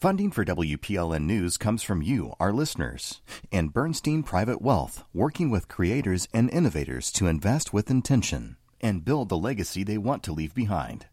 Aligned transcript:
Funding 0.00 0.30
for 0.30 0.46
WPLN 0.46 1.24
News 1.24 1.58
comes 1.58 1.82
from 1.82 2.00
you, 2.00 2.32
our 2.40 2.54
listeners, 2.54 3.20
and 3.52 3.70
Bernstein 3.70 4.22
Private 4.22 4.62
Wealth, 4.62 5.04
working 5.12 5.50
with 5.50 5.68
creators 5.68 6.26
and 6.32 6.48
innovators 6.48 7.12
to 7.12 7.26
invest 7.26 7.74
with 7.74 7.90
intention 7.90 8.56
and 8.80 9.04
build 9.04 9.28
the 9.28 9.36
legacy 9.36 9.84
they 9.84 9.98
want 9.98 10.22
to 10.22 10.32
leave 10.32 10.54
behind. 10.54 11.04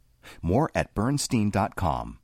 More 0.41 0.71
at 0.73 0.95
bernstein.com. 0.95 2.19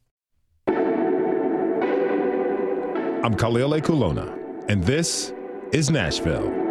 I'm 3.26 3.36
Khalil 3.36 3.72
Ekulona, 3.72 4.34
and 4.70 4.86
this 4.86 5.34
is 5.74 5.90
Nashville. 5.90 6.63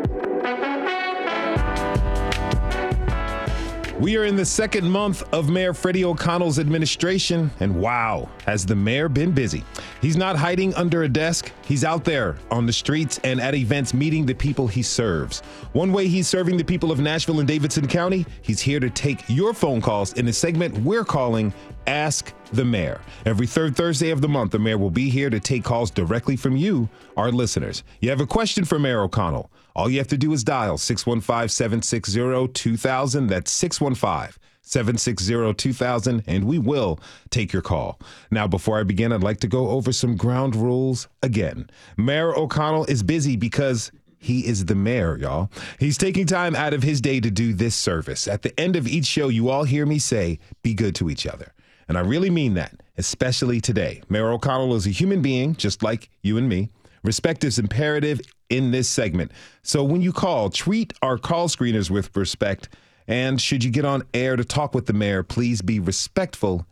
We 4.02 4.16
are 4.16 4.24
in 4.24 4.34
the 4.34 4.44
second 4.44 4.90
month 4.90 5.22
of 5.32 5.48
Mayor 5.48 5.72
Freddie 5.72 6.04
O'Connell's 6.04 6.58
administration, 6.58 7.52
and 7.60 7.72
wow, 7.72 8.28
has 8.46 8.66
the 8.66 8.74
mayor 8.74 9.08
been 9.08 9.30
busy. 9.30 9.62
He's 10.00 10.16
not 10.16 10.34
hiding 10.34 10.74
under 10.74 11.04
a 11.04 11.08
desk, 11.08 11.52
he's 11.64 11.84
out 11.84 12.02
there 12.02 12.36
on 12.50 12.66
the 12.66 12.72
streets 12.72 13.20
and 13.22 13.40
at 13.40 13.54
events 13.54 13.94
meeting 13.94 14.26
the 14.26 14.34
people 14.34 14.66
he 14.66 14.82
serves. 14.82 15.38
One 15.72 15.92
way 15.92 16.08
he's 16.08 16.26
serving 16.26 16.56
the 16.56 16.64
people 16.64 16.90
of 16.90 16.98
Nashville 16.98 17.38
and 17.38 17.46
Davidson 17.46 17.86
County, 17.86 18.26
he's 18.42 18.60
here 18.60 18.80
to 18.80 18.90
take 18.90 19.22
your 19.28 19.54
phone 19.54 19.80
calls 19.80 20.14
in 20.14 20.26
a 20.26 20.32
segment 20.32 20.76
we're 20.78 21.04
calling 21.04 21.54
Ask 21.86 22.32
the 22.52 22.64
Mayor. 22.64 23.00
Every 23.26 23.46
third 23.46 23.76
Thursday 23.76 24.10
of 24.10 24.20
the 24.20 24.28
month, 24.28 24.52
the 24.52 24.58
mayor 24.58 24.78
will 24.78 24.90
be 24.90 25.10
here 25.10 25.30
to 25.30 25.40
take 25.40 25.64
calls 25.64 25.90
directly 25.90 26.36
from 26.36 26.56
you, 26.56 26.88
our 27.16 27.32
listeners. 27.32 27.82
You 28.00 28.10
have 28.10 28.20
a 28.20 28.26
question 28.26 28.64
for 28.64 28.78
Mayor 28.78 29.02
O'Connell? 29.02 29.50
All 29.74 29.90
you 29.90 29.98
have 29.98 30.08
to 30.08 30.18
do 30.18 30.32
is 30.32 30.44
dial 30.44 30.78
615 30.78 31.48
760 31.48 32.48
2000. 32.52 33.26
That's 33.26 33.50
615 33.50 34.38
760 34.62 35.54
2000, 35.54 36.22
and 36.26 36.44
we 36.44 36.58
will 36.58 37.00
take 37.30 37.52
your 37.52 37.62
call. 37.62 37.98
Now, 38.30 38.46
before 38.46 38.78
I 38.78 38.84
begin, 38.84 39.12
I'd 39.12 39.22
like 39.22 39.40
to 39.40 39.48
go 39.48 39.70
over 39.70 39.92
some 39.92 40.16
ground 40.16 40.54
rules 40.54 41.08
again. 41.22 41.68
Mayor 41.96 42.36
O'Connell 42.36 42.84
is 42.86 43.02
busy 43.02 43.36
because 43.36 43.90
he 44.18 44.46
is 44.46 44.66
the 44.66 44.76
mayor, 44.76 45.18
y'all. 45.18 45.50
He's 45.80 45.98
taking 45.98 46.26
time 46.26 46.54
out 46.54 46.74
of 46.74 46.84
his 46.84 47.00
day 47.00 47.18
to 47.18 47.30
do 47.30 47.52
this 47.52 47.74
service. 47.74 48.28
At 48.28 48.42
the 48.42 48.58
end 48.58 48.76
of 48.76 48.86
each 48.86 49.06
show, 49.06 49.28
you 49.28 49.48
all 49.48 49.64
hear 49.64 49.84
me 49.84 49.98
say, 49.98 50.38
be 50.62 50.74
good 50.74 50.94
to 50.96 51.10
each 51.10 51.26
other. 51.26 51.52
And 51.92 51.98
I 51.98 52.00
really 52.00 52.30
mean 52.30 52.54
that, 52.54 52.72
especially 52.96 53.60
today. 53.60 54.00
Mayor 54.08 54.30
O'Connell 54.30 54.74
is 54.74 54.86
a 54.86 54.90
human 54.90 55.20
being, 55.20 55.54
just 55.54 55.82
like 55.82 56.08
you 56.22 56.38
and 56.38 56.48
me. 56.48 56.70
Respect 57.04 57.44
is 57.44 57.58
imperative 57.58 58.18
in 58.48 58.70
this 58.70 58.88
segment. 58.88 59.30
So 59.62 59.84
when 59.84 60.00
you 60.00 60.10
call, 60.10 60.48
treat 60.48 60.94
our 61.02 61.18
call 61.18 61.48
screeners 61.48 61.90
with 61.90 62.16
respect. 62.16 62.70
And 63.06 63.38
should 63.38 63.62
you 63.62 63.70
get 63.70 63.84
on 63.84 64.04
air 64.14 64.36
to 64.36 64.42
talk 64.42 64.74
with 64.74 64.86
the 64.86 64.94
mayor, 64.94 65.22
please 65.22 65.60
be 65.60 65.80
respectful, 65.80 66.66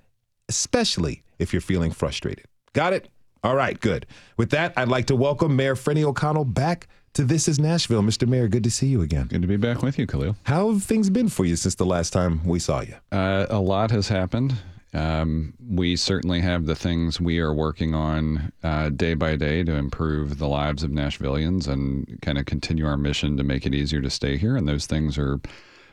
especially 0.48 1.22
if 1.38 1.52
you're 1.52 1.60
feeling 1.60 1.90
frustrated. 1.90 2.46
Got 2.72 2.94
it? 2.94 3.10
All 3.44 3.54
right, 3.54 3.78
good. 3.78 4.06
With 4.38 4.48
that, 4.52 4.72
I'd 4.74 4.88
like 4.88 5.04
to 5.08 5.16
welcome 5.16 5.54
Mayor 5.54 5.76
Freddie 5.76 6.02
O'Connell 6.02 6.46
back 6.46 6.88
to 7.12 7.24
This 7.24 7.46
is 7.46 7.58
Nashville. 7.58 8.00
Mr. 8.00 8.26
Mayor, 8.26 8.48
good 8.48 8.64
to 8.64 8.70
see 8.70 8.86
you 8.86 9.02
again. 9.02 9.26
Good 9.26 9.42
to 9.42 9.48
be 9.48 9.58
back 9.58 9.82
with 9.82 9.98
you, 9.98 10.06
Khalil. 10.06 10.36
How 10.44 10.72
have 10.72 10.82
things 10.82 11.10
been 11.10 11.28
for 11.28 11.44
you 11.44 11.56
since 11.56 11.74
the 11.74 11.84
last 11.84 12.14
time 12.14 12.42
we 12.46 12.58
saw 12.58 12.80
you? 12.80 12.94
Uh, 13.12 13.44
a 13.50 13.60
lot 13.60 13.90
has 13.90 14.08
happened. 14.08 14.54
Um, 14.92 15.54
we 15.68 15.94
certainly 15.94 16.40
have 16.40 16.66
the 16.66 16.74
things 16.74 17.20
we 17.20 17.38
are 17.38 17.54
working 17.54 17.94
on 17.94 18.52
uh, 18.64 18.88
day 18.88 19.14
by 19.14 19.36
day 19.36 19.62
to 19.62 19.74
improve 19.74 20.38
the 20.38 20.48
lives 20.48 20.82
of 20.82 20.90
Nashvillians 20.90 21.68
and 21.68 22.18
kind 22.22 22.38
of 22.38 22.46
continue 22.46 22.86
our 22.86 22.96
mission 22.96 23.36
to 23.36 23.44
make 23.44 23.66
it 23.66 23.74
easier 23.74 24.00
to 24.00 24.10
stay 24.10 24.36
here. 24.36 24.56
And 24.56 24.68
those 24.68 24.86
things 24.86 25.16
are 25.16 25.40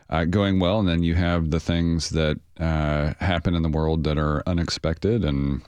uh, 0.10 0.26
going 0.26 0.60
well. 0.60 0.80
And 0.80 0.88
then 0.88 1.04
you 1.04 1.14
have 1.14 1.52
the 1.52 1.60
things 1.60 2.10
that 2.12 2.40
uh, 2.60 3.14
happen 3.20 3.54
in 3.54 3.62
the 3.62 3.70
world 3.70 4.04
that 4.06 4.18
are 4.18 4.42
unexpected 4.48 5.24
and 5.24 5.62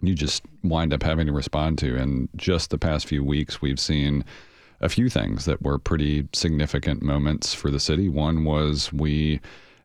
you 0.00 0.14
just 0.14 0.42
wind 0.62 0.92
up 0.92 1.02
having 1.02 1.26
to 1.26 1.32
respond 1.32 1.78
to. 1.78 1.96
And 1.96 2.28
just 2.36 2.70
the 2.70 2.78
past 2.78 3.06
few 3.06 3.24
weeks, 3.24 3.60
we've 3.60 3.80
seen 3.80 4.24
a 4.80 4.88
few 4.88 5.08
things 5.08 5.46
that 5.46 5.62
were 5.62 5.78
pretty 5.78 6.28
significant 6.32 7.02
moments 7.02 7.54
for 7.54 7.70
the 7.70 7.80
city. 7.80 8.08
One 8.08 8.44
was 8.44 8.92
we 8.92 9.40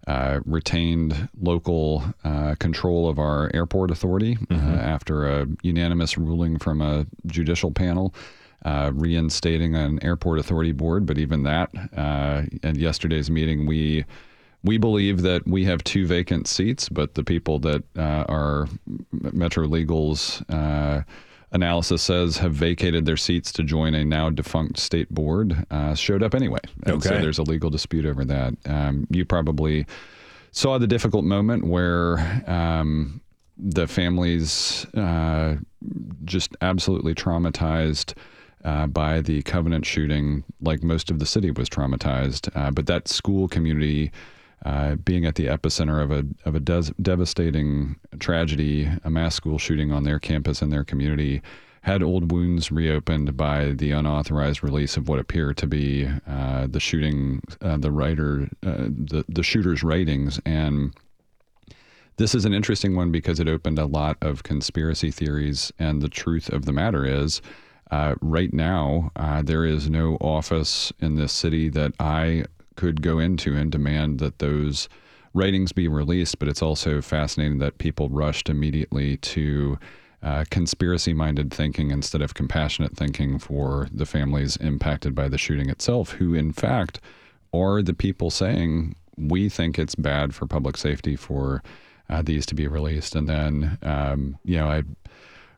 uh, 0.07 0.39
retained 0.45 1.29
local 1.39 2.03
uh, 2.23 2.55
control 2.59 3.07
of 3.07 3.19
our 3.19 3.51
airport 3.53 3.91
authority 3.91 4.37
uh, 4.49 4.53
mm-hmm. 4.53 4.73
after 4.75 5.27
a 5.27 5.47
unanimous 5.61 6.17
ruling 6.17 6.57
from 6.57 6.81
a 6.81 7.05
judicial 7.27 7.71
panel. 7.71 8.13
Uh, 8.63 8.91
reinstating 8.93 9.73
an 9.75 9.97
airport 10.03 10.37
authority 10.37 10.71
board, 10.71 11.03
but 11.03 11.17
even 11.17 11.41
that, 11.41 11.71
uh, 11.97 12.43
at 12.61 12.75
yesterday's 12.75 13.27
meeting, 13.27 13.65
we 13.65 14.05
we 14.63 14.77
believe 14.77 15.23
that 15.23 15.47
we 15.47 15.65
have 15.65 15.83
two 15.83 16.05
vacant 16.05 16.45
seats, 16.47 16.87
but 16.87 17.15
the 17.15 17.23
people 17.23 17.57
that 17.57 17.83
are 17.97 18.67
Metro 19.11 19.65
Legal's 19.65 20.43
analysis 21.51 22.01
says 22.01 22.37
have 22.37 22.53
vacated 22.53 23.05
their 23.05 23.17
seats 23.17 23.51
to 23.53 23.63
join 23.63 23.93
a 23.93 24.05
now 24.05 24.29
defunct 24.29 24.79
state 24.79 25.09
board 25.09 25.65
uh, 25.69 25.93
showed 25.95 26.23
up 26.23 26.33
anyway. 26.33 26.59
And 26.83 26.95
okay. 26.95 27.09
so 27.09 27.21
there's 27.21 27.39
a 27.39 27.43
legal 27.43 27.69
dispute 27.69 28.05
over 28.05 28.23
that. 28.25 28.53
Um, 28.65 29.07
you 29.09 29.25
probably 29.25 29.85
saw 30.51 30.77
the 30.77 30.87
difficult 30.87 31.25
moment 31.25 31.65
where 31.67 32.43
um, 32.47 33.21
the 33.57 33.87
families 33.87 34.85
uh, 34.95 35.55
just 36.25 36.55
absolutely 36.61 37.15
traumatized. 37.15 38.13
Uh, 38.63 38.85
by 38.85 39.21
the 39.21 39.41
Covenant 39.41 39.87
shooting, 39.87 40.43
like 40.61 40.83
most 40.83 41.09
of 41.09 41.17
the 41.17 41.25
city 41.25 41.49
was 41.49 41.67
traumatized. 41.67 42.47
Uh, 42.55 42.69
but 42.69 42.85
that 42.85 43.07
school 43.07 43.47
community 43.47 44.11
uh, 44.65 44.95
being 44.95 45.25
at 45.25 45.35
the 45.35 45.47
epicenter 45.47 46.01
of 46.03 46.11
a 46.11 46.25
of 46.45 46.55
a 46.55 46.59
des- 46.59 46.93
devastating 47.01 47.95
tragedy, 48.19 48.89
a 49.03 49.09
mass 49.09 49.35
school 49.35 49.57
shooting 49.57 49.91
on 49.91 50.03
their 50.03 50.19
campus 50.19 50.61
and 50.61 50.71
their 50.71 50.83
community, 50.83 51.41
had 51.81 52.03
old 52.03 52.31
wounds 52.31 52.71
reopened 52.71 53.35
by 53.35 53.71
the 53.71 53.91
unauthorized 53.91 54.63
release 54.63 54.97
of 54.97 55.09
what 55.09 55.19
appeared 55.19 55.57
to 55.57 55.67
be 55.67 56.07
uh, 56.27 56.67
the 56.67 56.79
shooting, 56.79 57.41
uh, 57.61 57.77
the 57.77 57.91
writer, 57.91 58.49
uh, 58.63 58.87
the 58.89 59.25
the 59.27 59.43
shooter's 59.43 59.83
writings, 59.83 60.39
and 60.45 60.93
this 62.17 62.35
is 62.35 62.45
an 62.45 62.53
interesting 62.53 62.95
one 62.95 63.11
because 63.11 63.39
it 63.39 63.47
opened 63.47 63.79
a 63.79 63.85
lot 63.85 64.15
of 64.21 64.43
conspiracy 64.43 65.09
theories, 65.09 65.71
and 65.79 66.01
the 66.01 66.09
truth 66.09 66.49
of 66.49 66.65
the 66.65 66.73
matter 66.73 67.05
is. 67.05 67.41
Uh, 67.89 68.15
right 68.21 68.53
now, 68.53 69.11
uh, 69.17 69.41
there 69.41 69.65
is 69.65 69.89
no 69.89 70.15
office 70.21 70.93
in 71.01 71.17
this 71.17 71.33
city 71.33 71.67
that 71.67 71.91
I 71.99 72.45
could 72.81 73.03
go 73.03 73.19
into 73.19 73.55
and 73.55 73.71
demand 73.71 74.17
that 74.19 74.39
those 74.39 74.89
writings 75.35 75.71
be 75.71 75.87
released. 75.87 76.39
But 76.39 76.47
it's 76.47 76.63
also 76.63 76.99
fascinating 76.99 77.59
that 77.59 77.77
people 77.77 78.09
rushed 78.09 78.49
immediately 78.49 79.17
to 79.17 79.77
uh, 80.23 80.45
conspiracy 80.49 81.13
minded 81.13 81.53
thinking 81.53 81.91
instead 81.91 82.23
of 82.23 82.33
compassionate 82.33 82.97
thinking 82.97 83.39
for 83.39 83.87
the 83.93 84.05
families 84.05 84.57
impacted 84.57 85.13
by 85.13 85.27
the 85.29 85.37
shooting 85.37 85.69
itself, 85.69 86.13
who, 86.13 86.33
in 86.33 86.51
fact, 86.51 86.99
are 87.53 87.83
the 87.83 87.93
people 87.93 88.31
saying, 88.31 88.95
we 89.15 89.47
think 89.49 89.77
it's 89.77 89.95
bad 89.95 90.33
for 90.33 90.47
public 90.47 90.77
safety 90.77 91.15
for 91.15 91.61
uh, 92.09 92.23
these 92.23 92.45
to 92.47 92.55
be 92.55 92.67
released. 92.67 93.15
And 93.15 93.27
then, 93.27 93.77
um, 93.83 94.39
you 94.43 94.57
know, 94.57 94.69
I 94.69 94.83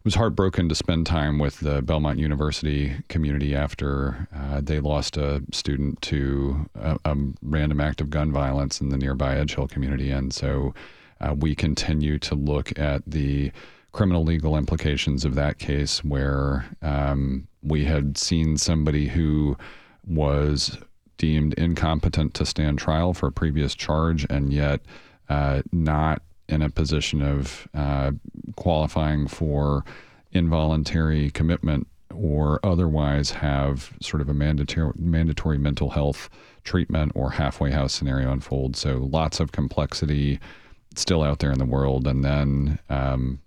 was 0.03 0.15
heartbroken 0.15 0.67
to 0.67 0.75
spend 0.75 1.05
time 1.05 1.39
with 1.39 1.59
the 1.59 1.81
Belmont 1.81 2.19
University 2.19 2.93
community 3.07 3.55
after 3.55 4.27
uh, 4.35 4.59
they 4.61 4.79
lost 4.79 5.15
a 5.15 5.41
student 5.51 6.01
to 6.01 6.69
a, 6.75 6.97
a, 7.05 7.15
random 7.41 7.79
act 7.79 8.01
of 8.01 8.09
gun 8.09 8.31
violence 8.31 8.81
in 8.81 8.89
the 8.89 8.97
nearby 8.97 9.37
Edge 9.37 9.55
Hill 9.55 9.67
community. 9.67 10.11
And 10.11 10.33
so 10.33 10.73
uh, 11.21 11.33
we 11.37 11.55
continue 11.55 12.19
to 12.19 12.35
look 12.35 12.77
at 12.77 13.01
the 13.07 13.51
criminal 13.93 14.23
legal 14.23 14.57
implications 14.57 15.23
of 15.23 15.35
that 15.35 15.59
case 15.59 16.03
where 16.03 16.65
um, 16.81 17.47
we 17.61 17.85
had 17.85 18.17
seen 18.17 18.57
somebody 18.57 19.07
who 19.07 19.55
was 20.05 20.77
deemed 21.17 21.53
incompetent 21.53 22.33
to 22.33 22.45
stand 22.45 22.77
trial 22.77 23.13
for 23.13 23.27
a 23.27 23.31
previous 23.31 23.73
charge 23.75 24.25
and 24.29 24.51
yet 24.51 24.81
uh, 25.29 25.61
not 25.71 26.21
in 26.49 26.61
a 26.61 26.69
position 26.69 27.21
of 27.21 27.67
uh, 27.73 28.11
qualifying 28.55 29.27
for 29.27 29.83
involuntary 30.31 31.29
commitment 31.31 31.88
or 32.13 32.59
otherwise 32.63 33.31
have 33.31 33.94
sort 34.01 34.21
of 34.21 34.29
a 34.29 34.33
mandatory 34.33 34.94
mandatory 34.97 35.57
mental 35.57 35.89
health 35.91 36.29
treatment 36.63 37.12
or 37.15 37.31
halfway 37.31 37.71
house 37.71 37.94
scenario 37.94 38.31
unfold. 38.31 38.75
So 38.75 39.09
lots 39.12 39.39
of 39.39 39.51
complexity 39.51 40.39
still 40.95 41.23
out 41.23 41.39
there 41.39 41.51
in 41.51 41.59
the 41.59 41.65
world, 41.65 42.07
and 42.07 42.23
then 42.23 42.79
um, 42.89 43.39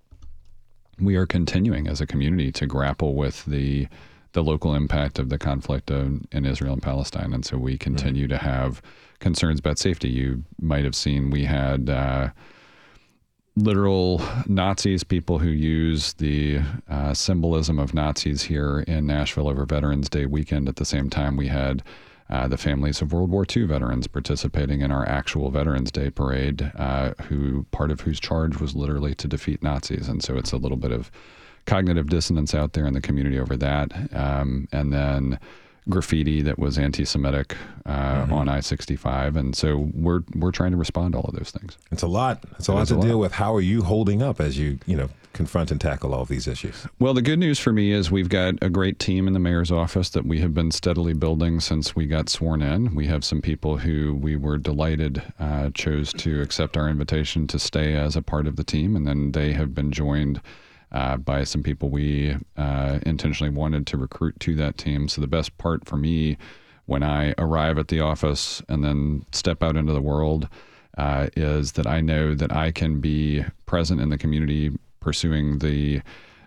we 0.98 1.16
are 1.16 1.26
continuing 1.26 1.86
as 1.86 2.00
a 2.00 2.06
community 2.06 2.50
to 2.52 2.66
grapple 2.66 3.14
with 3.14 3.44
the 3.44 3.88
the 4.32 4.44
local 4.44 4.74
impact 4.74 5.18
of 5.18 5.30
the 5.30 5.38
conflict 5.38 5.90
in, 5.90 6.28
in 6.30 6.44
Israel 6.44 6.74
and 6.74 6.82
Palestine, 6.82 7.32
and 7.32 7.44
so 7.44 7.56
we 7.56 7.78
continue 7.78 8.24
right. 8.24 8.30
to 8.30 8.38
have 8.38 8.82
concerns 9.18 9.60
about 9.60 9.78
safety. 9.78 10.10
You 10.10 10.44
might 10.60 10.84
have 10.84 10.94
seen 10.94 11.30
we 11.30 11.44
had. 11.44 11.88
Uh, 11.88 12.30
literal 13.56 14.22
Nazis, 14.46 15.02
people 15.02 15.38
who 15.38 15.48
use 15.48 16.12
the 16.14 16.60
uh, 16.88 17.14
symbolism 17.14 17.78
of 17.78 17.94
Nazis 17.94 18.42
here 18.42 18.80
in 18.80 19.06
Nashville 19.06 19.48
over 19.48 19.64
Veterans 19.64 20.08
Day 20.08 20.26
weekend. 20.26 20.68
At 20.68 20.76
the 20.76 20.84
same 20.84 21.08
time, 21.08 21.36
we 21.36 21.48
had 21.48 21.82
uh, 22.28 22.48
the 22.48 22.58
families 22.58 23.00
of 23.00 23.12
World 23.12 23.30
War 23.30 23.46
II 23.54 23.64
veterans 23.64 24.06
participating 24.06 24.82
in 24.82 24.90
our 24.90 25.08
actual 25.08 25.50
Veterans 25.50 25.90
Day 25.90 26.10
parade, 26.10 26.70
uh, 26.76 27.12
who 27.22 27.64
part 27.70 27.90
of 27.90 28.00
whose 28.00 28.20
charge 28.20 28.60
was 28.60 28.74
literally 28.74 29.14
to 29.14 29.28
defeat 29.28 29.62
Nazis. 29.62 30.08
And 30.08 30.22
so 30.22 30.36
it's 30.36 30.52
a 30.52 30.56
little 30.56 30.76
bit 30.76 30.92
of 30.92 31.10
cognitive 31.64 32.08
dissonance 32.08 32.54
out 32.54 32.74
there 32.74 32.86
in 32.86 32.94
the 32.94 33.00
community 33.00 33.38
over 33.38 33.56
that. 33.56 33.92
Um, 34.14 34.68
and 34.72 34.92
then 34.92 35.38
graffiti 35.88 36.42
that 36.42 36.58
was 36.58 36.78
anti-Semitic 36.78 37.56
uh, 37.84 37.90
mm-hmm. 37.90 38.32
on 38.32 38.48
I-65, 38.48 39.36
and 39.36 39.54
so 39.54 39.88
we're 39.94 40.22
we're 40.34 40.50
trying 40.50 40.72
to 40.72 40.76
respond 40.76 41.12
to 41.12 41.18
all 41.18 41.26
of 41.28 41.34
those 41.34 41.50
things. 41.50 41.78
It's 41.90 42.02
a 42.02 42.08
lot. 42.08 42.44
It's 42.58 42.68
a 42.68 42.72
it 42.72 42.74
lot 42.74 42.86
to 42.88 42.98
a 42.98 43.00
deal 43.02 43.10
lot. 43.12 43.20
with. 43.20 43.32
How 43.32 43.54
are 43.54 43.60
you 43.60 43.82
holding 43.82 44.22
up 44.22 44.40
as 44.40 44.58
you 44.58 44.78
you 44.86 44.96
know 44.96 45.08
confront 45.32 45.70
and 45.70 45.80
tackle 45.80 46.14
all 46.14 46.22
of 46.22 46.28
these 46.28 46.48
issues? 46.48 46.86
Well, 46.98 47.14
the 47.14 47.22
good 47.22 47.38
news 47.38 47.58
for 47.58 47.72
me 47.72 47.92
is 47.92 48.10
we've 48.10 48.28
got 48.28 48.54
a 48.62 48.70
great 48.70 48.98
team 48.98 49.26
in 49.26 49.34
the 49.34 49.38
mayor's 49.38 49.70
office 49.70 50.08
that 50.10 50.26
we 50.26 50.40
have 50.40 50.54
been 50.54 50.70
steadily 50.70 51.12
building 51.12 51.60
since 51.60 51.94
we 51.94 52.06
got 52.06 52.28
sworn 52.28 52.62
in. 52.62 52.94
We 52.94 53.06
have 53.06 53.24
some 53.24 53.42
people 53.42 53.76
who 53.78 54.14
we 54.14 54.34
were 54.34 54.56
delighted 54.56 55.22
uh, 55.38 55.70
chose 55.74 56.12
to 56.14 56.40
accept 56.40 56.76
our 56.76 56.88
invitation 56.88 57.46
to 57.48 57.58
stay 57.58 57.94
as 57.94 58.16
a 58.16 58.22
part 58.22 58.46
of 58.46 58.56
the 58.56 58.64
team, 58.64 58.96
and 58.96 59.06
then 59.06 59.32
they 59.32 59.52
have 59.52 59.74
been 59.74 59.92
joined 59.92 60.40
uh, 60.96 61.16
by 61.18 61.44
some 61.44 61.62
people 61.62 61.90
we 61.90 62.34
uh, 62.56 62.98
intentionally 63.04 63.54
wanted 63.54 63.86
to 63.86 63.98
recruit 63.98 64.40
to 64.40 64.54
that 64.54 64.78
team. 64.78 65.08
So 65.08 65.20
the 65.20 65.26
best 65.26 65.56
part 65.58 65.86
for 65.86 65.98
me 65.98 66.38
when 66.86 67.02
I 67.02 67.34
arrive 67.36 67.76
at 67.76 67.88
the 67.88 68.00
office 68.00 68.62
and 68.70 68.82
then 68.82 69.26
step 69.30 69.62
out 69.62 69.76
into 69.76 69.92
the 69.92 70.00
world 70.00 70.48
uh, 70.96 71.26
is 71.36 71.72
that 71.72 71.86
I 71.86 72.00
know 72.00 72.34
that 72.34 72.50
I 72.50 72.70
can 72.70 73.00
be 73.00 73.44
present 73.66 74.00
in 74.00 74.08
the 74.08 74.16
community, 74.16 74.70
pursuing 75.00 75.58
the 75.58 76.00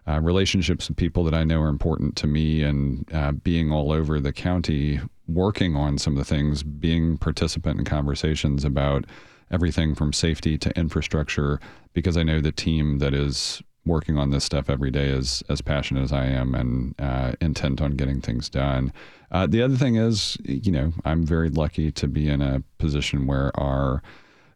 uh, 0.08 0.20
relationships 0.20 0.88
with 0.88 0.98
people 0.98 1.24
that 1.26 1.36
I 1.36 1.44
know 1.44 1.62
are 1.62 1.70
important 1.70 2.16
to 2.16 2.26
me, 2.26 2.64
and 2.64 3.08
uh, 3.14 3.34
being 3.34 3.72
all 3.72 3.92
over 3.92 4.20
the 4.20 4.34
county, 4.34 5.00
working 5.28 5.76
on 5.76 6.00
some 6.00 6.14
of 6.14 6.18
the 6.18 6.36
things, 6.36 6.64
being 6.64 7.20
participant 7.20 7.78
in 7.78 7.86
conversations 7.86 8.66
about 8.66 9.06
everything 9.52 9.94
from 9.94 10.12
safety 10.12 10.58
to 10.58 10.76
infrastructure, 10.76 11.60
because 11.94 12.18
I 12.18 12.24
know 12.24 12.42
the 12.42 12.52
team 12.52 12.98
that 12.98 13.14
is 13.14 13.62
working 13.90 14.18
on 14.18 14.30
this 14.30 14.46
stuff 14.46 14.70
every 14.70 14.92
day 14.92 15.12
as 15.12 15.44
as 15.50 15.62
passionate 15.62 16.04
as 16.04 16.14
I 16.14 16.26
am 16.28 16.56
and 16.56 16.96
uh, 17.00 17.34
intent 17.42 17.82
on 17.82 17.98
getting 17.98 18.22
things 18.22 18.50
done. 18.50 18.94
Uh, 19.32 19.48
the 19.48 19.62
other 19.62 19.76
thing 19.76 19.96
is, 19.96 20.38
you 20.46 20.72
know, 20.72 20.94
I'm 21.06 21.26
very 21.26 21.50
lucky 21.50 21.92
to 21.92 22.08
be 22.08 22.30
in 22.30 22.42
a 22.42 22.64
position 22.78 23.28
where 23.28 23.52
our 23.60 24.02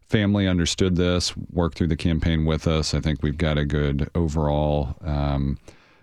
family 0.08 0.46
understood 0.46 0.96
this, 0.96 1.36
worked 1.52 1.76
through 1.76 1.88
the 1.88 1.96
campaign 1.96 2.44
with 2.44 2.66
us. 2.66 2.94
I 2.94 3.00
think 3.00 3.22
we've 3.22 3.38
got 3.38 3.58
a 3.58 3.64
good 3.64 4.08
overall 4.14 4.96
um, 5.02 5.58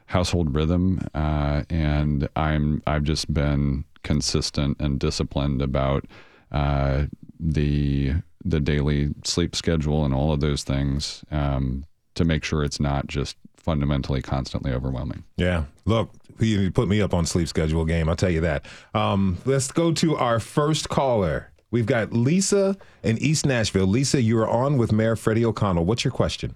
household 0.07 0.53
rhythm, 0.53 0.99
uh, 1.15 1.63
and 1.69 2.27
I'm 2.35 2.83
I've 2.85 3.03
just 3.03 3.33
been 3.33 3.85
consistent 4.03 4.77
and 4.79 4.99
disciplined 4.99 5.61
about 5.61 6.05
uh, 6.51 7.05
the 7.39 8.13
the 8.43 8.59
daily 8.59 9.09
sleep 9.23 9.55
schedule 9.55 10.03
and 10.03 10.13
all 10.13 10.31
of 10.31 10.39
those 10.39 10.63
things. 10.63 11.23
Um, 11.31 11.85
to 12.21 12.25
make 12.25 12.43
sure 12.43 12.63
it's 12.63 12.79
not 12.79 13.07
just 13.07 13.37
fundamentally 13.57 14.21
constantly 14.21 14.71
overwhelming. 14.71 15.23
Yeah. 15.37 15.65
Look, 15.85 16.09
you 16.39 16.71
put 16.71 16.87
me 16.87 17.01
up 17.01 17.13
on 17.13 17.25
sleep 17.25 17.47
schedule 17.47 17.85
game. 17.85 18.09
I'll 18.09 18.15
tell 18.15 18.29
you 18.29 18.41
that. 18.41 18.65
Um, 18.93 19.37
let's 19.45 19.71
go 19.71 19.91
to 19.93 20.17
our 20.17 20.39
first 20.39 20.89
caller. 20.89 21.51
We've 21.69 21.85
got 21.85 22.11
Lisa 22.11 22.75
in 23.03 23.17
East 23.19 23.45
Nashville. 23.45 23.87
Lisa, 23.87 24.21
you 24.21 24.37
are 24.39 24.49
on 24.49 24.77
with 24.77 24.91
Mayor 24.91 25.15
Freddie 25.15 25.45
O'Connell. 25.45 25.85
What's 25.85 26.03
your 26.03 26.11
question? 26.11 26.55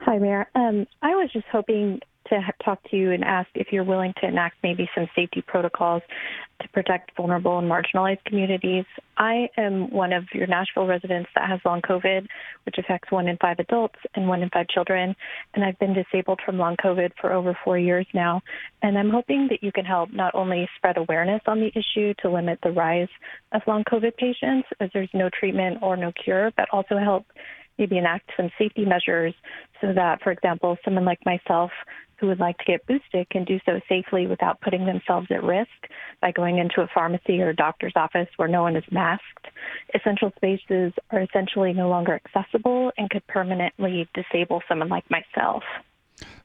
Hi, 0.00 0.18
Mayor. 0.18 0.48
Um, 0.54 0.86
I 1.00 1.14
was 1.14 1.30
just 1.32 1.46
hoping 1.50 2.00
to 2.32 2.52
talk 2.64 2.82
to 2.90 2.96
you 2.96 3.12
and 3.12 3.24
ask 3.24 3.48
if 3.54 3.68
you're 3.70 3.84
willing 3.84 4.14
to 4.20 4.26
enact 4.26 4.56
maybe 4.62 4.88
some 4.94 5.08
safety 5.14 5.42
protocols 5.42 6.02
to 6.60 6.68
protect 6.68 7.14
vulnerable 7.16 7.58
and 7.58 7.70
marginalized 7.70 8.24
communities. 8.24 8.84
I 9.16 9.48
am 9.56 9.90
one 9.90 10.12
of 10.12 10.24
your 10.32 10.46
Nashville 10.46 10.86
residents 10.86 11.28
that 11.34 11.48
has 11.48 11.60
long 11.64 11.82
COVID, 11.82 12.26
which 12.64 12.76
affects 12.78 13.10
one 13.10 13.28
in 13.28 13.36
five 13.38 13.58
adults 13.58 13.98
and 14.14 14.28
one 14.28 14.42
in 14.42 14.50
five 14.50 14.68
children. 14.68 15.14
And 15.54 15.64
I've 15.64 15.78
been 15.78 15.94
disabled 15.94 16.40
from 16.44 16.58
long 16.58 16.76
COVID 16.76 17.12
for 17.20 17.32
over 17.32 17.56
four 17.64 17.78
years 17.78 18.06
now. 18.14 18.42
And 18.82 18.98
I'm 18.98 19.10
hoping 19.10 19.48
that 19.50 19.62
you 19.62 19.72
can 19.72 19.84
help 19.84 20.12
not 20.12 20.34
only 20.34 20.68
spread 20.76 20.96
awareness 20.96 21.42
on 21.46 21.60
the 21.60 21.72
issue 21.74 22.14
to 22.22 22.30
limit 22.30 22.58
the 22.62 22.70
rise 22.70 23.08
of 23.52 23.62
long 23.66 23.84
COVID 23.84 24.16
patients, 24.16 24.68
as 24.80 24.90
there's 24.94 25.10
no 25.12 25.28
treatment 25.28 25.78
or 25.82 25.96
no 25.96 26.12
cure, 26.12 26.52
but 26.56 26.68
also 26.72 26.98
help 26.98 27.26
maybe 27.78 27.98
enact 27.98 28.30
some 28.36 28.50
safety 28.58 28.84
measures 28.84 29.34
so 29.80 29.92
that, 29.92 30.22
for 30.22 30.30
example, 30.30 30.76
someone 30.84 31.04
like 31.04 31.18
myself 31.24 31.70
who 32.22 32.28
would 32.28 32.38
like 32.38 32.56
to 32.58 32.64
get 32.64 32.86
boosted 32.86 33.28
can 33.30 33.44
do 33.44 33.58
so 33.66 33.80
safely 33.88 34.28
without 34.28 34.60
putting 34.60 34.86
themselves 34.86 35.26
at 35.30 35.42
risk 35.42 35.68
by 36.20 36.30
going 36.30 36.58
into 36.58 36.80
a 36.80 36.86
pharmacy 36.94 37.42
or 37.42 37.48
a 37.48 37.56
doctor's 37.56 37.92
office 37.96 38.28
where 38.36 38.46
no 38.46 38.62
one 38.62 38.76
is 38.76 38.84
masked. 38.92 39.48
Essential 39.92 40.32
spaces 40.36 40.92
are 41.10 41.20
essentially 41.20 41.72
no 41.72 41.88
longer 41.88 42.14
accessible 42.24 42.92
and 42.96 43.10
could 43.10 43.26
permanently 43.26 44.08
disable 44.14 44.62
someone 44.68 44.88
like 44.88 45.04
myself. 45.10 45.64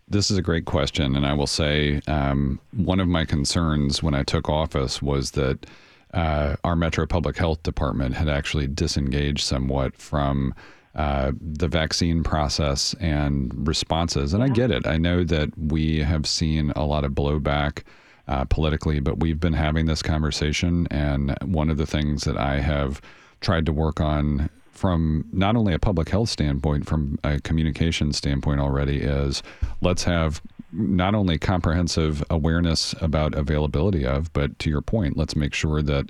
This 0.07 0.31
is 0.31 0.37
a 0.37 0.41
great 0.41 0.65
question. 0.65 1.15
And 1.15 1.27
I 1.27 1.33
will 1.33 1.45
say 1.45 2.01
um, 2.07 2.59
one 2.71 2.99
of 2.99 3.07
my 3.07 3.23
concerns 3.23 4.01
when 4.01 4.15
I 4.15 4.23
took 4.23 4.49
office 4.49 4.99
was 4.99 5.31
that 5.31 5.67
uh, 6.11 6.55
our 6.63 6.75
Metro 6.75 7.05
Public 7.05 7.37
Health 7.37 7.61
Department 7.61 8.15
had 8.15 8.27
actually 8.27 8.65
disengaged 8.65 9.45
somewhat 9.45 9.95
from 9.95 10.55
uh, 10.97 11.31
the 11.39 11.67
vaccine 11.67 12.23
process 12.23 12.95
and 12.99 13.67
responses. 13.67 14.33
And 14.33 14.41
yeah. 14.41 14.51
I 14.51 14.55
get 14.55 14.71
it. 14.71 14.87
I 14.87 14.97
know 14.97 15.23
that 15.23 15.55
we 15.57 15.99
have 15.99 16.25
seen 16.25 16.71
a 16.75 16.85
lot 16.85 17.05
of 17.05 17.11
blowback 17.11 17.83
uh, 18.27 18.45
politically, 18.45 18.99
but 18.99 19.19
we've 19.19 19.39
been 19.39 19.53
having 19.53 19.85
this 19.85 20.01
conversation. 20.01 20.87
And 20.89 21.37
one 21.43 21.69
of 21.69 21.77
the 21.77 21.85
things 21.85 22.23
that 22.23 22.37
I 22.37 22.59
have 22.61 22.99
tried 23.41 23.65
to 23.67 23.71
work 23.71 24.01
on 24.01 24.49
from 24.71 25.25
not 25.31 25.55
only 25.55 25.73
a 25.73 25.79
public 25.79 26.09
health 26.09 26.29
standpoint, 26.29 26.87
from 26.87 27.17
a 27.23 27.39
communication 27.41 28.11
standpoint 28.11 28.59
already, 28.59 28.97
is 28.97 29.43
let's 29.81 30.03
have 30.03 30.41
not 30.71 31.15
only 31.15 31.37
comprehensive 31.37 32.23
awareness 32.29 32.93
about 33.01 33.33
availability 33.35 34.05
of, 34.05 34.33
but 34.33 34.57
to 34.59 34.69
your 34.69 34.81
point, 34.81 35.15
let's 35.15 35.35
make 35.35 35.53
sure 35.53 35.81
that 35.81 36.09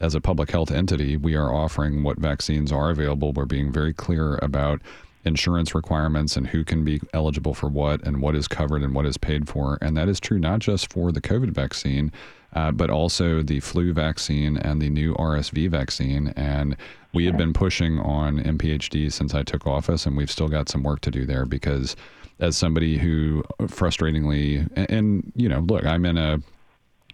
as 0.00 0.14
a 0.14 0.20
public 0.20 0.50
health 0.50 0.70
entity, 0.70 1.16
we 1.16 1.34
are 1.34 1.52
offering 1.52 2.02
what 2.02 2.18
vaccines 2.18 2.70
are 2.70 2.90
available. 2.90 3.32
We're 3.32 3.46
being 3.46 3.72
very 3.72 3.92
clear 3.92 4.38
about 4.42 4.80
insurance 5.24 5.74
requirements 5.74 6.36
and 6.36 6.46
who 6.46 6.64
can 6.64 6.84
be 6.84 7.00
eligible 7.12 7.52
for 7.52 7.68
what 7.68 8.02
and 8.06 8.20
what 8.20 8.36
is 8.36 8.46
covered 8.46 8.82
and 8.82 8.94
what 8.94 9.06
is 9.06 9.18
paid 9.18 9.48
for. 9.48 9.76
And 9.82 9.96
that 9.96 10.08
is 10.08 10.20
true 10.20 10.38
not 10.38 10.60
just 10.60 10.92
for 10.92 11.10
the 11.10 11.20
COVID 11.20 11.50
vaccine, 11.50 12.12
uh, 12.54 12.70
but 12.70 12.90
also 12.90 13.42
the 13.42 13.60
flu 13.60 13.92
vaccine 13.92 14.56
and 14.56 14.80
the 14.80 14.88
new 14.88 15.14
RSV 15.14 15.68
vaccine. 15.68 16.28
And 16.36 16.76
we 17.12 17.24
have 17.26 17.36
been 17.36 17.52
pushing 17.52 17.98
on 17.98 18.38
MPHD 18.38 19.12
since 19.12 19.34
I 19.34 19.42
took 19.42 19.66
office, 19.66 20.06
and 20.06 20.16
we've 20.16 20.30
still 20.30 20.48
got 20.48 20.68
some 20.68 20.82
work 20.82 21.00
to 21.00 21.10
do 21.10 21.26
there 21.26 21.44
because 21.44 21.96
as 22.38 22.56
somebody 22.56 22.98
who 22.98 23.42
frustratingly, 23.62 24.68
and, 24.76 24.90
and 24.90 25.32
you 25.34 25.48
know, 25.48 25.60
look, 25.60 25.84
I'm 25.84 26.04
in 26.06 26.18
a 26.18 26.40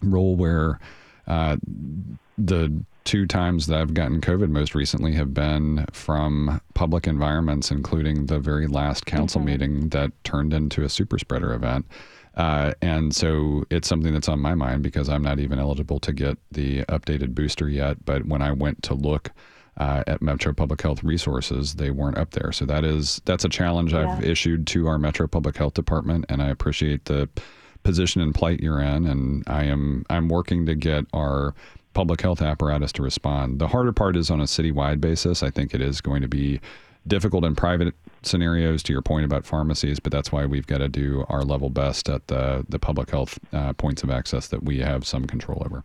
role 0.03 0.35
where 0.35 0.79
uh, 1.27 1.57
the 2.37 2.83
two 3.03 3.25
times 3.25 3.67
that 3.67 3.79
I've 3.79 3.93
gotten 3.93 4.21
COVID 4.21 4.49
most 4.49 4.75
recently 4.75 5.13
have 5.13 5.33
been 5.33 5.85
from 5.91 6.61
public 6.73 7.07
environments, 7.07 7.69
including 7.69 8.27
the 8.27 8.39
very 8.39 8.67
last 8.67 9.05
council 9.05 9.39
mm-hmm. 9.39 9.49
meeting 9.49 9.89
that 9.89 10.11
turned 10.23 10.53
into 10.53 10.83
a 10.83 10.89
super 10.89 11.19
spreader 11.19 11.53
event. 11.53 11.85
Uh, 12.35 12.73
and 12.81 13.15
so 13.15 13.63
it's 13.69 13.87
something 13.87 14.13
that's 14.13 14.29
on 14.29 14.39
my 14.39 14.55
mind 14.55 14.81
because 14.81 15.07
I'm 15.09 15.21
not 15.21 15.39
even 15.39 15.59
eligible 15.59 15.99
to 15.99 16.13
get 16.13 16.37
the 16.51 16.83
updated 16.85 17.35
booster 17.35 17.69
yet. 17.69 18.03
But 18.05 18.25
when 18.25 18.41
I 18.41 18.51
went 18.51 18.81
to 18.83 18.95
look 18.95 19.31
uh, 19.77 20.03
at 20.07 20.21
Metro 20.21 20.53
Public 20.53 20.81
Health 20.81 21.03
resources, 21.03 21.75
they 21.75 21.91
weren't 21.91 22.17
up 22.17 22.31
there. 22.31 22.51
So 22.51 22.65
that 22.65 22.83
is 22.83 23.21
that's 23.25 23.45
a 23.45 23.49
challenge 23.49 23.93
yeah. 23.93 24.17
I've 24.17 24.23
issued 24.23 24.65
to 24.67 24.87
our 24.87 24.97
Metro 24.97 25.27
Public 25.27 25.57
Health 25.57 25.73
Department, 25.73 26.25
and 26.29 26.41
I 26.41 26.49
appreciate 26.49 27.05
the 27.05 27.29
position 27.83 28.21
and 28.21 28.33
plight 28.33 28.59
you're 28.61 28.81
in. 28.81 29.05
And 29.05 29.43
I 29.47 29.65
am 29.65 30.05
I'm 30.09 30.29
working 30.29 30.65
to 30.65 30.75
get 30.75 31.05
our 31.13 31.53
public 31.93 32.21
health 32.21 32.41
apparatus 32.41 32.91
to 32.93 33.03
respond. 33.03 33.59
The 33.59 33.67
harder 33.67 33.91
part 33.91 34.15
is 34.15 34.31
on 34.31 34.39
a 34.41 34.45
citywide 34.45 34.99
basis. 34.99 35.43
I 35.43 35.49
think 35.49 35.73
it 35.73 35.81
is 35.81 36.01
going 36.01 36.21
to 36.21 36.27
be 36.27 36.59
difficult 37.07 37.43
in 37.43 37.55
private 37.55 37.93
scenarios 38.23 38.81
to 38.83 38.93
your 38.93 39.01
point 39.01 39.25
about 39.25 39.45
pharmacies, 39.45 39.99
but 39.99 40.11
that's 40.11 40.31
why 40.31 40.45
we've 40.45 40.67
got 40.67 40.77
to 40.79 40.89
do 40.89 41.25
our 41.29 41.43
level 41.43 41.69
best 41.69 42.09
at 42.09 42.27
the, 42.27 42.65
the 42.69 42.79
public 42.79 43.09
health 43.09 43.37
uh, 43.51 43.73
points 43.73 44.03
of 44.03 44.09
access 44.09 44.47
that 44.47 44.63
we 44.63 44.79
have 44.79 45.05
some 45.05 45.25
control 45.25 45.61
over. 45.65 45.83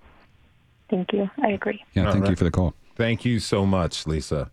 Thank 0.88 1.12
you. 1.12 1.28
I 1.42 1.48
agree. 1.48 1.84
Yeah, 1.94 2.06
All 2.06 2.12
thank 2.12 2.24
right. 2.24 2.30
you 2.30 2.36
for 2.36 2.44
the 2.44 2.50
call. 2.50 2.74
Thank 2.96 3.24
you 3.24 3.40
so 3.40 3.66
much, 3.66 4.06
Lisa. 4.06 4.50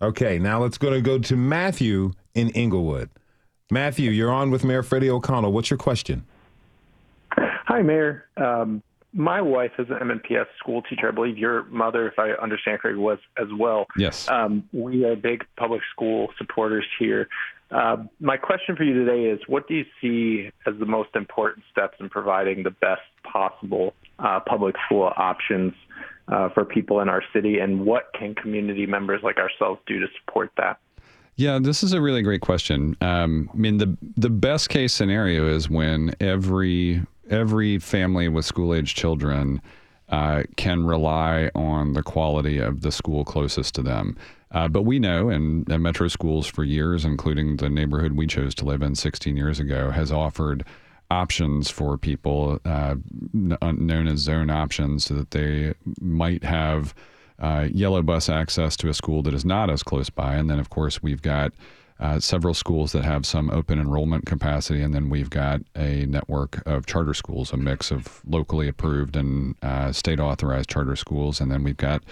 Okay, 0.00 0.38
now 0.38 0.60
let's 0.60 0.78
go 0.78 0.90
to 0.90 1.00
go 1.00 1.18
to 1.18 1.36
Matthew 1.36 2.12
in 2.34 2.50
Englewood. 2.50 3.10
Matthew, 3.70 4.10
you're 4.10 4.32
on 4.32 4.50
with 4.50 4.64
Mayor 4.64 4.82
Freddie 4.82 5.10
O'Connell. 5.10 5.52
What's 5.52 5.70
your 5.70 5.78
question? 5.78 6.24
Hi, 7.78 7.82
Mayor. 7.82 8.24
Um, 8.36 8.82
my 9.12 9.40
wife 9.40 9.70
is 9.78 9.86
an 9.88 9.98
MNPS 9.98 10.46
school 10.58 10.82
teacher. 10.82 11.06
I 11.06 11.12
believe 11.12 11.38
your 11.38 11.62
mother, 11.66 12.08
if 12.08 12.18
I 12.18 12.30
understand 12.30 12.80
correctly, 12.80 13.00
was 13.00 13.20
as 13.40 13.46
well. 13.56 13.86
Yes. 13.96 14.28
Um, 14.28 14.68
we 14.72 15.04
are 15.04 15.14
big 15.14 15.44
public 15.56 15.82
school 15.92 16.26
supporters 16.38 16.84
here. 16.98 17.28
Uh, 17.70 17.98
my 18.18 18.36
question 18.36 18.74
for 18.74 18.82
you 18.82 18.94
today 18.94 19.26
is 19.26 19.38
what 19.46 19.68
do 19.68 19.74
you 19.74 19.84
see 20.00 20.50
as 20.66 20.74
the 20.80 20.86
most 20.86 21.10
important 21.14 21.64
steps 21.70 21.98
in 22.00 22.08
providing 22.08 22.64
the 22.64 22.72
best 22.72 23.02
possible 23.22 23.94
uh, 24.18 24.40
public 24.40 24.74
school 24.86 25.12
options 25.16 25.72
uh, 26.26 26.48
for 26.48 26.64
people 26.64 26.98
in 26.98 27.08
our 27.08 27.22
city, 27.32 27.60
and 27.60 27.86
what 27.86 28.12
can 28.18 28.34
community 28.34 28.86
members 28.86 29.20
like 29.22 29.36
ourselves 29.36 29.80
do 29.86 30.00
to 30.00 30.06
support 30.18 30.50
that? 30.56 30.80
Yeah, 31.36 31.60
this 31.62 31.84
is 31.84 31.92
a 31.92 32.00
really 32.00 32.22
great 32.22 32.40
question. 32.40 32.96
Um, 33.00 33.48
I 33.54 33.56
mean, 33.56 33.78
the 33.78 33.96
the 34.16 34.30
best 34.30 34.68
case 34.68 34.92
scenario 34.92 35.48
is 35.48 35.70
when 35.70 36.12
every 36.18 37.06
every 37.30 37.78
family 37.78 38.28
with 38.28 38.44
school 38.44 38.74
age 38.74 38.94
children 38.94 39.60
uh, 40.08 40.42
can 40.56 40.86
rely 40.86 41.50
on 41.54 41.92
the 41.92 42.02
quality 42.02 42.58
of 42.58 42.80
the 42.80 42.90
school 42.90 43.24
closest 43.24 43.74
to 43.74 43.82
them. 43.82 44.16
Uh, 44.52 44.66
but 44.66 44.82
we 44.82 44.98
know, 44.98 45.28
and, 45.28 45.70
and 45.70 45.82
Metro 45.82 46.08
Schools 46.08 46.46
for 46.46 46.64
years, 46.64 47.04
including 47.04 47.56
the 47.56 47.68
neighborhood 47.68 48.12
we 48.12 48.26
chose 48.26 48.54
to 48.54 48.64
live 48.64 48.80
in 48.80 48.94
16 48.94 49.36
years 49.36 49.60
ago, 49.60 49.90
has 49.90 50.10
offered 50.10 50.64
options 51.10 51.70
for 51.70 51.98
people 51.98 52.58
uh, 52.64 52.94
known 53.32 54.08
as 54.08 54.20
zone 54.20 54.50
options 54.50 55.04
so 55.06 55.14
that 55.14 55.30
they 55.30 55.74
might 56.00 56.44
have 56.44 56.94
uh, 57.38 57.68
yellow 57.70 58.02
bus 58.02 58.28
access 58.28 58.76
to 58.76 58.88
a 58.88 58.94
school 58.94 59.22
that 59.22 59.34
is 59.34 59.44
not 59.44 59.70
as 59.70 59.82
close 59.82 60.10
by. 60.10 60.34
And 60.34 60.50
then, 60.50 60.58
of 60.58 60.70
course, 60.70 61.02
we've 61.02 61.22
got 61.22 61.52
uh, 62.00 62.20
several 62.20 62.54
schools 62.54 62.92
that 62.92 63.04
have 63.04 63.26
some 63.26 63.50
open 63.50 63.80
enrollment 63.80 64.24
capacity, 64.24 64.82
and 64.82 64.94
then 64.94 65.08
we've 65.08 65.30
got 65.30 65.60
a 65.76 66.06
network 66.06 66.62
of 66.66 66.86
charter 66.86 67.14
schools, 67.14 67.52
a 67.52 67.56
mix 67.56 67.90
of 67.90 68.22
locally 68.24 68.68
approved 68.68 69.16
and 69.16 69.56
uh, 69.62 69.90
state 69.90 70.20
authorized 70.20 70.70
charter 70.70 70.94
schools, 70.94 71.40
and 71.40 71.50
then 71.50 71.64
we've 71.64 71.76
got 71.76 72.02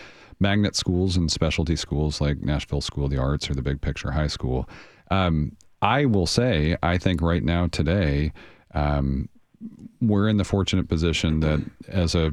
magnet 0.41 0.75
schools 0.75 1.17
and 1.17 1.31
specialty 1.31 1.77
schools 1.77 2.21
like 2.21 2.39
Nashville 2.39 2.81
School 2.81 3.05
of 3.05 3.11
the 3.11 3.19
Arts 3.19 3.49
or 3.49 3.55
the 3.55 3.63
Big 3.63 3.81
Picture 3.81 4.11
High 4.11 4.27
School. 4.27 4.69
Um, 5.11 5.57
I 5.81 6.05
will 6.05 6.27
say, 6.27 6.77
I 6.83 6.99
think 6.99 7.23
right 7.23 7.43
now 7.43 7.69
today. 7.69 8.33
Um, 8.75 9.29
we're 10.03 10.29
in 10.29 10.37
the 10.37 10.45
fortunate 10.45 10.87
position 10.87 11.41
that 11.41 11.65
as 11.89 12.15
a 12.15 12.31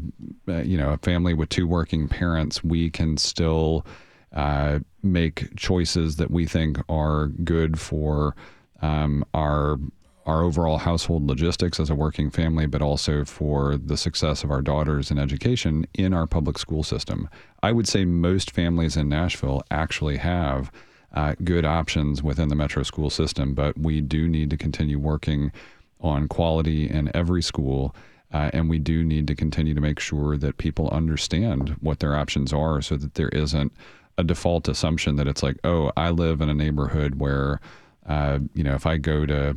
uh, 0.50 0.57
you 0.57 0.77
know 0.77 0.91
a 0.91 0.98
family 0.98 1.33
with 1.33 1.48
two 1.48 1.65
working 1.65 2.10
parents, 2.10 2.63
we 2.63 2.89
can 2.89 3.15
still 3.15 3.86
uh, 4.34 4.80
make 5.02 5.56
choices 5.56 6.16
that 6.18 6.32
we 6.32 6.46
think 6.46 6.78
are 6.90 7.28
good 7.28 7.80
for 7.80 8.36
um, 8.82 9.24
our 9.34 9.78
our 10.25 10.42
overall 10.42 10.78
household 10.78 11.28
logistics 11.28 11.82
as 11.82 11.90
a 11.90 11.96
working 11.96 12.30
family, 12.30 12.66
but 12.66 12.82
also 12.82 13.25
for 13.25 13.75
the 13.75 13.98
success 13.98 14.44
of 14.44 14.52
our 14.52 14.62
daughters 14.62 15.12
in 15.12 15.20
education 15.20 15.86
in 15.96 16.13
our 16.13 16.25
public 16.25 16.58
school 16.58 16.82
system. 16.82 17.28
I 17.62 17.74
would 17.74 17.88
say 17.88 18.06
most 18.06 18.52
families 18.52 18.96
in 18.96 19.10
Nashville 19.10 19.63
actually 19.70 20.18
have 20.18 20.72
uh, 21.13 21.36
good 21.44 21.66
options 21.66 22.24
within 22.24 22.48
the 22.48 22.56
metro 22.56 22.84
school 22.84 23.10
system, 23.10 23.54
but 23.54 23.78
we 23.78 24.02
do 24.02 24.28
need 24.28 24.50
to 24.50 24.58
continue 24.58 24.98
working 24.98 25.52
on 26.00 26.28
quality 26.28 26.90
in 26.90 27.12
every 27.13 27.42
school. 27.42 27.96
Uh, 28.32 28.50
and 28.52 28.68
we 28.70 28.80
do 28.80 29.04
need 29.04 29.28
to 29.28 29.36
continue 29.36 29.75
to 29.75 29.82
make 29.82 30.00
sure 30.00 30.38
that 30.38 30.58
people 30.58 30.90
understand 30.90 31.75
what 31.82 32.00
their 32.00 32.16
options 32.16 32.52
are 32.52 32.82
so 32.82 32.98
that 32.98 33.13
there 33.13 33.30
isn't 33.30 33.72
a 34.17 34.24
default 34.24 34.67
assumption 34.67 35.15
that 35.15 35.27
it's 35.27 35.43
like, 35.43 35.58
oh, 35.63 35.91
I 35.98 36.10
live 36.10 36.41
in 36.41 36.50
a 36.50 36.53
neighborhood 36.53 37.15
where, 37.15 37.60
uh, 38.05 38.39
you 38.53 38.63
know, 38.63 38.75
if 38.75 38.86
I 38.86 38.98
go 38.98 39.25
to 39.25 39.55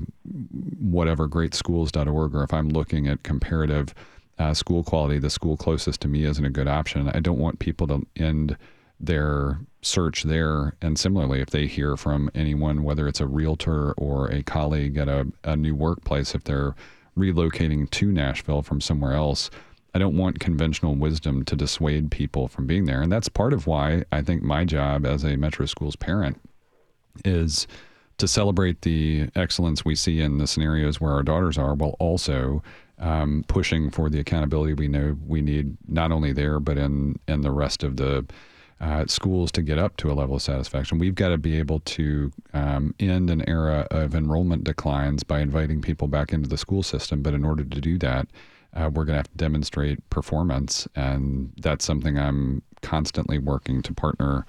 whatever 0.80 1.28
greatschools.org 1.28 2.34
or 2.34 2.42
if 2.42 2.52
I'm 2.52 2.68
looking 2.68 3.06
at 3.08 3.22
comparative 3.22 3.94
uh, 4.38 4.54
school 4.54 4.82
quality, 4.82 5.18
the 5.18 5.30
school 5.30 5.56
closest 5.56 6.00
to 6.02 6.08
me 6.08 6.25
isn't 6.25 6.44
a 6.44 6.50
good 6.50 6.68
option. 6.68 7.08
I 7.08 7.20
don't 7.20 7.38
want 7.38 7.58
people 7.58 7.86
to 7.88 8.06
end 8.16 8.56
their 8.98 9.60
search 9.82 10.22
there. 10.22 10.75
And 10.80 10.98
similarly, 10.98 11.40
if 11.40 11.50
they 11.50 11.66
hear 11.66 11.96
from 11.96 12.30
anyone, 12.34 12.82
whether 12.82 13.06
it's 13.06 13.20
a 13.20 13.26
realtor 13.26 13.92
or 13.92 14.30
a 14.30 14.42
colleague 14.42 14.96
at 14.96 15.08
a, 15.08 15.26
a 15.44 15.56
new 15.56 15.75
workplace, 15.75 16.34
if 16.34 16.44
they're 16.44 16.75
relocating 17.16 17.88
to 17.90 18.10
Nashville 18.10 18.62
from 18.62 18.80
somewhere 18.80 19.12
else, 19.12 19.50
I 19.96 19.98
don't 19.98 20.18
want 20.18 20.40
conventional 20.40 20.94
wisdom 20.94 21.42
to 21.46 21.56
dissuade 21.56 22.10
people 22.10 22.48
from 22.48 22.66
being 22.66 22.84
there. 22.84 23.00
And 23.00 23.10
that's 23.10 23.30
part 23.30 23.54
of 23.54 23.66
why 23.66 24.04
I 24.12 24.20
think 24.20 24.42
my 24.42 24.66
job 24.66 25.06
as 25.06 25.24
a 25.24 25.36
Metro 25.36 25.64
Schools 25.64 25.96
parent 25.96 26.38
is 27.24 27.66
to 28.18 28.28
celebrate 28.28 28.82
the 28.82 29.30
excellence 29.34 29.86
we 29.86 29.94
see 29.94 30.20
in 30.20 30.36
the 30.36 30.46
scenarios 30.46 31.00
where 31.00 31.12
our 31.12 31.22
daughters 31.22 31.56
are, 31.56 31.72
while 31.72 31.96
also 31.98 32.62
um, 32.98 33.42
pushing 33.48 33.88
for 33.88 34.10
the 34.10 34.20
accountability 34.20 34.74
we 34.74 34.86
know 34.86 35.16
we 35.26 35.40
need 35.40 35.78
not 35.88 36.12
only 36.12 36.32
there 36.32 36.60
but 36.60 36.76
in 36.76 37.18
in 37.26 37.40
the 37.40 37.50
rest 37.50 37.82
of 37.82 37.96
the 37.96 38.26
uh, 38.80 39.06
schools 39.06 39.50
to 39.52 39.62
get 39.62 39.78
up 39.78 39.96
to 39.96 40.10
a 40.10 40.14
level 40.14 40.36
of 40.36 40.42
satisfaction. 40.42 40.98
We've 40.98 41.14
got 41.14 41.30
to 41.30 41.38
be 41.38 41.58
able 41.58 41.80
to 41.80 42.30
um, 42.52 42.94
end 43.00 43.30
an 43.30 43.48
era 43.48 43.86
of 43.90 44.14
enrollment 44.14 44.64
declines 44.64 45.22
by 45.22 45.40
inviting 45.40 45.80
people 45.80 46.06
back 46.06 46.34
into 46.34 46.50
the 46.50 46.58
school 46.58 46.82
system. 46.82 47.22
But 47.22 47.32
in 47.32 47.46
order 47.46 47.64
to 47.64 47.80
do 47.80 47.96
that, 48.00 48.28
uh, 48.76 48.90
we're 48.92 49.04
going 49.04 49.14
to 49.14 49.18
have 49.18 49.30
to 49.30 49.37
demonstrate 49.37 50.09
performance. 50.11 50.87
And 50.95 51.52
that's 51.56 51.85
something 51.85 52.18
I'm 52.18 52.62
constantly 52.83 53.38
working 53.38 53.83
to 53.83 53.95
partner 53.95 54.47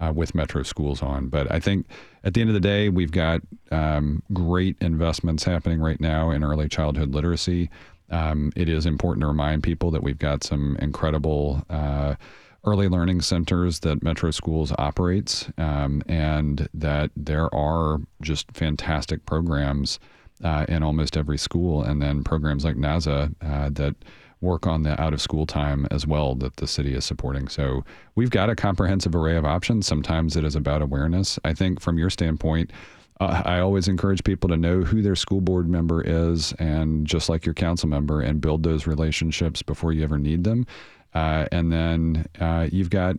uh, 0.00 0.12
with 0.14 0.34
Metro 0.34 0.62
Schools 0.62 1.02
on. 1.02 1.28
But 1.28 1.50
I 1.50 1.60
think 1.60 1.86
at 2.24 2.34
the 2.34 2.40
end 2.40 2.50
of 2.50 2.54
the 2.54 2.60
day, 2.60 2.88
we've 2.88 3.12
got 3.12 3.40
um, 3.70 4.22
great 4.32 4.76
investments 4.80 5.44
happening 5.44 5.80
right 5.80 6.00
now 6.00 6.30
in 6.30 6.44
early 6.44 6.68
childhood 6.68 7.14
literacy. 7.14 7.70
Um, 8.10 8.52
it 8.56 8.68
is 8.68 8.86
important 8.86 9.22
to 9.22 9.28
remind 9.28 9.62
people 9.62 9.90
that 9.92 10.02
we've 10.02 10.18
got 10.18 10.44
some 10.44 10.76
incredible 10.80 11.62
uh, 11.70 12.16
early 12.64 12.88
learning 12.88 13.22
centers 13.22 13.80
that 13.80 14.02
Metro 14.02 14.30
Schools 14.30 14.72
operates, 14.78 15.48
um, 15.56 16.02
and 16.06 16.68
that 16.74 17.10
there 17.16 17.54
are 17.54 17.98
just 18.20 18.52
fantastic 18.52 19.24
programs 19.24 19.98
uh, 20.42 20.66
in 20.68 20.82
almost 20.82 21.16
every 21.16 21.38
school, 21.38 21.82
and 21.82 22.00
then 22.00 22.24
programs 22.24 22.64
like 22.64 22.76
NAZA 22.76 23.34
uh, 23.42 23.70
that 23.70 23.94
work 24.40 24.66
on 24.66 24.82
the 24.82 25.00
out 25.00 25.12
of 25.12 25.20
school 25.20 25.46
time 25.46 25.86
as 25.90 26.06
well 26.06 26.34
that 26.34 26.56
the 26.56 26.66
city 26.66 26.94
is 26.94 27.04
supporting. 27.04 27.48
So 27.48 27.84
we've 28.14 28.30
got 28.30 28.48
a 28.48 28.56
comprehensive 28.56 29.14
array 29.14 29.36
of 29.36 29.44
options. 29.44 29.86
Sometimes 29.86 30.36
it 30.36 30.44
is 30.44 30.56
about 30.56 30.80
awareness. 30.80 31.38
I 31.44 31.52
think 31.52 31.80
from 31.80 31.98
your 31.98 32.08
standpoint, 32.08 32.72
uh, 33.20 33.42
I 33.44 33.60
always 33.60 33.86
encourage 33.86 34.24
people 34.24 34.48
to 34.48 34.56
know 34.56 34.80
who 34.80 35.02
their 35.02 35.16
school 35.16 35.42
board 35.42 35.68
member 35.68 36.02
is, 36.02 36.54
and 36.54 37.06
just 37.06 37.28
like 37.28 37.44
your 37.44 37.54
council 37.54 37.88
member, 37.88 38.22
and 38.22 38.40
build 38.40 38.62
those 38.62 38.86
relationships 38.86 39.62
before 39.62 39.92
you 39.92 40.02
ever 40.02 40.18
need 40.18 40.44
them. 40.44 40.66
Uh, 41.14 41.46
and 41.52 41.70
then 41.70 42.26
uh, 42.40 42.66
you've 42.72 42.90
got 42.90 43.16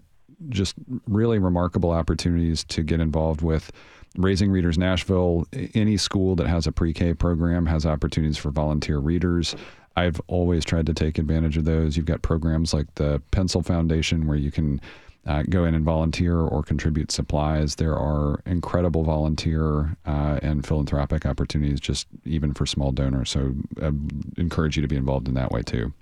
just 0.49 0.75
really 1.07 1.37
remarkable 1.37 1.91
opportunities 1.91 2.63
to 2.63 2.81
get 2.81 2.99
involved 2.99 3.43
with 3.43 3.71
Raising 4.18 4.51
Readers 4.51 4.77
Nashville. 4.77 5.46
Any 5.74 5.98
school 5.98 6.36
that 6.36 6.48
has 6.48 6.68
a 6.68 6.72
pre 6.72 6.94
K 6.94 7.13
program 7.13 7.65
has 7.65 7.86
opportunities 7.86 8.38
for 8.38 8.51
volunteer 8.51 9.00
readers. 9.00 9.56
I've 9.96 10.22
always 10.27 10.63
tried 10.63 10.86
to 10.88 10.94
take 10.94 11.18
advantage 11.18 11.58
of 11.58 11.65
those. 11.65 11.98
You've 11.98 12.06
got 12.06 12.22
programs 12.22 12.74
like 12.74 12.94
the 12.96 13.22
Pencil 13.32 13.62
Foundation 13.62 14.25
where 14.25 14.38
you 14.38 14.51
can 14.51 14.80
uh, 15.27 15.44
go 15.50 15.65
in 15.65 15.75
and 15.75 15.86
volunteer 15.86 16.38
or 16.38 16.63
contribute 16.63 17.12
supplies. 17.12 17.75
There 17.75 17.96
are 17.96 18.41
incredible 18.46 19.03
volunteer 19.03 19.96
uh, 20.06 20.39
and 20.41 20.65
philanthropic 20.65 21.25
opportunities, 21.25 21.80
just 21.80 22.08
even 22.25 22.53
for 22.53 22.65
small 22.65 22.91
donors. 22.91 23.30
So 23.30 23.53
I 23.82 23.88
uh, 23.88 23.91
encourage 24.38 24.77
you 24.77 24.82
to 24.82 24.88
be 24.88 24.96
involved 24.96 25.27
in 25.27 25.36
that 25.36 25.51
way 25.51 25.62
too. 25.62 25.94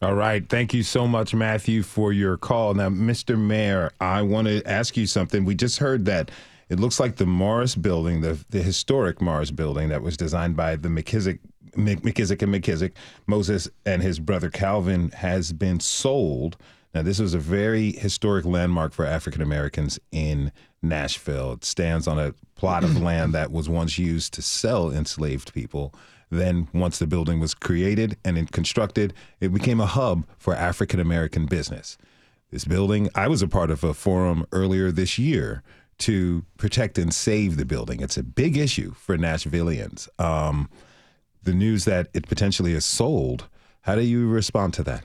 All 0.00 0.14
right. 0.14 0.48
Thank 0.48 0.74
you 0.74 0.82
so 0.82 1.06
much, 1.06 1.34
Matthew, 1.34 1.82
for 1.82 2.12
your 2.12 2.36
call. 2.36 2.74
Now, 2.74 2.88
Mr. 2.88 3.38
Mayor, 3.38 3.92
I 4.00 4.22
want 4.22 4.48
to 4.48 4.62
ask 4.64 4.96
you 4.96 5.06
something. 5.06 5.44
We 5.44 5.54
just 5.54 5.78
heard 5.78 6.04
that 6.06 6.30
it 6.72 6.80
looks 6.80 6.98
like 6.98 7.16
the 7.16 7.26
Morris 7.26 7.74
building, 7.74 8.22
the, 8.22 8.42
the 8.48 8.62
historic 8.62 9.20
Morris 9.20 9.50
building 9.50 9.90
that 9.90 10.00
was 10.00 10.16
designed 10.16 10.56
by 10.56 10.74
the 10.74 10.88
McKissack, 10.88 11.38
McKissack 11.76 12.40
and 12.40 12.54
McKissack, 12.54 12.92
Moses 13.26 13.68
and 13.84 14.00
his 14.00 14.18
brother 14.18 14.48
Calvin, 14.48 15.10
has 15.10 15.52
been 15.52 15.80
sold. 15.80 16.56
Now, 16.94 17.02
this 17.02 17.18
was 17.18 17.34
a 17.34 17.38
very 17.38 17.92
historic 17.92 18.46
landmark 18.46 18.94
for 18.94 19.04
African 19.04 19.42
Americans 19.42 20.00
in 20.12 20.50
Nashville. 20.80 21.52
It 21.52 21.64
stands 21.66 22.08
on 22.08 22.18
a 22.18 22.34
plot 22.54 22.84
of 22.84 23.02
land 23.02 23.34
that 23.34 23.52
was 23.52 23.68
once 23.68 23.98
used 23.98 24.32
to 24.32 24.40
sell 24.40 24.90
enslaved 24.90 25.52
people. 25.52 25.94
Then, 26.30 26.68
once 26.72 26.98
the 26.98 27.06
building 27.06 27.38
was 27.38 27.52
created 27.52 28.16
and 28.24 28.50
constructed, 28.50 29.12
it 29.42 29.52
became 29.52 29.78
a 29.78 29.84
hub 29.84 30.24
for 30.38 30.54
African 30.54 31.00
American 31.00 31.44
business. 31.44 31.98
This 32.50 32.64
building, 32.64 33.10
I 33.14 33.28
was 33.28 33.42
a 33.42 33.48
part 33.48 33.70
of 33.70 33.84
a 33.84 33.92
forum 33.92 34.46
earlier 34.52 34.90
this 34.90 35.18
year 35.18 35.62
to 35.98 36.44
protect 36.56 36.98
and 36.98 37.12
save 37.12 37.56
the 37.56 37.64
building. 37.64 38.00
It's 38.00 38.16
a 38.16 38.22
big 38.22 38.56
issue 38.56 38.92
for 38.92 39.16
Nashvillians. 39.16 40.08
Um, 40.20 40.68
the 41.42 41.54
news 41.54 41.84
that 41.84 42.08
it 42.14 42.28
potentially 42.28 42.72
is 42.72 42.84
sold, 42.84 43.48
how 43.82 43.94
do 43.94 44.02
you 44.02 44.28
respond 44.28 44.74
to 44.74 44.82
that? 44.84 45.04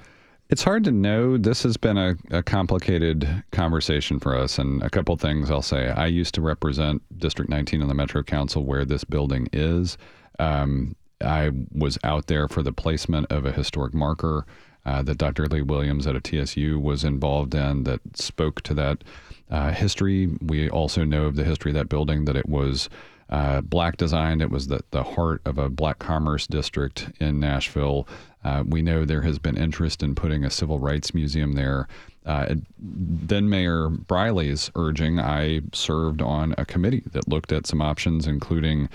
It's 0.49 0.63
hard 0.63 0.85
to 0.85 0.91
know. 0.91 1.37
This 1.37 1.63
has 1.63 1.75
been 1.75 1.97
a, 1.97 2.15
a, 2.31 2.41
complicated 2.41 3.43
conversation 3.51 4.17
for 4.17 4.35
us. 4.35 4.57
And 4.57 4.81
a 4.81 4.89
couple 4.89 5.15
things 5.17 5.51
I'll 5.51 5.61
say. 5.61 5.89
I 5.89 6.05
used 6.05 6.33
to 6.35 6.41
represent 6.41 7.01
District 7.19 7.49
19 7.49 7.81
on 7.81 7.89
the 7.89 7.93
Metro 7.93 8.23
Council 8.23 8.63
where 8.63 8.85
this 8.85 9.03
building 9.03 9.49
is. 9.51 9.97
Um, 10.39 10.95
I 11.21 11.51
was 11.73 11.97
out 12.03 12.27
there 12.27 12.47
for 12.47 12.63
the 12.63 12.71
placement 12.71 13.29
of 13.31 13.45
a 13.45 13.51
historic 13.51 13.93
marker 13.93 14.45
uh, 14.87 15.01
that 15.01 15.17
Dr. 15.17 15.47
Lee 15.47 15.61
Williams 15.61 16.07
at 16.07 16.15
a 16.15 16.21
TSU 16.21 16.79
was 16.79 17.03
involved 17.03 17.53
in 17.53 17.83
that 17.83 17.99
spoke 18.17 18.61
to 18.61 18.73
that 18.75 19.03
uh, 19.51 19.71
history. 19.71 20.29
We 20.41 20.69
also 20.69 21.03
know 21.03 21.25
of 21.25 21.35
the 21.35 21.43
history 21.43 21.71
of 21.71 21.75
that 21.75 21.89
building 21.89 22.23
that 22.23 22.37
it 22.37 22.47
was 22.47 22.89
uh, 23.29 23.59
black 23.59 23.97
designed. 23.97 24.41
It 24.41 24.49
was 24.49 24.67
the, 24.67 24.79
the 24.91 25.03
heart 25.03 25.41
of 25.45 25.57
a 25.57 25.67
black 25.69 25.99
commerce 25.99 26.47
district 26.47 27.11
in 27.19 27.37
Nashville. 27.37 28.07
Uh, 28.45 28.63
we 28.65 28.81
know 28.81 29.03
there 29.03 29.23
has 29.23 29.39
been 29.39 29.57
interest 29.57 30.01
in 30.01 30.15
putting 30.15 30.45
a 30.45 30.49
civil 30.49 30.79
rights 30.79 31.13
museum 31.13 31.53
there. 31.53 31.89
Uh, 32.25 32.55
then 32.79 33.49
Mayor 33.49 33.89
Briley's 33.89 34.71
urging, 34.75 35.19
I 35.19 35.61
served 35.73 36.21
on 36.21 36.55
a 36.57 36.65
committee 36.65 37.03
that 37.11 37.27
looked 37.27 37.51
at 37.51 37.67
some 37.67 37.81
options, 37.81 38.25
including 38.25 38.87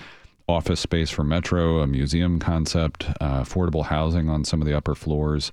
office 0.47 0.79
space 0.79 1.09
for 1.09 1.23
Metro, 1.23 1.79
a 1.79 1.87
museum 1.87 2.39
concept, 2.39 3.05
uh, 3.21 3.41
affordable 3.41 3.85
housing 3.85 4.29
on 4.29 4.43
some 4.43 4.61
of 4.61 4.67
the 4.67 4.75
upper 4.75 4.95
floors. 4.95 5.51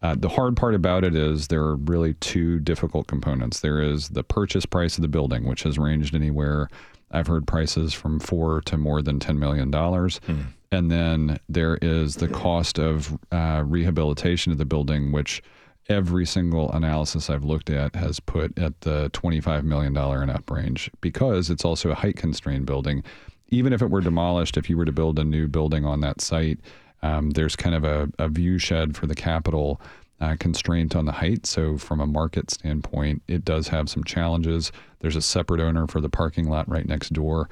Uh, 0.00 0.14
the 0.16 0.28
hard 0.28 0.56
part 0.56 0.74
about 0.74 1.04
it 1.04 1.16
is 1.16 1.48
there 1.48 1.62
are 1.62 1.76
really 1.76 2.14
two 2.14 2.60
difficult 2.60 3.08
components. 3.08 3.60
There 3.60 3.82
is 3.82 4.10
the 4.10 4.22
purchase 4.22 4.64
price 4.64 4.96
of 4.96 5.02
the 5.02 5.08
building, 5.08 5.44
which 5.44 5.64
has 5.64 5.76
ranged 5.76 6.14
anywhere. 6.14 6.68
I've 7.10 7.26
heard 7.26 7.46
prices 7.46 7.94
from 7.94 8.20
four 8.20 8.60
to 8.62 8.76
more 8.76 9.02
than 9.02 9.18
$10 9.18 9.38
million. 9.38 9.72
Mm. 9.72 10.46
And 10.70 10.90
then 10.90 11.40
there 11.48 11.78
is 11.80 12.16
the 12.16 12.28
cost 12.28 12.78
of 12.78 13.18
uh, 13.32 13.64
rehabilitation 13.66 14.52
of 14.52 14.58
the 14.58 14.66
building, 14.66 15.10
which 15.10 15.42
every 15.88 16.26
single 16.26 16.70
analysis 16.72 17.30
I've 17.30 17.44
looked 17.44 17.70
at 17.70 17.96
has 17.96 18.20
put 18.20 18.56
at 18.58 18.82
the 18.82 19.10
$25 19.10 19.64
million 19.64 19.96
and 19.96 20.30
up 20.30 20.50
range 20.50 20.90
because 21.00 21.48
it's 21.48 21.64
also 21.64 21.90
a 21.90 21.94
height 21.94 22.16
constrained 22.16 22.66
building. 22.66 23.02
Even 23.48 23.72
if 23.72 23.82
it 23.82 23.90
were 23.90 24.00
demolished, 24.00 24.56
if 24.56 24.68
you 24.68 24.76
were 24.76 24.84
to 24.84 24.92
build 24.92 25.18
a 25.18 25.24
new 25.24 25.48
building 25.48 25.84
on 25.84 26.00
that 26.00 26.20
site, 26.20 26.60
um, 27.02 27.30
there's 27.30 27.56
kind 27.56 27.74
of 27.74 27.84
a, 27.84 28.08
a 28.18 28.28
view 28.28 28.58
shed 28.58 28.96
for 28.96 29.06
the 29.06 29.14
Capitol 29.14 29.80
uh, 30.20 30.36
constraint 30.38 30.96
on 30.96 31.04
the 31.04 31.12
height. 31.12 31.46
So, 31.46 31.78
from 31.78 32.00
a 32.00 32.06
market 32.06 32.50
standpoint, 32.50 33.22
it 33.28 33.44
does 33.44 33.68
have 33.68 33.88
some 33.88 34.04
challenges. 34.04 34.72
There's 35.00 35.16
a 35.16 35.22
separate 35.22 35.60
owner 35.60 35.86
for 35.86 36.00
the 36.00 36.08
parking 36.08 36.48
lot 36.48 36.68
right 36.68 36.86
next 36.86 37.12
door. 37.12 37.48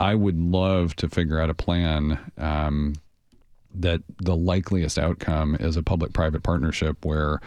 I 0.00 0.14
would 0.14 0.38
love 0.38 0.94
to 0.96 1.08
figure 1.08 1.40
out 1.40 1.50
a 1.50 1.54
plan 1.54 2.18
um, 2.38 2.94
that 3.74 4.02
the 4.22 4.36
likeliest 4.36 4.98
outcome 4.98 5.56
is 5.58 5.76
a 5.76 5.82
public 5.82 6.12
private 6.12 6.42
partnership 6.42 7.04
where 7.04 7.40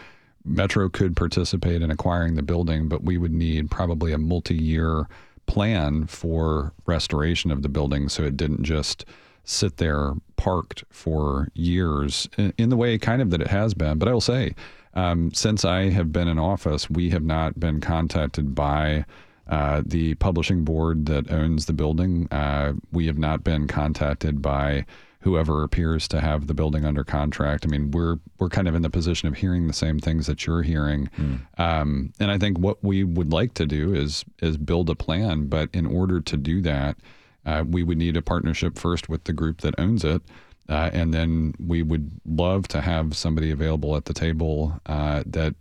Metro 0.44 0.88
could 0.88 1.16
participate 1.16 1.82
in 1.82 1.90
acquiring 1.90 2.34
the 2.34 2.42
building, 2.42 2.88
but 2.88 3.04
we 3.04 3.18
would 3.18 3.32
need 3.32 3.70
probably 3.70 4.12
a 4.12 4.18
multi 4.18 4.54
year 4.54 5.08
plan 5.48 6.06
for 6.06 6.72
restoration 6.86 7.50
of 7.50 7.62
the 7.62 7.68
building 7.68 8.08
so 8.08 8.22
it 8.22 8.36
didn't 8.36 8.62
just 8.62 9.04
sit 9.42 9.78
there 9.78 10.12
parked 10.36 10.84
for 10.90 11.48
years 11.54 12.28
in, 12.36 12.52
in 12.58 12.68
the 12.68 12.76
way 12.76 12.96
kind 12.98 13.20
of 13.20 13.30
that 13.30 13.40
it 13.40 13.48
has 13.48 13.74
been. 13.74 13.98
But 13.98 14.08
I 14.08 14.12
will 14.12 14.20
say, 14.20 14.54
um, 14.94 15.32
since 15.32 15.64
I 15.64 15.90
have 15.90 16.12
been 16.12 16.28
in 16.28 16.38
office, 16.38 16.88
we 16.88 17.10
have 17.10 17.24
not 17.24 17.58
been 17.58 17.80
contacted 17.80 18.54
by 18.54 19.04
uh, 19.48 19.82
the 19.84 20.14
publishing 20.16 20.64
board 20.64 21.06
that 21.06 21.30
owns 21.32 21.66
the 21.66 21.72
building. 21.72 22.28
Uh, 22.30 22.74
we 22.92 23.06
have 23.06 23.18
not 23.18 23.42
been 23.42 23.66
contacted 23.66 24.42
by 24.42 24.84
whoever 25.20 25.62
appears 25.62 26.06
to 26.08 26.20
have 26.20 26.46
the 26.46 26.54
building 26.54 26.84
under 26.84 27.04
contract. 27.04 27.64
I 27.66 27.68
mean, 27.68 27.90
we're 27.90 28.18
we're 28.38 28.48
kind 28.48 28.68
of 28.68 28.74
in 28.74 28.82
the 28.82 28.90
position 28.90 29.28
of 29.28 29.36
hearing 29.36 29.66
the 29.66 29.72
same 29.72 29.98
things 29.98 30.26
that 30.26 30.46
you're 30.46 30.62
hearing, 30.62 31.08
mm. 31.18 31.40
um, 31.58 32.12
and 32.20 32.30
I 32.30 32.38
think 32.38 32.58
what 32.58 32.82
we 32.82 33.04
would 33.04 33.32
like 33.32 33.54
to 33.54 33.66
do 33.66 33.94
is 33.94 34.24
is 34.40 34.56
build 34.56 34.90
a 34.90 34.94
plan. 34.94 35.46
But 35.46 35.70
in 35.72 35.86
order 35.86 36.20
to 36.20 36.36
do 36.36 36.60
that, 36.62 36.96
uh, 37.44 37.64
we 37.66 37.82
would 37.82 37.98
need 37.98 38.16
a 38.16 38.22
partnership 38.22 38.78
first 38.78 39.08
with 39.08 39.24
the 39.24 39.32
group 39.32 39.60
that 39.62 39.74
owns 39.78 40.04
it. 40.04 40.22
Uh, 40.68 40.90
and 40.92 41.14
then 41.14 41.54
we 41.58 41.82
would 41.82 42.10
love 42.26 42.68
to 42.68 42.82
have 42.82 43.16
somebody 43.16 43.50
available 43.50 43.96
at 43.96 44.04
the 44.04 44.12
table 44.12 44.78
uh, 44.84 45.22
that 45.24 45.54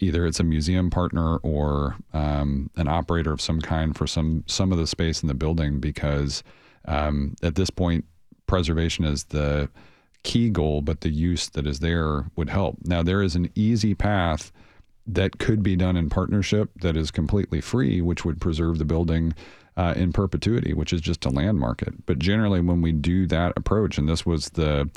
either 0.00 0.26
it's 0.26 0.40
a 0.40 0.44
museum 0.44 0.90
partner 0.90 1.36
or 1.38 1.96
um, 2.12 2.68
an 2.76 2.88
operator 2.88 3.32
of 3.32 3.40
some 3.40 3.60
kind 3.60 3.96
for 3.96 4.06
some 4.06 4.42
some 4.46 4.72
of 4.72 4.78
the 4.78 4.86
space 4.86 5.22
in 5.22 5.28
the 5.28 5.34
building 5.34 5.78
because 5.78 6.42
um, 6.86 7.36
at 7.42 7.54
this 7.54 7.70
point 7.70 8.04
preservation 8.50 9.04
is 9.04 9.24
the 9.24 9.68
key 10.22 10.50
goal 10.50 10.82
but 10.82 11.00
the 11.00 11.08
use 11.08 11.48
that 11.50 11.66
is 11.66 11.78
there 11.78 12.26
would 12.36 12.50
help 12.50 12.76
now 12.84 13.02
there 13.02 13.22
is 13.22 13.34
an 13.34 13.48
easy 13.54 13.94
path 13.94 14.52
that 15.06 15.38
could 15.38 15.62
be 15.62 15.76
done 15.76 15.96
in 15.96 16.10
partnership 16.10 16.68
that 16.82 16.96
is 16.96 17.10
completely 17.10 17.60
free 17.60 18.02
which 18.02 18.24
would 18.24 18.40
preserve 18.40 18.76
the 18.76 18.84
building 18.84 19.32
uh, 19.76 19.94
in 19.96 20.12
perpetuity, 20.12 20.74
which 20.74 20.92
is 20.92 21.00
just 21.00 21.22
to 21.22 21.30
landmark 21.30 21.80
it. 21.80 22.04
But 22.04 22.18
generally, 22.18 22.60
when 22.60 22.82
we 22.82 22.92
do 22.92 23.26
that 23.28 23.54
approach, 23.56 23.96
and 23.96 24.06
this 24.06 24.26
was 24.26 24.50
the 24.50 24.90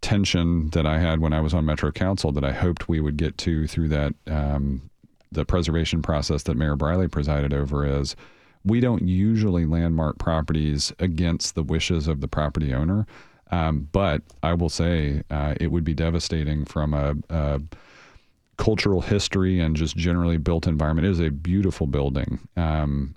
tension 0.00 0.70
that 0.70 0.86
I 0.86 0.98
had 0.98 1.20
when 1.20 1.34
I 1.34 1.40
was 1.40 1.52
on 1.52 1.66
Metro 1.66 1.92
Council 1.92 2.32
that 2.32 2.44
I 2.44 2.52
hoped 2.52 2.88
we 2.88 3.00
would 3.00 3.18
get 3.18 3.36
to 3.38 3.66
through 3.66 3.88
that 3.88 4.14
um, 4.26 4.88
the 5.30 5.44
preservation 5.44 6.00
process 6.00 6.44
that 6.44 6.56
Mayor 6.56 6.74
Briley 6.74 7.06
presided 7.06 7.52
over 7.52 7.86
is 7.86 8.16
we 8.64 8.80
don't 8.80 9.06
usually 9.06 9.64
landmark 9.64 10.18
properties 10.18 10.92
against 10.98 11.54
the 11.54 11.62
wishes 11.62 12.06
of 12.06 12.20
the 12.20 12.28
property 12.28 12.74
owner. 12.74 13.06
Um, 13.50 13.88
but 13.92 14.22
I 14.42 14.54
will 14.54 14.68
say 14.68 15.22
uh, 15.30 15.54
it 15.60 15.68
would 15.68 15.84
be 15.84 15.94
devastating 15.94 16.64
from 16.64 16.94
a, 16.94 17.14
a, 17.30 17.60
cultural 18.56 19.00
history 19.00 19.58
and 19.58 19.74
just 19.74 19.96
generally 19.96 20.36
built 20.36 20.66
environment. 20.66 21.06
It 21.06 21.12
is 21.12 21.20
a 21.20 21.30
beautiful 21.30 21.86
building. 21.86 22.38
Um, 22.58 23.14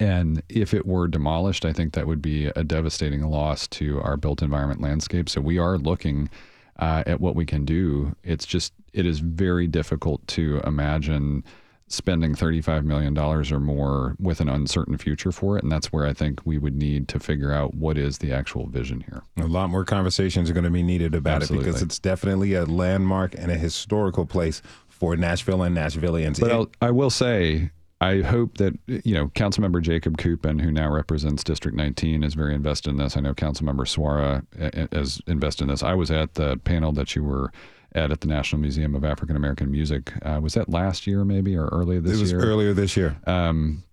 and 0.00 0.42
if 0.48 0.72
it 0.72 0.86
were 0.86 1.06
demolished, 1.06 1.66
I 1.66 1.72
think 1.74 1.92
that 1.92 2.06
would 2.06 2.22
be 2.22 2.46
a 2.46 2.64
devastating 2.64 3.20
loss 3.22 3.68
to 3.68 4.00
our 4.00 4.16
built 4.16 4.40
environment 4.40 4.80
landscape. 4.80 5.28
So 5.28 5.42
we 5.42 5.58
are 5.58 5.76
looking 5.76 6.30
uh, 6.78 7.04
at 7.06 7.20
what 7.20 7.36
we 7.36 7.44
can 7.44 7.66
do. 7.66 8.16
It's 8.24 8.46
just, 8.46 8.72
it 8.94 9.04
is 9.04 9.18
very 9.20 9.66
difficult 9.66 10.26
to 10.28 10.62
imagine 10.66 11.44
spending 11.94 12.34
$35 12.34 12.84
million 12.84 13.16
or 13.18 13.60
more 13.60 14.16
with 14.18 14.40
an 14.40 14.48
uncertain 14.48 14.98
future 14.98 15.32
for 15.32 15.56
it. 15.56 15.62
And 15.62 15.72
that's 15.72 15.92
where 15.92 16.06
I 16.06 16.12
think 16.12 16.40
we 16.44 16.58
would 16.58 16.74
need 16.74 17.08
to 17.08 17.18
figure 17.18 17.52
out 17.52 17.74
what 17.74 17.96
is 17.98 18.18
the 18.18 18.32
actual 18.32 18.66
vision 18.66 19.00
here. 19.00 19.22
A 19.38 19.46
lot 19.46 19.70
more 19.70 19.84
conversations 19.84 20.50
are 20.50 20.52
going 20.52 20.64
to 20.64 20.70
be 20.70 20.82
needed 20.82 21.14
about 21.14 21.42
Absolutely. 21.42 21.68
it 21.68 21.72
because 21.72 21.82
it's 21.82 21.98
definitely 21.98 22.54
a 22.54 22.64
landmark 22.64 23.34
and 23.36 23.50
a 23.50 23.56
historical 23.56 24.26
place 24.26 24.62
for 24.88 25.16
Nashville 25.16 25.62
and 25.62 25.76
Nashvillians. 25.76 26.40
But 26.40 26.52
I'll, 26.52 26.70
I 26.80 26.90
will 26.90 27.10
say, 27.10 27.70
I 28.00 28.20
hope 28.20 28.58
that 28.58 28.78
you 28.86 29.14
know 29.14 29.28
Councilmember 29.28 29.80
Jacob 29.80 30.18
Kupin, 30.18 30.60
who 30.60 30.70
now 30.70 30.90
represents 30.90 31.42
District 31.42 31.76
19, 31.76 32.22
is 32.22 32.34
very 32.34 32.54
invested 32.54 32.90
in 32.90 32.96
this. 32.96 33.16
I 33.16 33.20
know 33.20 33.34
Councilmember 33.34 33.86
Suara 33.86 34.44
eh, 34.58 34.70
eh, 34.74 34.86
is 34.92 35.20
invested 35.26 35.64
in 35.64 35.68
this. 35.70 35.82
I 35.82 35.94
was 35.94 36.10
at 36.10 36.34
the 36.34 36.58
panel 36.58 36.92
that 36.92 37.16
you 37.16 37.24
were 37.24 37.50
at 37.94 38.10
at 38.10 38.20
the 38.20 38.28
National 38.28 38.60
Museum 38.60 38.94
of 38.94 39.04
African 39.04 39.36
American 39.36 39.70
Music. 39.70 40.12
Uh, 40.22 40.40
was 40.42 40.54
that 40.54 40.68
last 40.68 41.06
year, 41.06 41.24
maybe, 41.24 41.56
or 41.56 41.66
earlier 41.66 42.00
this 42.00 42.12
year? 42.12 42.18
It 42.18 42.20
was 42.20 42.32
year? 42.32 42.40
earlier 42.40 42.72
this 42.72 42.96
year. 42.96 43.16
Um, 43.26 43.84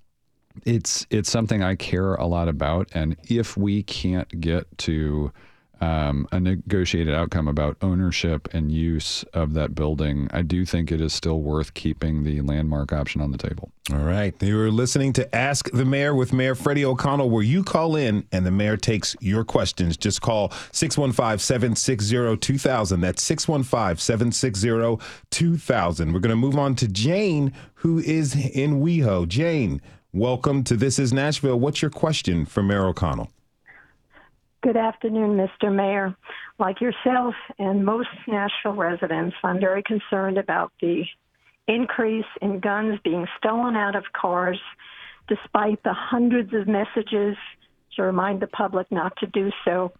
it's 0.66 1.06
it's 1.10 1.30
something 1.30 1.64
I 1.64 1.76
care 1.76 2.16
a 2.16 2.26
lot 2.26 2.48
about, 2.48 2.90
and 2.94 3.16
if 3.30 3.56
we 3.56 3.84
can't 3.84 4.42
get 4.42 4.66
to 4.80 5.32
um, 5.82 6.28
a 6.32 6.39
negotiated 6.39 7.13
outcome 7.13 7.48
about 7.48 7.76
ownership 7.82 8.48
and 8.54 8.72
use 8.72 9.24
of 9.34 9.54
that 9.54 9.74
building, 9.74 10.28
I 10.32 10.44
do 10.44 10.63
think 10.63 10.91
it 10.91 11.02
is 11.02 11.12
still 11.12 11.41
worth 11.41 11.74
keeping 11.74 12.24
the 12.24 12.41
landmark 12.41 12.94
option 12.94 13.20
on 13.20 13.32
the 13.32 13.38
table. 13.38 13.72
All 13.91 13.98
right. 13.98 14.36
You 14.41 14.60
are 14.62 14.70
listening 14.70 15.12
to 15.13 15.36
Ask 15.36 15.72
the 15.72 15.84
Mayor 15.84 16.13
with 16.13 16.34
Mayor 16.34 16.54
Freddie 16.54 16.86
O'Connell, 16.86 17.32
where 17.32 17.44
you 17.44 17.63
call 17.63 17.96
in 17.96 18.28
and 18.32 18.46
the 18.46 18.52
mayor 18.52 18.78
takes 18.78 19.15
your 19.22 19.44
questions. 19.44 19.98
Just 19.98 20.22
call 20.22 20.54
615 20.72 21.39
760 21.39 22.38
2000. 22.38 23.02
That's 23.02 23.24
615 23.24 23.98
760 23.98 25.04
2000. 25.32 26.13
We're 26.13 26.20
going 26.20 26.30
to 26.30 26.36
move 26.36 26.60
on 26.60 26.76
to 26.76 26.88
Jane, 26.88 27.54
who 27.76 27.98
is 27.98 28.36
in 28.36 28.82
WeHo. 28.82 29.28
Jane, 29.28 29.82
welcome 30.13 30.63
to 30.65 30.76
This 30.76 31.00
is 31.00 31.12
Nashville. 31.12 31.60
What's 31.60 31.82
your 31.82 31.91
question 31.91 32.46
for 32.46 32.62
Mayor 32.62 32.86
O'Connell? 32.86 33.32
Good 34.63 34.78
afternoon, 34.78 35.38
Mr. 35.38 35.74
Mayor. 35.74 36.15
Like 36.60 36.82
yourself 36.82 37.34
and 37.58 37.84
most 37.84 38.10
Nashville 38.28 38.76
residents, 38.76 39.36
I'm 39.43 39.60
very 39.60 39.82
concerned 39.82 40.38
about 40.38 40.71
the 40.80 41.04
increase 41.67 42.28
in 42.43 42.60
guns 42.60 43.00
being 43.04 43.26
stolen 43.39 43.76
out 43.76 43.95
of 43.95 44.04
cars, 44.13 44.60
despite 45.28 45.82
the 45.82 45.93
hundreds 45.93 46.54
of 46.54 46.67
messages 46.67 47.38
to 47.95 48.04
remind 48.04 48.39
the 48.39 48.47
public 48.47 48.86
not 48.91 49.13
to 49.17 49.26
do 49.26 49.50
so. 49.65 49.93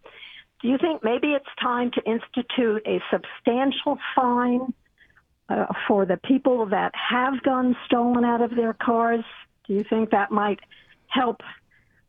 Do 0.62 0.68
you 0.68 0.78
think 0.78 1.04
maybe 1.04 1.30
it's 1.30 1.44
time 1.60 1.90
to 1.96 2.02
institute 2.04 2.84
a 2.86 3.02
substantial 3.10 3.98
fine 4.16 4.72
uh, 5.50 5.66
for 5.88 6.06
the 6.06 6.18
people 6.18 6.68
that 6.68 6.92
have 6.94 7.42
guns 7.42 7.76
stolen 7.88 8.24
out 8.24 8.42
of 8.42 8.56
their 8.56 8.74
cars? 8.74 9.26
Do 9.66 9.74
you 9.74 9.84
think 9.90 10.12
that 10.12 10.30
might 10.30 10.60
help 11.08 11.42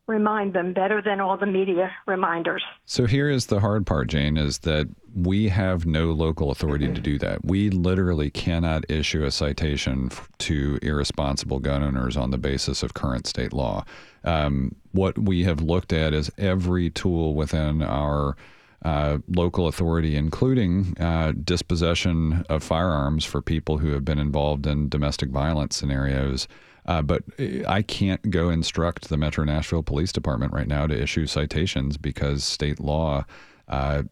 remind 0.07 0.53
them 0.53 0.73
better 0.73 1.01
than 1.01 1.21
all 1.21 1.37
the 1.37 1.45
media 1.45 1.91
reminders. 2.05 2.61
So 2.85 3.05
here 3.05 3.29
is 3.29 3.45
the 3.45 3.59
hard 3.59 3.85
part, 3.85 4.09
Jane, 4.09 4.35
is 4.37 4.59
that 4.59 4.89
we 5.15 5.47
have 5.49 5.85
no 5.85 6.11
local 6.11 6.51
authority 6.51 6.91
to 6.91 6.99
do 6.99 7.17
that. 7.19 7.45
We 7.45 7.69
literally 7.69 8.29
cannot 8.29 8.89
issue 8.89 9.23
a 9.23 9.31
citation 9.31 10.09
to 10.39 10.79
irresponsible 10.81 11.59
gun 11.59 11.83
owners 11.83 12.17
on 12.17 12.31
the 12.31 12.37
basis 12.37 12.83
of 12.83 12.93
current 12.93 13.27
state 13.27 13.53
law. 13.53 13.85
Um, 14.25 14.75
what 14.91 15.17
we 15.17 15.43
have 15.43 15.61
looked 15.61 15.93
at 15.93 16.13
is 16.13 16.31
every 16.37 16.89
tool 16.89 17.35
within 17.35 17.81
our 17.81 18.35
uh, 18.83 19.19
local 19.29 19.67
authority, 19.67 20.17
including 20.17 20.97
uh, 20.99 21.31
dispossession 21.43 22.43
of 22.49 22.63
firearms 22.63 23.23
for 23.23 23.41
people 23.41 23.77
who 23.77 23.91
have 23.91 24.03
been 24.03 24.19
involved 24.19 24.67
in 24.67 24.89
domestic 24.89 25.29
violence 25.29 25.77
scenarios 25.77 26.47
Uh, 26.85 27.01
but 27.01 27.23
I 27.67 27.81
can't 27.81 28.29
go 28.29 28.49
instruct 28.49 29.09
the 29.09 29.17
Metro 29.17 29.43
Nashville 29.43 29.83
Police 29.83 30.11
Department 30.11 30.53
right 30.53 30.67
now 30.67 30.87
to 30.87 31.01
issue 31.01 31.27
citations 31.27 31.97
because 31.97 32.43
state 32.43 32.79
law 32.79 33.25
uh, 33.67 34.03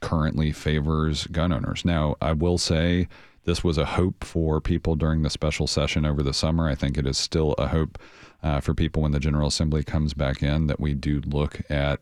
currently 0.00 0.52
favors 0.52 1.26
gun 1.26 1.52
owners. 1.52 1.84
Now, 1.84 2.16
I 2.20 2.32
will 2.32 2.58
say 2.58 3.08
this 3.44 3.64
was 3.64 3.78
a 3.78 3.84
hope 3.84 4.24
for 4.24 4.60
people 4.60 4.96
during 4.96 5.22
the 5.22 5.30
special 5.30 5.66
session 5.66 6.04
over 6.04 6.22
the 6.22 6.34
summer. 6.34 6.68
I 6.68 6.74
think 6.74 6.96
it 6.96 7.06
is 7.06 7.18
still 7.18 7.54
a 7.54 7.68
hope 7.68 7.98
uh, 8.42 8.60
for 8.60 8.74
people 8.74 9.02
when 9.02 9.12
the 9.12 9.20
General 9.20 9.48
Assembly 9.48 9.82
comes 9.82 10.14
back 10.14 10.42
in 10.42 10.66
that 10.66 10.80
we 10.80 10.94
do 10.94 11.20
look 11.26 11.60
at 11.70 12.00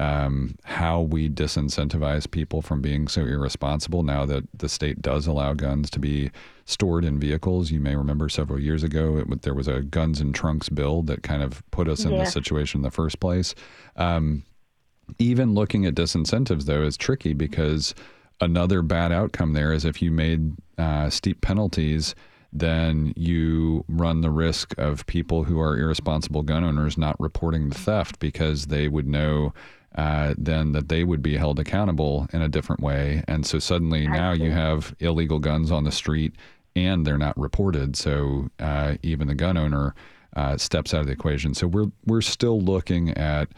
um, 0.00 0.56
how 0.64 1.02
we 1.02 1.28
disincentivize 1.28 2.28
people 2.28 2.62
from 2.62 2.80
being 2.80 3.06
so 3.06 3.20
irresponsible 3.20 4.02
now 4.02 4.24
that 4.24 4.44
the 4.54 4.68
state 4.68 5.02
does 5.02 5.26
allow 5.26 5.52
guns 5.52 5.90
to 5.90 5.98
be 5.98 6.30
stored 6.64 7.04
in 7.04 7.20
vehicles. 7.20 7.70
You 7.70 7.80
may 7.80 7.94
remember 7.94 8.30
several 8.30 8.58
years 8.58 8.82
ago 8.82 9.18
it, 9.18 9.42
there 9.42 9.52
was 9.52 9.68
a 9.68 9.82
guns 9.82 10.18
and 10.18 10.34
trunks 10.34 10.70
bill 10.70 11.02
that 11.02 11.22
kind 11.22 11.42
of 11.42 11.62
put 11.70 11.86
us 11.86 12.06
in 12.06 12.12
this 12.12 12.32
situation 12.32 12.78
in 12.78 12.82
the 12.82 12.90
first 12.90 13.20
place. 13.20 13.54
Um, 13.96 14.44
even 15.18 15.52
looking 15.52 15.84
at 15.84 15.94
disincentives, 15.94 16.64
though, 16.64 16.82
is 16.82 16.96
tricky 16.96 17.34
because 17.34 17.94
another 18.40 18.80
bad 18.80 19.12
outcome 19.12 19.52
there 19.52 19.70
is 19.70 19.84
if 19.84 20.00
you 20.00 20.10
made 20.10 20.54
uh, 20.78 21.10
steep 21.10 21.42
penalties 21.42 22.14
then 22.52 23.12
you 23.14 23.84
run 23.86 24.22
the 24.22 24.30
risk 24.30 24.74
of 24.76 25.06
people 25.06 25.44
who 25.44 25.60
are 25.60 25.78
irresponsible 25.78 26.42
gun 26.42 26.64
owners 26.64 26.98
not 26.98 27.14
reporting 27.20 27.68
the 27.68 27.78
theft 27.78 28.18
because 28.18 28.66
they 28.66 28.88
would 28.88 29.06
know 29.06 29.52
uh, 29.96 30.34
then 30.38 30.72
that 30.72 30.88
they 30.88 31.04
would 31.04 31.22
be 31.22 31.36
held 31.36 31.58
accountable 31.58 32.28
in 32.32 32.42
a 32.42 32.48
different 32.48 32.80
way. 32.80 33.24
And 33.26 33.44
so 33.44 33.58
suddenly 33.58 34.06
now 34.06 34.32
you 34.32 34.50
have 34.50 34.94
illegal 35.00 35.38
guns 35.38 35.70
on 35.70 35.84
the 35.84 35.92
street 35.92 36.34
and 36.76 37.06
they're 37.06 37.18
not 37.18 37.38
reported. 37.38 37.96
So 37.96 38.50
uh, 38.60 38.96
even 39.02 39.28
the 39.28 39.34
gun 39.34 39.56
owner 39.56 39.94
uh, 40.36 40.56
steps 40.56 40.94
out 40.94 41.00
of 41.00 41.06
the 41.06 41.12
equation. 41.12 41.54
So 41.54 41.66
we're 41.66 41.90
we're 42.06 42.20
still 42.20 42.60
looking 42.60 43.10
at 43.10 43.48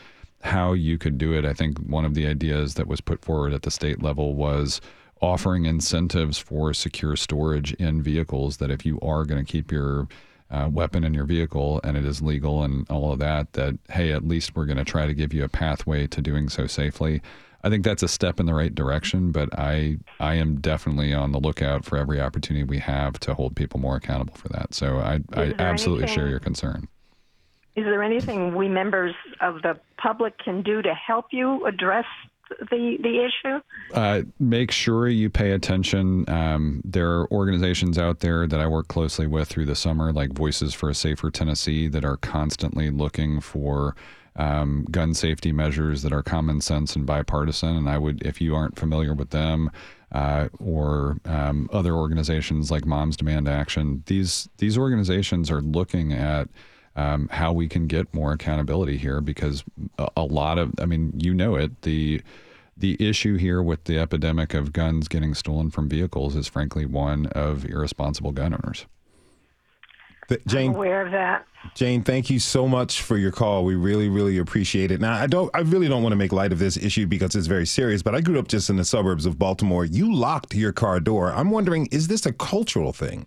how 0.42 0.73
you 0.73 0.99
could 0.99 1.18
do 1.18 1.35
it. 1.35 1.45
I 1.45 1.53
think 1.53 1.79
one 1.79 2.05
of 2.05 2.14
the 2.14 2.27
ideas 2.27 2.75
that 2.75 2.88
was 2.88 3.01
put 3.01 3.25
forward 3.25 3.53
at 3.53 3.62
the 3.62 3.71
state 3.71 4.03
level 4.03 4.35
was 4.35 4.81
offering 5.21 5.66
incentives 5.66 6.38
for 6.38 6.75
secure 6.75 7.14
storage 7.14 7.73
in 7.75 8.03
vehicles 8.03 8.57
that 8.57 8.71
if 8.71 8.85
you 8.85 8.99
are 9.01 9.25
going 9.25 9.45
to 9.45 9.51
keep 9.51 9.71
your 9.71 10.09
uh, 10.53 10.69
weapon 10.71 11.03
in 11.03 11.15
your 11.15 11.25
vehicle 11.25 11.81
and 11.83 11.97
it 11.97 12.05
is 12.05 12.21
legal 12.23 12.62
and 12.62 12.88
all 12.91 13.12
of 13.12 13.19
that, 13.19 13.53
that, 13.55 13.79
hey, 13.91 14.12
at 14.12 14.29
least 14.29 14.55
we're 14.55 14.67
going 14.67 14.77
to 14.77 14.85
try 14.85 15.07
to 15.07 15.15
give 15.15 15.33
you 15.33 15.43
a 15.43 15.49
pathway 15.49 16.07
to 16.07 16.21
doing 16.21 16.49
so 16.49 16.67
safely. 16.67 17.23
I 17.65 17.71
think 17.71 17.85
that's 17.85 18.03
a 18.03 18.09
step 18.09 18.38
in 18.38 18.47
the 18.47 18.55
right 18.55 18.75
direction, 18.75 19.31
but 19.31 19.49
I 19.57 19.99
I 20.19 20.35
am 20.35 20.61
definitely 20.61 21.15
on 21.15 21.31
the 21.31 21.38
lookout 21.38 21.85
for 21.85 21.97
every 21.97 22.21
opportunity 22.21 22.65
we 22.65 22.79
have 22.79 23.21
to 23.21 23.35
hold 23.35 23.55
people 23.55 23.79
more 23.79 23.97
accountable 23.97 24.35
for 24.35 24.49
that. 24.49 24.75
So 24.75 24.99
I, 24.99 25.21
I 25.35 25.55
absolutely 25.61 26.05
anything, 26.05 26.19
share 26.19 26.29
your 26.29 26.41
concern. 26.41 26.88
Is 27.77 27.85
there 27.85 28.03
anything 28.03 28.57
we 28.57 28.69
members 28.69 29.15
of 29.41 29.62
the 29.62 29.79
public 29.97 30.38
can 30.38 30.62
do 30.62 30.83
to 30.83 30.93
help 30.93 31.27
you 31.31 31.65
address 31.65 32.05
the 32.71 32.99
the 33.03 33.25
issue? 33.25 33.61
Uh, 33.95 34.23
make 34.38 34.71
sure 34.71 35.09
you 35.09 35.31
pay 35.31 35.53
attention. 35.53 36.29
Um, 36.29 36.81
there 36.85 37.11
are 37.11 37.31
organizations 37.33 37.99
out 37.99 38.21
there 38.21 38.47
that 38.47 38.61
I 38.61 38.67
work 38.67 38.88
closely 38.88 39.27
with 39.27 39.49
through 39.49 39.67
the 39.67 39.75
summer, 39.75 40.12
like 40.12 40.33
Voices 40.33 40.75
for 40.75 40.88
a 40.88 40.95
Safer 40.95 41.31
Tennessee, 41.31 41.88
that 41.88 42.05
are 42.05 42.17
constantly 42.17 42.91
looking 42.91 43.41
for. 43.41 43.97
Um, 44.35 44.87
gun 44.91 45.12
safety 45.12 45.53
measures 45.53 46.01
that 46.01 46.12
are 46.15 46.23
common 46.23 46.62
sense 46.62 46.97
and 46.97 47.05
bipartisan. 47.05 47.77
And 47.77 47.87
I 47.87 47.99
would, 47.99 48.23
if 48.23 48.41
you 48.41 48.55
aren't 48.55 48.79
familiar 48.79 49.12
with 49.12 49.29
them, 49.29 49.71
uh, 50.12 50.49
or 50.59 51.19
um, 51.25 51.69
other 51.73 51.95
organizations 51.95 52.71
like 52.71 52.87
Moms 52.87 53.17
Demand 53.17 53.49
Action, 53.49 54.03
these 54.07 54.49
these 54.59 54.79
organizations 54.79 55.51
are 55.51 55.61
looking 55.61 56.12
at 56.12 56.49
um, 56.96 57.28
how 57.31 57.52
we 57.52 57.68
can 57.68 57.87
get 57.87 58.12
more 58.12 58.33
accountability 58.33 58.96
here 58.96 59.20
because 59.20 59.64
a, 59.98 60.09
a, 60.18 60.24
lot 60.24 60.59
of, 60.59 60.72
I 60.78 60.87
mean, 60.87 61.12
you 61.16 61.33
know 61.35 61.57
it, 61.57 61.83
the 61.83 62.22
the 62.76 62.96
issue 63.07 63.37
here 63.37 63.62
with 63.62 63.85
the 63.85 63.98
epidemic 63.98 64.55
of 64.55 64.72
guns 64.72 65.07
getting 65.07 65.35
stolen 65.35 65.70
from 65.70 65.88
vehicles 65.88 66.35
is 66.35 66.48
frankly 66.48 66.87
one 66.87 67.26
of 67.26 67.64
irresponsible 67.66 68.33
gun 68.33 68.55
owners. 68.55 68.87
Jane, 70.46 70.70
I'm 70.70 70.76
aware 70.76 71.05
of 71.05 71.12
that. 71.12 71.46
Jane, 71.74 72.02
thank 72.02 72.31
you 72.31 72.38
so 72.38 72.66
much 72.66 73.02
for 73.02 73.16
your 73.16 73.31
call. 73.31 73.64
We 73.64 73.74
really, 73.74 74.09
really 74.09 74.38
appreciate 74.38 74.90
it. 74.90 75.00
Now, 75.00 75.14
I 75.14 75.26
don't, 75.26 75.50
I 75.55 75.61
really 75.61 75.88
don't 75.88 76.02
want 76.02 76.12
to 76.12 76.16
make 76.16 76.33
light 76.33 76.52
of 76.52 76.59
this 76.59 76.76
issue 76.76 77.07
because 77.07 77.35
it's 77.35 77.46
very 77.46 77.66
serious. 77.66 78.02
But 78.02 78.14
I 78.14 78.20
grew 78.20 78.38
up 78.38 78.48
just 78.48 78.70
in 78.70 78.76
the 78.76 78.85
suburbs 78.85 79.26
of 79.26 79.38
Baltimore. 79.38 79.85
You 79.85 80.12
locked 80.12 80.55
your 80.55 80.72
car 80.72 81.00
door. 81.00 81.33
I'm 81.33 81.50
wondering, 81.50 81.88
is 81.92 82.09
this 82.09 82.26
a 82.26 82.33
cultural 82.33 82.92
thing? 82.92 83.26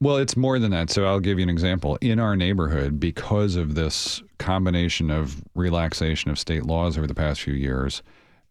Well, 0.00 0.18
it's 0.18 0.36
more 0.36 0.58
than 0.58 0.72
that. 0.72 0.90
So 0.90 1.06
I'll 1.06 1.20
give 1.20 1.38
you 1.38 1.42
an 1.42 1.48
example. 1.48 1.96
In 2.00 2.18
our 2.18 2.36
neighborhood, 2.36 3.00
because 3.00 3.56
of 3.56 3.74
this 3.74 4.22
combination 4.38 5.10
of 5.10 5.42
relaxation 5.54 6.30
of 6.30 6.38
state 6.38 6.66
laws 6.66 6.98
over 6.98 7.06
the 7.06 7.14
past 7.14 7.40
few 7.40 7.54
years, 7.54 8.02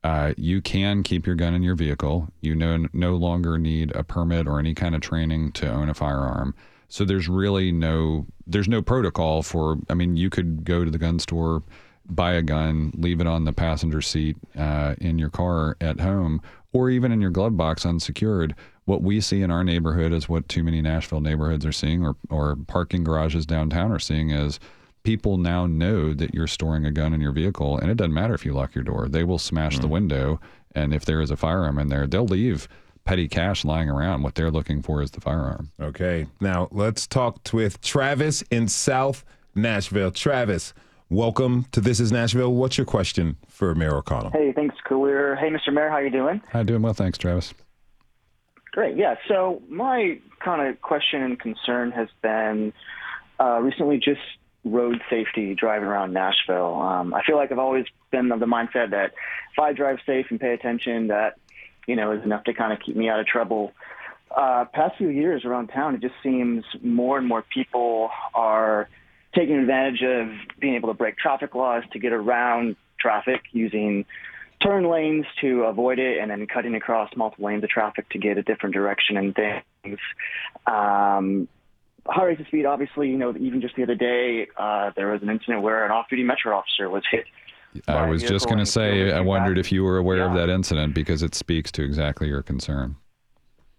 uh, 0.03 0.33
you 0.37 0.61
can 0.61 1.03
keep 1.03 1.27
your 1.27 1.35
gun 1.35 1.53
in 1.53 1.61
your 1.61 1.75
vehicle. 1.75 2.27
You 2.41 2.55
no, 2.55 2.87
no 2.93 3.15
longer 3.15 3.59
need 3.59 3.95
a 3.95 4.03
permit 4.03 4.47
or 4.47 4.59
any 4.59 4.73
kind 4.73 4.95
of 4.95 5.01
training 5.01 5.51
to 5.53 5.69
own 5.69 5.89
a 5.89 5.93
firearm. 5.93 6.55
So 6.87 7.05
there's 7.05 7.27
really 7.27 7.71
no 7.71 8.25
there's 8.47 8.67
no 8.67 8.81
protocol 8.81 9.41
for. 9.43 9.77
I 9.89 9.95
mean, 9.95 10.17
you 10.17 10.29
could 10.29 10.63
go 10.63 10.85
to 10.85 10.91
the 10.91 10.99
gun 10.99 11.19
store, 11.19 11.63
buy 12.05 12.33
a 12.33 12.43
gun, 12.43 12.91
leave 12.95 13.19
it 13.19 13.27
on 13.27 13.45
the 13.45 13.53
passenger 13.53 14.01
seat 14.01 14.37
uh, 14.57 14.95
in 14.99 15.17
your 15.17 15.31
car 15.31 15.77
at 15.81 15.99
home, 15.99 16.41
or 16.73 16.89
even 16.89 17.11
in 17.11 17.21
your 17.21 17.31
glove 17.31 17.57
box 17.57 17.85
unsecured 17.85 18.55
what 18.85 19.01
we 19.01 19.19
see 19.19 19.41
in 19.41 19.51
our 19.51 19.63
neighborhood 19.63 20.13
is 20.13 20.29
what 20.29 20.47
too 20.47 20.63
many 20.63 20.81
Nashville 20.81 21.21
neighborhoods 21.21 21.65
are 21.65 21.71
seeing, 21.71 22.05
or 22.05 22.15
or 22.29 22.55
parking 22.67 23.03
garages 23.03 23.45
downtown 23.45 23.91
are 23.91 23.99
seeing 23.99 24.29
is 24.29 24.59
people 25.03 25.37
now 25.37 25.65
know 25.65 26.13
that 26.13 26.33
you're 26.33 26.47
storing 26.47 26.85
a 26.85 26.91
gun 26.91 27.13
in 27.13 27.21
your 27.21 27.31
vehicle, 27.31 27.77
and 27.77 27.91
it 27.91 27.97
doesn't 27.97 28.13
matter 28.13 28.33
if 28.33 28.45
you 28.45 28.53
lock 28.53 28.73
your 28.73 28.83
door; 28.83 29.07
they 29.09 29.23
will 29.23 29.39
smash 29.39 29.77
mm. 29.77 29.81
the 29.81 29.87
window, 29.87 30.39
and 30.73 30.93
if 30.93 31.05
there 31.05 31.21
is 31.21 31.31
a 31.31 31.35
firearm 31.35 31.79
in 31.79 31.89
there, 31.89 32.07
they'll 32.07 32.25
leave 32.25 32.67
petty 33.03 33.27
cash 33.27 33.65
lying 33.65 33.89
around. 33.89 34.21
What 34.23 34.35
they're 34.35 34.51
looking 34.51 34.81
for 34.81 35.01
is 35.01 35.11
the 35.11 35.21
firearm. 35.21 35.71
Okay, 35.79 36.27
now 36.39 36.67
let's 36.71 37.07
talk 37.07 37.53
with 37.53 37.81
Travis 37.81 38.43
in 38.51 38.67
South 38.67 39.25
Nashville. 39.55 40.11
Travis. 40.11 40.73
Welcome 41.11 41.67
to 41.71 41.81
This 41.81 41.99
Is 41.99 42.11
Nashville. 42.11 42.51
What's 42.51 42.79
your 42.79 42.85
question 42.85 43.37
for 43.47 43.75
Mayor 43.75 43.97
O'Connell? 43.97 44.31
Hey, 44.31 44.51
thanks, 44.51 44.75
Khalil. 44.89 45.35
Hey, 45.35 45.51
Mr. 45.51 45.71
Mayor, 45.71 45.87
how 45.87 45.99
you 45.99 46.09
doing? 46.09 46.41
Hi, 46.51 46.63
doing 46.63 46.81
well, 46.81 46.95
thanks, 46.95 47.19
Travis. 47.19 47.53
Great. 48.75 48.97
Yeah. 48.97 49.15
So 49.29 49.61
my 49.69 50.19
kind 50.43 50.67
of 50.67 50.81
question 50.81 51.23
and 51.23 51.39
concern 51.39 51.91
has 51.91 52.09
been 52.21 52.73
uh, 53.39 53.61
recently 53.61 53.99
just 53.99 54.19
road 54.65 55.01
safety 55.09 55.55
driving 55.55 55.87
around 55.87 56.11
Nashville. 56.11 56.81
Um, 56.81 57.13
I 57.13 57.23
feel 57.23 57.37
like 57.37 57.53
I've 57.53 57.57
always 57.57 57.85
been 58.11 58.33
of 58.33 58.41
the 58.41 58.45
mindset 58.45 58.89
that 58.89 59.13
if 59.53 59.59
I 59.59 59.71
drive 59.71 59.99
safe 60.05 60.25
and 60.29 60.41
pay 60.41 60.53
attention, 60.53 61.07
that 61.07 61.35
you 61.87 61.95
know 61.95 62.11
is 62.11 62.25
enough 62.25 62.43
to 62.43 62.53
kind 62.53 62.73
of 62.73 62.79
keep 62.85 62.97
me 62.97 63.07
out 63.07 63.21
of 63.21 63.25
trouble. 63.27 63.71
Uh, 64.29 64.65
past 64.65 64.97
few 64.97 65.07
years 65.07 65.45
around 65.45 65.67
town, 65.67 65.95
it 65.95 66.01
just 66.01 66.15
seems 66.21 66.65
more 66.83 67.17
and 67.17 67.25
more 67.25 67.43
people 67.43 68.09
are 68.33 68.89
taking 69.33 69.55
advantage 69.55 70.01
of 70.03 70.27
being 70.59 70.75
able 70.75 70.89
to 70.89 70.93
break 70.93 71.17
traffic 71.17 71.55
laws 71.55 71.83
to 71.93 71.99
get 71.99 72.11
around 72.11 72.75
traffic 72.99 73.39
using 73.53 74.03
turn 74.65 74.89
lanes 74.89 75.25
to 75.41 75.63
avoid 75.63 75.99
it 75.99 76.17
and 76.19 76.31
then 76.31 76.47
cutting 76.47 76.75
across 76.75 77.09
multiple 77.15 77.45
lanes 77.45 77.63
of 77.63 77.69
traffic 77.69 78.09
to 78.09 78.17
get 78.17 78.37
a 78.37 78.43
different 78.43 78.73
direction 78.73 79.17
and 79.17 79.35
things. 79.35 79.99
Um, 80.67 81.47
high 82.07 82.23
rates 82.23 82.41
of 82.41 82.47
speed, 82.47 82.65
obviously, 82.65 83.09
you 83.09 83.17
know, 83.17 83.35
even 83.37 83.61
just 83.61 83.75
the 83.75 83.83
other 83.83 83.95
day, 83.95 84.47
uh, 84.57 84.91
there 84.95 85.11
was 85.11 85.21
an 85.21 85.29
incident 85.29 85.61
where 85.61 85.85
an 85.85 85.91
off-duty 85.91 86.23
metro 86.23 86.55
officer 86.55 86.89
was 86.89 87.03
hit. 87.09 87.25
I 87.87 88.07
was 88.09 88.23
just 88.23 88.45
going 88.45 88.59
to 88.59 88.65
say, 88.65 89.11
I 89.11 89.19
wondered 89.19 89.55
back. 89.55 89.65
if 89.65 89.71
you 89.71 89.83
were 89.83 89.97
aware 89.97 90.17
yeah. 90.17 90.27
of 90.27 90.33
that 90.35 90.49
incident 90.49 90.93
because 90.93 91.21
it 91.21 91.35
speaks 91.35 91.71
to 91.73 91.83
exactly 91.83 92.27
your 92.27 92.41
concern. 92.41 92.95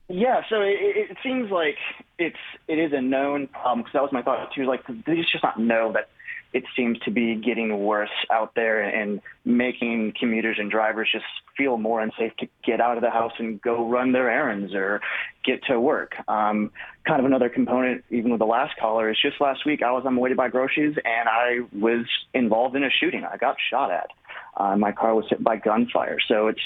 Yeah, 0.09 0.43
so 0.49 0.61
it, 0.61 0.77
it 0.81 1.17
seems 1.23 1.51
like 1.51 1.79
it's 2.19 2.37
it 2.69 2.79
is 2.79 2.93
a 2.93 3.01
known 3.01 3.49
problem 3.49 3.81
because 3.81 3.93
that 3.95 4.03
was 4.03 4.13
my 4.13 4.23
thought 4.23 4.53
too. 4.55 4.65
Like 4.65 4.87
they 4.87 5.17
just 5.17 5.43
not 5.43 5.59
know 5.59 5.93
that 5.95 6.11
it 6.53 6.65
seems 6.75 6.99
to 7.01 7.11
be 7.11 7.37
getting 7.37 7.85
worse 7.85 8.11
out 8.31 8.55
there 8.55 8.83
and 8.83 9.21
making 9.45 10.15
commuters 10.19 10.57
and 10.59 10.71
drivers 10.71 11.09
just 11.13 11.25
feel 11.57 11.77
more 11.77 12.01
unsafe 12.01 12.35
to 12.39 12.49
get 12.65 12.81
out 12.81 12.97
of 12.97 13.03
the 13.03 13.11
house 13.11 13.33
and 13.39 13.61
go 13.61 13.89
run 13.89 14.13
their 14.13 14.31
errands 14.31 14.75
or 14.75 15.01
get 15.45 15.63
to 15.65 15.79
work. 15.79 16.15
Um, 16.29 16.71
kind 17.07 17.21
of 17.21 17.27
another 17.27 17.49
component, 17.49 18.05
even 18.11 18.31
with 18.31 18.41
the 18.41 18.47
last 18.47 18.77
caller, 18.79 19.11
is 19.11 19.19
just 19.21 19.41
last 19.41 19.67
week 19.67 19.83
I 19.83 19.93
was 19.93 20.05
on 20.07 20.15
my 20.15 20.21
way 20.21 20.31
to 20.31 20.37
buy 20.37 20.49
groceries 20.49 20.97
and 21.05 21.29
I 21.29 21.61
was 21.73 22.07
involved 22.35 22.77
in 22.77 22.85
a 22.85 22.91
shooting. 22.91 23.25
I 23.25 23.37
got 23.37 23.57
shot 23.71 23.91
at. 23.91 24.11
Uh, 24.57 24.75
my 24.77 24.91
car 24.91 25.15
was 25.15 25.27
hit 25.29 25.43
by 25.45 25.57
gunfire. 25.57 26.19
So 26.27 26.49
it's 26.49 26.63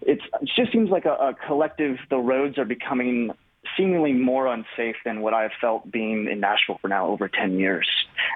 it's 0.00 0.22
it 0.40 0.48
just 0.56 0.72
seems 0.72 0.88
like 0.88 1.04
a, 1.04 1.12
a 1.12 1.34
collective. 1.46 1.98
The 2.08 2.16
roads 2.16 2.56
are 2.56 2.64
becoming 2.64 3.32
seemingly 3.76 4.12
more 4.12 4.46
unsafe 4.46 4.96
than 5.04 5.20
what 5.20 5.34
I've 5.34 5.52
felt 5.60 5.90
being 5.90 6.28
in 6.30 6.40
Nashville 6.40 6.78
for 6.80 6.88
now 6.88 7.06
over 7.06 7.28
10 7.28 7.58
years. 7.58 7.88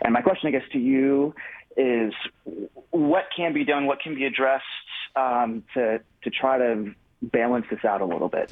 And 0.03 0.13
my 0.13 0.21
question, 0.21 0.49
I 0.49 0.51
guess, 0.53 0.69
to 0.73 0.79
you 0.79 1.35
is 1.77 2.13
what 2.91 3.25
can 3.35 3.53
be 3.53 3.65
done, 3.65 3.87
what 3.87 4.01
can 4.01 4.15
be 4.15 4.25
addressed 4.25 4.65
um, 5.17 5.65
to, 5.75 6.01
to 6.23 6.31
try 6.31 6.59
to 6.59 6.95
balance 7.23 7.67
this 7.71 7.85
out 7.85 8.01
a 8.01 8.05
little 8.05 8.29
bit? 8.29 8.51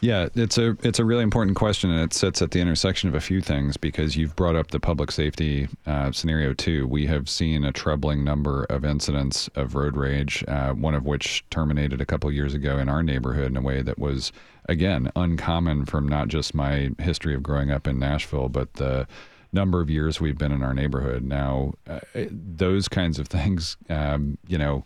Yeah, 0.00 0.28
it's 0.34 0.58
a 0.58 0.76
it's 0.82 0.98
a 0.98 1.04
really 1.04 1.22
important 1.22 1.56
question, 1.56 1.90
and 1.90 2.00
it 2.00 2.12
sits 2.12 2.42
at 2.42 2.50
the 2.50 2.60
intersection 2.60 3.08
of 3.08 3.14
a 3.14 3.20
few 3.20 3.40
things 3.40 3.76
because 3.76 4.16
you've 4.16 4.36
brought 4.36 4.54
up 4.54 4.70
the 4.70 4.80
public 4.80 5.10
safety 5.10 5.68
uh, 5.86 6.12
scenario 6.12 6.52
too. 6.52 6.86
We 6.86 7.06
have 7.06 7.28
seen 7.28 7.64
a 7.64 7.72
troubling 7.72 8.22
number 8.22 8.64
of 8.64 8.84
incidents 8.84 9.48
of 9.54 9.74
road 9.74 9.96
rage, 9.96 10.44
uh, 10.48 10.72
one 10.72 10.94
of 10.94 11.06
which 11.06 11.44
terminated 11.50 12.00
a 12.00 12.06
couple 12.06 12.30
years 12.30 12.52
ago 12.52 12.78
in 12.78 12.88
our 12.90 13.02
neighborhood 13.02 13.50
in 13.50 13.56
a 13.56 13.62
way 13.62 13.80
that 13.82 13.98
was 13.98 14.32
again 14.68 15.10
uncommon 15.16 15.86
from 15.86 16.06
not 16.06 16.28
just 16.28 16.54
my 16.54 16.90
history 16.98 17.34
of 17.34 17.42
growing 17.42 17.70
up 17.70 17.86
in 17.86 17.98
Nashville, 17.98 18.50
but 18.50 18.74
the 18.74 19.08
number 19.52 19.80
of 19.80 19.88
years 19.88 20.20
we've 20.20 20.36
been 20.36 20.52
in 20.52 20.62
our 20.62 20.74
neighborhood. 20.74 21.22
Now, 21.22 21.72
uh, 21.88 22.00
those 22.30 22.86
kinds 22.86 23.18
of 23.18 23.28
things, 23.28 23.78
um, 23.88 24.36
you 24.46 24.58
know 24.58 24.84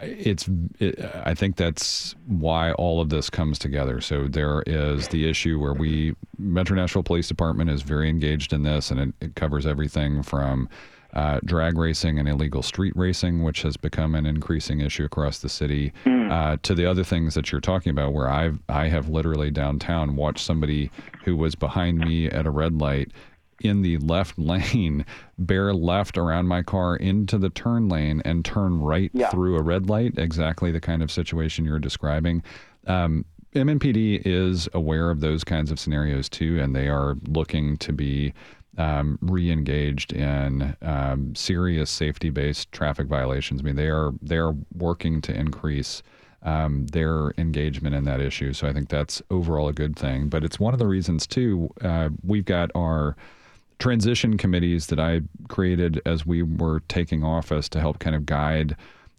it's 0.00 0.48
it, 0.78 0.98
i 1.24 1.34
think 1.34 1.56
that's 1.56 2.14
why 2.26 2.72
all 2.72 3.00
of 3.00 3.08
this 3.08 3.30
comes 3.30 3.58
together 3.58 4.00
so 4.00 4.26
there 4.26 4.62
is 4.66 5.08
the 5.08 5.28
issue 5.28 5.58
where 5.58 5.74
we 5.74 6.14
metro 6.38 6.76
nashville 6.76 7.02
police 7.02 7.28
department 7.28 7.70
is 7.70 7.82
very 7.82 8.08
engaged 8.08 8.52
in 8.52 8.62
this 8.62 8.90
and 8.90 9.00
it, 9.00 9.14
it 9.20 9.34
covers 9.34 9.66
everything 9.66 10.22
from 10.22 10.68
uh, 11.14 11.38
drag 11.44 11.78
racing 11.78 12.18
and 12.18 12.28
illegal 12.28 12.60
street 12.60 12.92
racing, 12.96 13.44
which 13.44 13.62
has 13.62 13.76
become 13.76 14.16
an 14.16 14.26
increasing 14.26 14.80
issue 14.80 15.04
across 15.04 15.38
the 15.38 15.48
city, 15.48 15.92
mm. 16.04 16.30
uh, 16.30 16.56
to 16.62 16.74
the 16.74 16.84
other 16.84 17.04
things 17.04 17.34
that 17.34 17.52
you're 17.52 17.60
talking 17.60 17.90
about, 17.90 18.12
where 18.12 18.28
I've 18.28 18.58
I 18.68 18.88
have 18.88 19.08
literally 19.08 19.50
downtown 19.50 20.16
watched 20.16 20.44
somebody 20.44 20.90
who 21.24 21.36
was 21.36 21.54
behind 21.54 21.98
me 21.98 22.26
at 22.26 22.46
a 22.46 22.50
red 22.50 22.80
light 22.80 23.12
in 23.60 23.82
the 23.82 23.98
left 23.98 24.38
lane, 24.38 25.04
bear 25.38 25.74
left 25.74 26.18
around 26.18 26.48
my 26.48 26.62
car 26.62 26.96
into 26.96 27.38
the 27.38 27.50
turn 27.50 27.88
lane 27.88 28.22
and 28.24 28.44
turn 28.44 28.80
right 28.80 29.10
yeah. 29.14 29.30
through 29.30 29.56
a 29.56 29.62
red 29.62 29.88
light. 29.88 30.18
Exactly 30.18 30.70
the 30.70 30.80
kind 30.80 31.02
of 31.02 31.10
situation 31.10 31.64
you're 31.64 31.78
describing. 31.78 32.42
Um, 32.86 33.24
MNPD 33.54 34.22
is 34.24 34.68
aware 34.74 35.10
of 35.10 35.20
those 35.20 35.44
kinds 35.44 35.70
of 35.70 35.78
scenarios 35.78 36.28
too, 36.28 36.60
and 36.60 36.74
they 36.74 36.88
are 36.88 37.16
looking 37.28 37.76
to 37.78 37.92
be 37.92 38.34
um, 38.76 39.16
re-engaged 39.22 40.12
in 40.12 40.76
um, 40.82 41.34
serious 41.36 41.88
safety-based 41.90 42.72
traffic 42.72 43.06
violations. 43.06 43.60
I 43.60 43.64
mean, 43.64 43.76
they 43.76 43.88
are 43.88 44.12
they 44.20 44.36
are 44.36 44.54
working 44.74 45.20
to 45.22 45.34
increase 45.34 46.02
um, 46.44 46.86
their 46.88 47.32
engagement 47.38 47.94
in 47.94 48.04
that 48.04 48.20
issue. 48.20 48.52
So 48.52 48.68
I 48.68 48.72
think 48.72 48.88
that's 48.88 49.22
overall 49.30 49.68
a 49.68 49.72
good 49.72 49.96
thing. 49.96 50.28
But 50.28 50.44
it's 50.44 50.60
one 50.60 50.74
of 50.74 50.78
the 50.78 50.86
reasons 50.86 51.26
too. 51.26 51.70
Uh, 51.80 52.10
we've 52.22 52.44
got 52.44 52.70
our 52.74 53.16
transition 53.84 54.38
committees 54.38 54.86
that 54.86 54.98
I 54.98 55.20
created 55.48 56.00
as 56.06 56.24
we 56.24 56.42
were 56.42 56.80
taking 56.88 57.22
office 57.22 57.68
to 57.68 57.80
help 57.80 57.98
kind 57.98 58.16
of 58.16 58.24
guide 58.24 58.76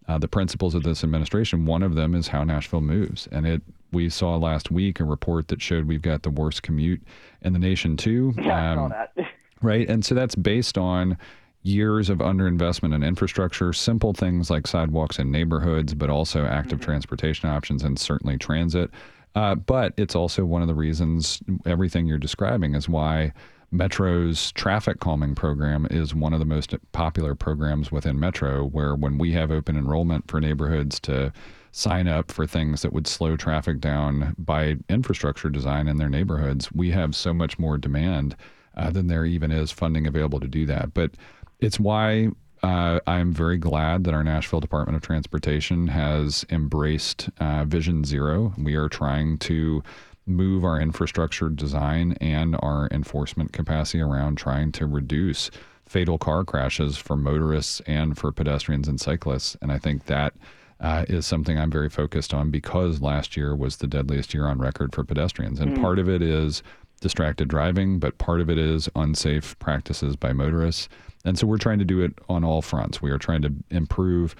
uh, 0.07 0.17
the 0.17 0.27
principles 0.27 0.73
of 0.73 0.81
this 0.81 1.03
administration. 1.03 1.67
One 1.67 1.83
of 1.83 1.93
them 1.93 2.15
is 2.15 2.27
how 2.27 2.43
Nashville 2.43 2.81
moves, 2.81 3.27
and 3.31 3.45
it. 3.45 3.61
We 3.91 4.09
saw 4.09 4.37
last 4.37 4.71
week 4.71 4.99
a 4.99 5.03
report 5.03 5.49
that 5.49 5.61
showed 5.61 5.85
we've 5.85 6.01
got 6.01 6.23
the 6.23 6.31
worst 6.31 6.63
commute 6.63 7.03
in 7.43 7.53
the 7.53 7.59
nation 7.59 7.95
too. 7.95 8.33
Yeah, 8.41 8.71
um, 8.71 8.79
I 8.79 8.81
saw 8.81 8.87
that. 8.87 9.27
right, 9.61 9.87
and 9.87 10.03
so 10.03 10.15
that's 10.15 10.33
based 10.33 10.79
on 10.79 11.15
years 11.61 12.09
of 12.09 12.17
underinvestment 12.17 12.95
in 12.95 13.03
infrastructure, 13.03 13.71
simple 13.71 14.13
things 14.13 14.49
like 14.49 14.65
sidewalks 14.65 15.19
in 15.19 15.31
neighborhoods, 15.31 15.93
but 15.93 16.09
also 16.09 16.43
active 16.43 16.79
mm-hmm. 16.79 16.85
transportation 16.85 17.49
options 17.49 17.83
and 17.83 17.99
certainly 17.99 18.39
transit. 18.39 18.89
Uh, 19.35 19.53
but 19.53 19.93
it's 19.95 20.15
also 20.15 20.43
one 20.43 20.63
of 20.63 20.67
the 20.67 20.73
reasons 20.73 21.43
everything 21.67 22.07
you're 22.07 22.17
describing 22.17 22.73
is 22.73 22.89
why 22.89 23.31
Metro's 23.71 24.51
traffic 24.53 24.99
calming 24.99 25.35
program 25.35 25.87
is 25.89 26.15
one 26.15 26.33
of 26.33 26.39
the 26.39 26.45
most 26.45 26.73
popular 26.91 27.35
programs 27.35 27.91
within 27.91 28.19
Metro, 28.19 28.65
where 28.65 28.95
when 28.95 29.17
we 29.17 29.31
have 29.33 29.51
open 29.51 29.77
enrollment 29.77 30.29
for 30.29 30.39
neighborhoods 30.39 30.99
to 31.01 31.33
sign 31.71 32.07
up 32.07 32.31
for 32.31 32.47
things 32.47 32.81
that 32.81 32.93
would 32.93 33.05
slow 33.05 33.35
traffic 33.35 33.81
down 33.81 34.33
by 34.37 34.77
infrastructure 34.87 35.49
design 35.49 35.87
in 35.87 35.97
their 35.97 36.09
neighborhoods, 36.09 36.71
we 36.71 36.91
have 36.91 37.15
so 37.15 37.33
much 37.33 37.59
more 37.59 37.77
demand 37.77 38.35
uh, 38.77 38.89
than 38.89 39.07
there 39.07 39.25
even 39.25 39.51
is 39.51 39.71
funding 39.71 40.07
available 40.07 40.39
to 40.39 40.47
do 40.47 40.65
that. 40.65 40.93
But 40.93 41.11
it's 41.59 41.79
why 41.79 42.29
uh, 42.63 42.99
I'm 43.07 43.33
very 43.33 43.57
glad 43.57 44.05
that 44.05 44.13
our 44.13 44.23
Nashville 44.23 44.59
Department 44.59 44.95
of 44.95 45.01
Transportation 45.01 45.87
has 45.87 46.45
embraced 46.49 47.29
uh, 47.39 47.65
Vision 47.65 48.03
Zero. 48.03 48.53
We 48.57 48.75
are 48.75 48.89
trying 48.89 49.37
to 49.39 49.83
move 50.25 50.63
our 50.63 50.79
infrastructure 50.79 51.49
design 51.49 52.17
and 52.19 52.55
our 52.59 52.87
enforcement 52.91 53.53
capacity 53.53 54.01
around 54.01 54.37
trying 54.37 54.71
to 54.71 54.85
reduce 54.85 55.51
fatal 55.87 56.17
car 56.17 56.43
crashes 56.43 56.97
for 56.97 57.15
motorists 57.15 57.79
and 57.81 58.17
for 58.17 58.31
pedestrians 58.31 58.87
and 58.87 58.99
cyclists. 58.99 59.55
And 59.61 59.71
I 59.71 59.77
think 59.77 60.05
that 60.05 60.33
uh, 60.79 61.05
is 61.07 61.25
something 61.25 61.57
I'm 61.57 61.71
very 61.71 61.89
focused 61.89 62.33
on 62.33 62.51
because 62.51 63.01
last 63.01 63.37
year 63.37 63.55
was 63.55 63.77
the 63.77 63.87
deadliest 63.87 64.33
year 64.33 64.47
on 64.47 64.59
record 64.59 64.93
for 64.93 65.03
pedestrians. 65.03 65.59
And 65.59 65.77
mm. 65.77 65.81
part 65.81 65.99
of 65.99 66.09
it 66.09 66.21
is 66.21 66.63
distracted 67.01 67.47
driving, 67.47 67.99
but 67.99 68.17
part 68.17 68.41
of 68.41 68.49
it 68.49 68.57
is 68.57 68.89
unsafe 68.95 69.57
practices 69.59 70.15
by 70.15 70.33
motorists. 70.33 70.89
And 71.23 71.37
so 71.37 71.47
we're 71.47 71.57
trying 71.57 71.79
to 71.79 71.85
do 71.85 72.01
it 72.01 72.13
on 72.29 72.43
all 72.43 72.61
fronts. 72.61 73.01
We 73.01 73.11
are 73.11 73.17
trying 73.17 73.41
to 73.43 73.53
improve 73.69 74.35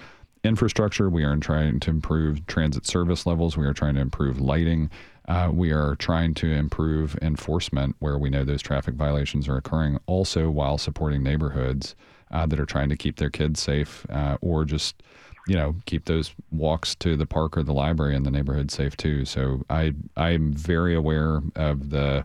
infrastructure. 0.46 1.08
We 1.10 1.24
are 1.24 1.36
trying 1.36 1.80
to 1.80 1.90
improve 1.90 2.46
transit 2.46 2.86
service 2.86 3.26
levels. 3.26 3.56
We 3.56 3.66
are 3.66 3.74
trying 3.74 3.94
to 3.96 4.00
improve 4.00 4.40
lighting. 4.40 4.90
Uh, 5.28 5.50
we 5.52 5.72
are 5.72 5.96
trying 5.96 6.34
to 6.34 6.50
improve 6.50 7.18
enforcement 7.20 7.96
where 7.98 8.16
we 8.18 8.30
know 8.30 8.44
those 8.44 8.62
traffic 8.62 8.94
violations 8.94 9.48
are 9.48 9.56
occurring, 9.56 9.98
also 10.06 10.50
while 10.50 10.78
supporting 10.78 11.22
neighborhoods 11.22 11.96
uh, 12.30 12.46
that 12.46 12.60
are 12.60 12.66
trying 12.66 12.88
to 12.88 12.96
keep 12.96 13.16
their 13.16 13.30
kids 13.30 13.60
safe 13.60 14.06
uh, 14.10 14.36
or 14.40 14.64
just 14.64 15.02
you 15.48 15.54
know 15.54 15.76
keep 15.86 16.06
those 16.06 16.34
walks 16.50 16.94
to 16.96 17.16
the 17.16 17.26
park 17.26 17.56
or 17.56 17.62
the 17.62 17.72
library 17.72 18.16
in 18.16 18.24
the 18.24 18.30
neighborhood 18.30 18.70
safe 18.70 18.96
too. 18.96 19.24
So 19.24 19.64
I 19.70 19.94
I'm 20.16 20.52
very 20.52 20.94
aware 20.94 21.40
of 21.54 21.90
the 21.90 22.24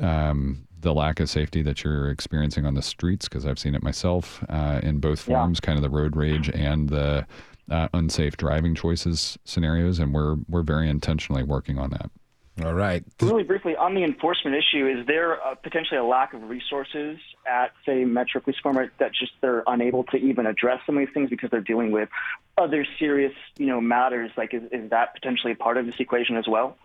um, 0.00 0.66
the 0.80 0.94
lack 0.94 1.18
of 1.18 1.28
safety 1.28 1.62
that 1.62 1.82
you're 1.82 2.10
experiencing 2.10 2.66
on 2.66 2.74
the 2.74 2.82
streets 2.82 3.26
because 3.26 3.46
I've 3.46 3.58
seen 3.58 3.74
it 3.74 3.82
myself 3.82 4.44
uh, 4.48 4.80
in 4.82 4.98
both 4.98 5.20
forms, 5.20 5.58
yeah. 5.62 5.66
kind 5.66 5.78
of 5.78 5.82
the 5.82 5.90
road 5.90 6.14
rage 6.14 6.50
and 6.50 6.88
the 6.88 7.26
uh, 7.70 7.88
unsafe 7.94 8.36
driving 8.36 8.74
choices 8.74 9.38
scenarios, 9.44 9.98
and 9.98 10.12
we're 10.12 10.36
we're 10.48 10.62
very 10.62 10.88
intentionally 10.88 11.42
working 11.42 11.78
on 11.78 11.90
that. 11.90 12.10
All 12.62 12.74
right. 12.74 13.02
Really 13.20 13.42
briefly 13.42 13.74
on 13.74 13.94
the 13.94 14.04
enforcement 14.04 14.56
issue, 14.56 14.86
is 14.86 15.04
there 15.08 15.38
potentially 15.64 15.98
a 15.98 16.04
lack 16.04 16.34
of 16.34 16.48
resources 16.48 17.18
at, 17.48 17.72
say, 17.84 18.04
Metro 18.04 18.40
Police 18.40 18.58
Department 18.58 18.92
that 18.98 19.12
just 19.12 19.32
they're 19.40 19.64
unable 19.66 20.04
to 20.04 20.18
even 20.18 20.46
address 20.46 20.80
some 20.86 20.96
of 20.96 21.04
these 21.04 21.12
things 21.12 21.30
because 21.30 21.50
they're 21.50 21.60
dealing 21.60 21.90
with 21.90 22.08
other 22.56 22.86
serious, 22.96 23.32
you 23.58 23.66
know, 23.66 23.80
matters? 23.80 24.30
Like, 24.36 24.54
is, 24.54 24.62
is 24.70 24.90
that 24.90 25.14
potentially 25.14 25.52
a 25.52 25.56
part 25.56 25.78
of 25.78 25.86
this 25.86 25.96
equation 25.98 26.36
as 26.36 26.46
well? 26.46 26.76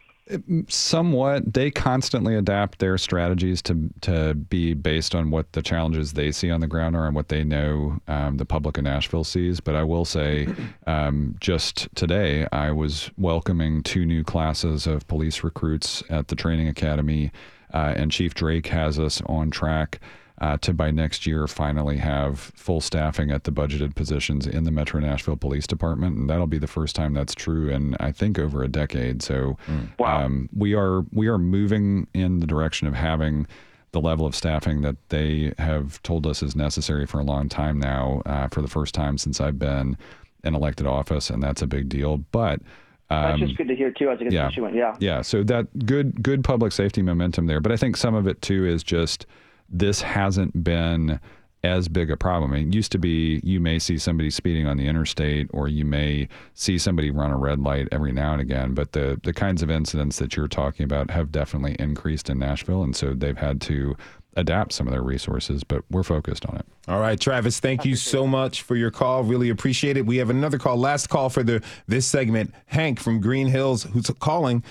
Somewhat, 0.67 1.53
they 1.53 1.71
constantly 1.71 2.35
adapt 2.35 2.79
their 2.79 2.97
strategies 2.97 3.61
to 3.63 3.89
to 4.01 4.35
be 4.35 4.73
based 4.73 5.15
on 5.15 5.31
what 5.31 5.51
the 5.53 5.61
challenges 5.61 6.13
they 6.13 6.31
see 6.31 6.51
on 6.51 6.61
the 6.61 6.67
ground 6.67 6.95
are 6.95 7.07
and 7.07 7.15
what 7.15 7.29
they 7.29 7.43
know 7.43 7.99
um, 8.07 8.37
the 8.37 8.45
public 8.45 8.77
in 8.77 8.83
Nashville 8.83 9.23
sees. 9.23 9.59
But 9.59 9.75
I 9.75 9.83
will 9.83 10.05
say, 10.05 10.47
um, 10.85 11.35
just 11.39 11.87
today, 11.95 12.47
I 12.51 12.71
was 12.71 13.09
welcoming 13.17 13.81
two 13.81 14.05
new 14.05 14.23
classes 14.23 14.85
of 14.85 15.07
police 15.07 15.43
recruits 15.43 16.03
at 16.09 16.27
the 16.27 16.35
training 16.35 16.67
academy, 16.67 17.31
uh, 17.73 17.93
and 17.95 18.11
Chief 18.11 18.35
Drake 18.35 18.67
has 18.67 18.99
us 18.99 19.21
on 19.25 19.49
track 19.49 19.99
uh, 20.41 20.57
to 20.57 20.73
by 20.73 20.91
next 20.91 21.25
year 21.25 21.47
finally 21.47 21.97
have 21.97 22.39
full 22.39 22.81
staffing 22.81 23.31
at 23.31 23.43
the 23.43 23.51
budgeted 23.51 23.95
positions 23.95 24.47
in 24.47 24.63
the 24.63 24.71
Metro 24.71 24.99
Nashville 24.99 25.35
Police 25.35 25.67
Department, 25.67 26.17
and 26.17 26.29
that'll 26.29 26.47
be 26.47 26.57
the 26.57 26.67
first 26.67 26.95
time 26.95 27.13
that's 27.13 27.35
true 27.35 27.69
in 27.69 27.95
I 27.99 28.11
think 28.11 28.39
over 28.39 28.63
a 28.63 28.67
decade. 28.67 29.21
So 29.21 29.57
mm. 29.67 29.89
wow. 29.99 30.25
um, 30.25 30.49
we 30.55 30.73
are 30.73 31.01
we 31.11 31.27
are 31.27 31.37
moving 31.37 32.07
in 32.13 32.39
the 32.39 32.47
direction 32.47 32.87
of 32.87 32.93
having 32.93 33.47
the 33.91 33.99
level 33.99 34.25
of 34.25 34.35
staffing 34.35 34.81
that 34.81 34.95
they 35.09 35.53
have 35.57 36.01
told 36.03 36.27
us 36.27 36.43
is 36.43 36.55
necessary 36.55 37.05
for 37.05 37.19
a 37.19 37.23
long 37.23 37.49
time 37.49 37.79
now, 37.79 38.21
uh, 38.25 38.47
for 38.47 38.61
the 38.61 38.67
first 38.67 38.93
time 38.93 39.17
since 39.17 39.41
I've 39.41 39.57
been 39.57 39.97
in 40.43 40.55
elected 40.55 40.85
office, 40.85 41.29
and 41.29 41.41
that's 41.41 41.61
a 41.61 41.67
big 41.67 41.89
deal. 41.89 42.17
But 42.31 42.61
um, 43.09 43.23
That's 43.23 43.39
just 43.39 43.57
good 43.57 43.67
to 43.67 43.75
hear 43.75 43.91
too 43.91 44.09
as 44.09 44.21
a 44.21 44.25
constituent. 44.25 44.75
Yeah. 44.75 44.95
yeah. 44.99 45.15
Yeah. 45.15 45.21
So 45.21 45.43
that 45.43 45.85
good 45.85 46.21
good 46.21 46.43
public 46.43 46.71
safety 46.71 47.01
momentum 47.01 47.47
there. 47.47 47.59
But 47.59 47.71
I 47.71 47.77
think 47.77 47.97
some 47.97 48.13
of 48.13 48.27
it 48.27 48.41
too 48.41 48.65
is 48.65 48.83
just 48.83 49.25
this 49.71 50.01
hasn't 50.01 50.63
been 50.63 51.19
as 51.63 51.89
big 51.89 52.09
a 52.09 52.17
problem. 52.17 52.53
It 52.53 52.73
used 52.73 52.91
to 52.93 52.97
be 52.97 53.41
you 53.43 53.59
may 53.59 53.79
see 53.79 53.97
somebody 53.97 54.29
speeding 54.29 54.65
on 54.65 54.77
the 54.77 54.87
interstate 54.87 55.49
or 55.51 55.67
you 55.67 55.83
may 55.83 56.29
see 56.53 56.77
somebody 56.77 57.11
run 57.11 57.31
a 57.31 57.37
red 57.37 57.59
light 57.59 57.89
every 57.91 58.13
now 58.13 58.31
and 58.33 58.41
again, 58.41 58.73
but 58.73 58.93
the 58.93 59.19
the 59.23 59.33
kinds 59.33 59.61
of 59.61 59.69
incidents 59.69 60.19
that 60.19 60.35
you're 60.35 60.47
talking 60.47 60.83
about 60.83 61.11
have 61.11 61.31
definitely 61.31 61.75
increased 61.77 62.29
in 62.29 62.39
Nashville 62.39 62.83
and 62.83 62.95
so 62.95 63.13
they've 63.13 63.37
had 63.37 63.59
to 63.61 63.95
adapt 64.35 64.71
some 64.71 64.87
of 64.87 64.93
their 64.93 65.01
resources, 65.01 65.63
but 65.63 65.83
we're 65.89 66.03
focused 66.03 66.45
on 66.45 66.55
it. 66.55 66.65
All 66.87 66.99
right, 66.99 67.19
Travis, 67.19 67.59
thank 67.59 67.83
you 67.83 67.95
so 67.95 68.25
much 68.25 68.61
for 68.61 68.75
your 68.75 68.91
call. 68.91 69.23
Really 69.23 69.49
appreciate 69.49 69.97
it. 69.97 70.05
We 70.05 70.17
have 70.17 70.29
another 70.29 70.57
call, 70.57 70.77
last 70.77 71.07
call 71.07 71.29
for 71.29 71.43
the 71.43 71.61
this 71.87 72.05
segment. 72.05 72.53
Hank 72.67 72.99
from 72.99 73.19
Green 73.19 73.47
Hills 73.47 73.83
who's 73.83 74.09
calling 74.19 74.63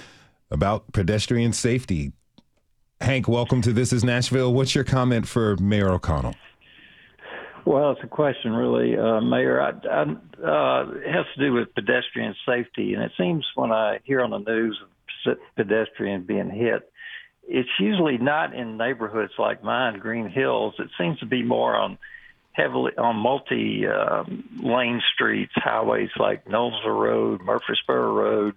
about 0.51 0.91
pedestrian 0.93 1.53
safety. 1.53 2.13
Hank, 3.01 3.29
welcome 3.29 3.63
to 3.63 3.73
This 3.73 3.93
is 3.93 4.03
Nashville. 4.03 4.53
What's 4.53 4.75
your 4.75 4.85
comment 4.85 5.29
for 5.29 5.57
Mayor 5.57 5.91
O'Connell? 5.91 6.35
Well, 7.65 7.93
it's 7.93 8.01
a 8.03 8.09
question, 8.09 8.53
really, 8.53 8.97
uh, 8.97 9.21
Mayor. 9.21 9.61
I, 9.61 9.71
I, 9.71 10.03
uh, 10.03 10.91
it 10.91 11.13
has 11.13 11.27
to 11.37 11.41
do 11.41 11.53
with 11.53 11.75
pedestrian 11.75 12.35
safety, 12.47 12.95
and 12.95 13.03
it 13.03 13.13
seems 13.19 13.47
when 13.55 13.73
I 13.73 14.01
hear 14.05 14.23
on 14.23 14.31
the 14.31 14.39
news 14.39 14.79
of 15.27 15.39
pedestrian 15.57 16.23
being 16.23 16.51
hit, 16.51 16.91
it's 17.47 17.69
usually 17.79 18.19
not 18.19 18.55
in 18.55 18.77
neighborhoods 18.77 19.33
like 19.39 19.63
mine, 19.63 19.99
Green 19.99 20.29
Hills. 20.29 20.75
It 20.79 20.89
seems 20.99 21.19
to 21.21 21.27
be 21.27 21.43
more 21.43 21.77
on 21.77 21.99
heavily 22.53 22.93
on 22.99 23.17
multi 23.17 23.87
uh, 23.87 24.25
lane 24.61 25.01
streets, 25.15 25.53
highways 25.55 26.11
like 26.19 26.45
Nolensville 26.47 27.01
Road, 27.01 27.43
Murfreesboro 27.43 28.13
Road, 28.13 28.55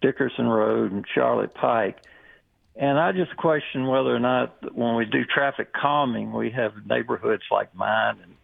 Dickerson 0.00 0.46
Road, 0.46 0.92
and 0.92 1.04
Charlotte 1.14 1.54
Pike. 1.54 1.98
And 2.78 2.96
I 2.96 3.10
just 3.10 3.36
question 3.36 3.88
whether 3.88 4.14
or 4.14 4.20
not 4.20 4.72
when 4.72 4.94
we 4.94 5.04
do 5.04 5.24
traffic 5.24 5.72
calming, 5.72 6.32
we 6.32 6.50
have 6.52 6.72
neighborhoods 6.86 7.42
like 7.50 7.74
mine 7.74 8.18
and 8.22 8.34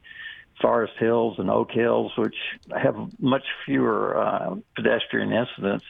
Forest 0.61 0.95
Hills 0.99 1.37
and 1.39 1.49
Oak 1.49 1.71
Hills, 1.71 2.11
which 2.19 2.35
have 2.71 2.97
much 3.21 3.45
fewer 3.65 4.19
uh, 4.19 4.57
pedestrian 4.75 5.33
incidents, 5.33 5.85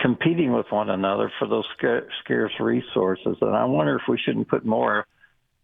competing 0.00 0.52
with 0.52 0.66
one 0.70 0.90
another 0.90 1.30
for 1.38 1.46
those 1.46 1.64
scarce 1.78 2.52
resources. 2.58 3.36
And 3.40 3.54
I 3.54 3.64
wonder 3.66 3.96
if 3.96 4.02
we 4.08 4.18
shouldn't 4.18 4.48
put 4.48 4.64
more 4.66 5.06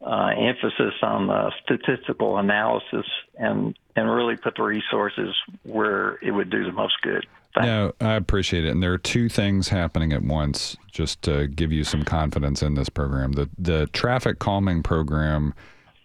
uh, 0.01 0.31
emphasis 0.39 0.95
on 1.03 1.27
the 1.27 1.53
statistical 1.65 2.39
analysis 2.39 3.07
and 3.37 3.77
and 3.95 4.11
really 4.11 4.37
put 4.37 4.57
the 4.57 4.63
resources 4.63 5.35
where 5.65 6.19
it 6.23 6.31
would 6.31 6.51
do 6.51 6.65
the 6.65 6.73
most 6.73 6.95
good. 7.03 7.27
Thanks. 7.55 7.67
No, 7.67 7.93
I 8.01 8.15
appreciate 8.15 8.65
it. 8.65 8.71
And 8.71 8.83
there 8.83 8.93
are 8.93 8.99
two 8.99 9.29
things 9.29 9.69
happening 9.69 10.13
at 10.13 10.23
once, 10.23 10.77
just 10.91 11.21
to 11.23 11.49
give 11.49 11.71
you 11.71 11.85
some 11.85 12.03
confidence 12.03 12.63
in 12.63 12.75
this 12.75 12.89
program. 12.89 13.33
The 13.33 13.49
the 13.59 13.89
traffic 13.89 14.39
calming 14.39 14.83
program 14.83 15.53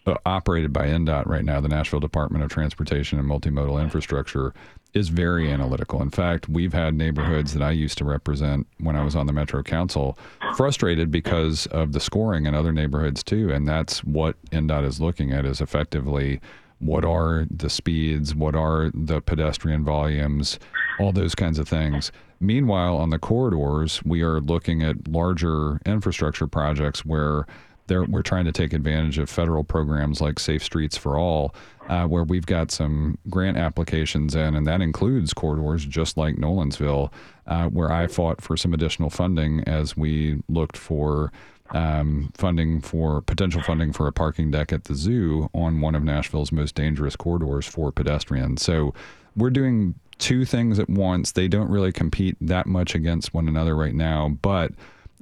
uh, 0.06 0.14
operated 0.26 0.72
by 0.72 0.86
NDOT 0.86 1.26
right 1.26 1.44
now, 1.44 1.60
the 1.60 1.68
Nashville 1.68 2.00
Department 2.00 2.44
of 2.44 2.50
Transportation 2.50 3.18
and 3.18 3.28
Multimodal 3.28 3.82
Infrastructure, 3.82 4.52
is 4.94 5.08
very 5.08 5.50
analytical. 5.50 6.00
In 6.02 6.10
fact, 6.10 6.48
we've 6.48 6.72
had 6.72 6.94
neighborhoods 6.94 7.52
that 7.54 7.62
I 7.62 7.70
used 7.70 7.98
to 7.98 8.04
represent 8.04 8.66
when 8.78 8.96
I 8.96 9.04
was 9.04 9.14
on 9.14 9.26
the 9.26 9.32
Metro 9.32 9.62
Council 9.62 10.18
frustrated 10.56 11.10
because 11.10 11.66
of 11.66 11.92
the 11.92 12.00
scoring 12.00 12.46
in 12.46 12.54
other 12.54 12.72
neighborhoods 12.72 13.22
too. 13.22 13.52
And 13.52 13.68
that's 13.68 14.02
what 14.04 14.36
NDOT 14.50 14.86
is 14.86 15.00
looking 15.00 15.32
at 15.32 15.44
is 15.44 15.60
effectively 15.60 16.40
what 16.80 17.04
are 17.04 17.46
the 17.50 17.70
speeds, 17.70 18.34
what 18.34 18.54
are 18.54 18.90
the 18.94 19.20
pedestrian 19.20 19.84
volumes, 19.84 20.58
all 21.00 21.12
those 21.12 21.34
kinds 21.34 21.58
of 21.58 21.68
things. 21.68 22.12
Meanwhile, 22.40 22.96
on 22.96 23.10
the 23.10 23.18
corridors, 23.18 24.02
we 24.04 24.22
are 24.22 24.40
looking 24.40 24.82
at 24.82 25.08
larger 25.08 25.80
infrastructure 25.84 26.46
projects 26.46 27.04
where 27.04 27.46
we're 27.88 28.22
trying 28.22 28.44
to 28.44 28.52
take 28.52 28.72
advantage 28.72 29.18
of 29.18 29.30
federal 29.30 29.64
programs 29.64 30.20
like 30.20 30.38
Safe 30.38 30.62
Streets 30.62 30.96
for 30.96 31.18
All, 31.18 31.54
uh, 31.88 32.04
where 32.04 32.22
we've 32.22 32.46
got 32.46 32.70
some 32.70 33.16
grant 33.30 33.56
applications 33.56 34.34
in, 34.34 34.54
and 34.54 34.66
that 34.66 34.82
includes 34.82 35.32
corridors 35.32 35.86
just 35.86 36.16
like 36.16 36.36
Nolensville, 36.36 37.10
uh, 37.46 37.66
where 37.68 37.90
I 37.90 38.06
fought 38.06 38.42
for 38.42 38.56
some 38.56 38.74
additional 38.74 39.08
funding 39.08 39.64
as 39.64 39.96
we 39.96 40.42
looked 40.48 40.76
for 40.76 41.32
um, 41.70 42.32
funding 42.34 42.80
for 42.80 43.20
potential 43.20 43.62
funding 43.62 43.92
for 43.92 44.06
a 44.06 44.12
parking 44.12 44.50
deck 44.50 44.72
at 44.72 44.84
the 44.84 44.94
zoo 44.94 45.50
on 45.54 45.80
one 45.80 45.94
of 45.94 46.02
Nashville's 46.02 46.52
most 46.52 46.74
dangerous 46.74 47.16
corridors 47.16 47.66
for 47.66 47.92
pedestrians. 47.92 48.62
So 48.62 48.94
we're 49.36 49.50
doing 49.50 49.94
two 50.18 50.44
things 50.44 50.78
at 50.78 50.88
once. 50.88 51.32
They 51.32 51.48
don't 51.48 51.70
really 51.70 51.92
compete 51.92 52.36
that 52.40 52.66
much 52.66 52.94
against 52.94 53.34
one 53.34 53.48
another 53.48 53.76
right 53.76 53.94
now, 53.94 54.30
but 54.42 54.72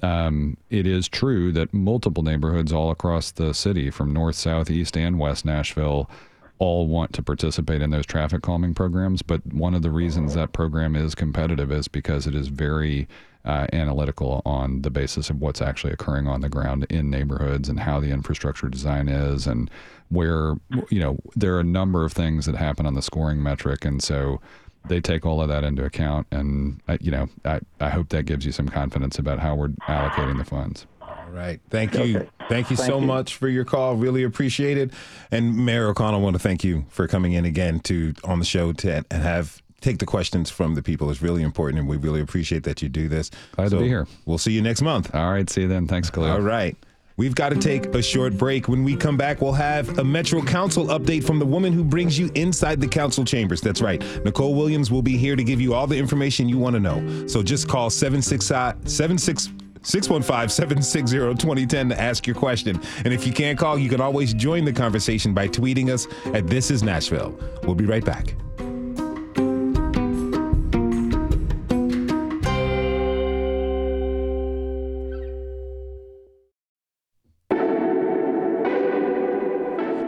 um, 0.02 0.56
it 0.70 0.86
is 0.86 1.08
true 1.08 1.52
that 1.52 1.72
multiple 1.72 2.22
neighborhoods 2.22 2.72
all 2.72 2.90
across 2.90 3.30
the 3.30 3.52
city, 3.54 3.90
from 3.90 4.12
north, 4.12 4.36
south, 4.36 4.70
east, 4.70 4.96
and 4.96 5.18
west 5.18 5.44
Nashville, 5.44 6.10
all 6.58 6.86
want 6.86 7.12
to 7.12 7.22
participate 7.22 7.82
in 7.82 7.90
those 7.90 8.06
traffic 8.06 8.42
calming 8.42 8.74
programs. 8.74 9.22
But 9.22 9.44
one 9.46 9.74
of 9.74 9.82
the 9.82 9.90
reasons 9.90 10.34
that 10.34 10.52
program 10.52 10.96
is 10.96 11.14
competitive 11.14 11.70
is 11.70 11.88
because 11.88 12.26
it 12.26 12.34
is 12.34 12.48
very 12.48 13.08
uh, 13.46 13.66
analytical 13.72 14.42
on 14.44 14.82
the 14.82 14.90
basis 14.90 15.30
of 15.30 15.40
what's 15.40 15.62
actually 15.62 15.92
occurring 15.92 16.26
on 16.26 16.40
the 16.40 16.48
ground 16.48 16.84
in 16.90 17.10
neighborhoods 17.10 17.68
and 17.68 17.80
how 17.80 18.00
the 18.00 18.10
infrastructure 18.10 18.68
design 18.68 19.08
is 19.08 19.46
and 19.46 19.70
where 20.08 20.54
you 20.90 21.00
know 21.00 21.16
there 21.34 21.54
are 21.56 21.60
a 21.60 21.64
number 21.64 22.04
of 22.04 22.12
things 22.12 22.46
that 22.46 22.54
happen 22.54 22.86
on 22.86 22.94
the 22.94 23.02
scoring 23.02 23.42
metric 23.42 23.84
and 23.84 24.02
so 24.02 24.40
they 24.88 25.00
take 25.00 25.26
all 25.26 25.40
of 25.40 25.48
that 25.48 25.64
into 25.64 25.84
account, 25.84 26.26
and 26.30 26.80
I, 26.88 26.98
you 27.00 27.10
know, 27.10 27.28
I, 27.44 27.60
I 27.80 27.90
hope 27.90 28.08
that 28.10 28.24
gives 28.24 28.46
you 28.46 28.52
some 28.52 28.68
confidence 28.68 29.18
about 29.18 29.40
how 29.40 29.54
we're 29.54 29.68
allocating 29.88 30.38
the 30.38 30.44
funds. 30.44 30.86
All 31.02 31.32
right. 31.32 31.60
Thank 31.70 31.94
you. 31.94 32.18
Okay. 32.18 32.28
Thank 32.48 32.70
you 32.70 32.76
thank 32.76 32.88
so 32.88 33.00
you. 33.00 33.06
much 33.06 33.34
for 33.34 33.48
your 33.48 33.64
call. 33.64 33.96
Really 33.96 34.22
appreciate 34.22 34.78
it. 34.78 34.92
And 35.30 35.64
Mayor 35.64 35.88
O'Connell, 35.88 36.20
I 36.20 36.22
want 36.22 36.34
to 36.34 36.40
thank 36.40 36.62
you 36.62 36.86
for 36.88 37.08
coming 37.08 37.32
in 37.32 37.44
again 37.44 37.80
to 37.80 38.14
on 38.24 38.38
the 38.38 38.44
show 38.44 38.72
to 38.72 39.04
and 39.10 39.22
have 39.22 39.60
take 39.80 39.98
the 39.98 40.06
questions 40.06 40.50
from 40.50 40.74
the 40.74 40.82
people. 40.82 41.10
It's 41.10 41.22
really 41.22 41.42
important, 41.42 41.80
and 41.80 41.88
we 41.88 41.96
really 41.96 42.20
appreciate 42.20 42.64
that 42.64 42.82
you 42.82 42.88
do 42.88 43.08
this. 43.08 43.30
Glad 43.52 43.70
so 43.70 43.76
to 43.76 43.82
be 43.82 43.88
here. 43.88 44.06
We'll 44.24 44.38
see 44.38 44.52
you 44.52 44.62
next 44.62 44.82
month. 44.82 45.14
All 45.14 45.30
right. 45.30 45.48
See 45.48 45.62
you 45.62 45.68
then. 45.68 45.86
Thanks, 45.86 46.10
Khalil. 46.10 46.30
All 46.30 46.40
right. 46.40 46.76
We've 47.18 47.34
got 47.34 47.48
to 47.48 47.56
take 47.56 47.86
a 47.86 48.02
short 48.02 48.36
break. 48.36 48.68
When 48.68 48.84
we 48.84 48.94
come 48.94 49.16
back, 49.16 49.40
we'll 49.40 49.52
have 49.52 49.98
a 49.98 50.04
Metro 50.04 50.42
Council 50.42 50.86
update 50.88 51.24
from 51.24 51.38
the 51.38 51.46
woman 51.46 51.72
who 51.72 51.82
brings 51.82 52.18
you 52.18 52.30
inside 52.34 52.78
the 52.78 52.88
council 52.88 53.24
chambers. 53.24 53.62
That's 53.62 53.80
right. 53.80 54.02
Nicole 54.22 54.54
Williams 54.54 54.90
will 54.90 55.00
be 55.00 55.16
here 55.16 55.34
to 55.34 55.42
give 55.42 55.58
you 55.58 55.72
all 55.72 55.86
the 55.86 55.96
information 55.96 56.46
you 56.46 56.58
want 56.58 56.74
to 56.74 56.80
know. 56.80 57.26
So 57.26 57.42
just 57.42 57.68
call 57.68 57.88
765 57.88 58.86
615 58.86 60.48
760 60.50 61.16
2010 61.16 61.88
to 61.88 62.00
ask 62.00 62.26
your 62.26 62.36
question. 62.36 62.78
And 63.04 63.14
if 63.14 63.26
you 63.26 63.32
can't 63.32 63.58
call, 63.58 63.78
you 63.78 63.88
can 63.88 64.02
always 64.02 64.34
join 64.34 64.66
the 64.66 64.72
conversation 64.72 65.32
by 65.32 65.48
tweeting 65.48 65.88
us 65.88 66.06
at 66.34 66.48
This 66.48 66.70
Is 66.70 66.82
Nashville. 66.82 67.38
We'll 67.62 67.76
be 67.76 67.86
right 67.86 68.04
back. 68.04 68.34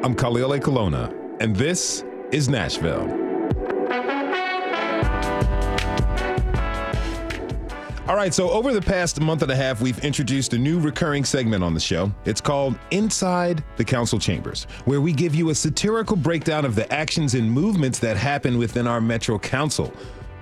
I'm 0.09 0.14
Khalil 0.14 0.53
Ekulona, 0.53 1.14
and 1.38 1.55
this 1.55 2.03
is 2.33 2.49
Nashville. 2.49 3.03
All 8.09 8.16
right, 8.16 8.33
so 8.33 8.49
over 8.49 8.73
the 8.73 8.81
past 8.81 9.21
month 9.21 9.42
and 9.42 9.53
a 9.53 9.55
half, 9.55 9.83
we've 9.83 10.03
introduced 10.03 10.55
a 10.55 10.59
new 10.59 10.81
recurring 10.81 11.27
segment 11.27 11.62
on 11.62 11.75
the 11.75 11.81
show. 11.81 12.11
It's 12.25 12.40
called 12.40 12.79
Inside 12.90 13.62
the 13.77 13.85
Council 13.85 14.18
Chambers, 14.18 14.64
where 14.87 15.03
we 15.03 15.12
give 15.12 15.35
you 15.35 15.51
a 15.51 15.55
satirical 15.55 16.16
breakdown 16.16 16.64
of 16.64 16.75
the 16.75 16.90
actions 16.90 17.35
and 17.35 17.53
movements 17.53 17.99
that 17.99 18.16
happen 18.16 18.57
within 18.57 18.87
our 18.87 19.03
Metro 19.03 19.38
Council. 19.38 19.92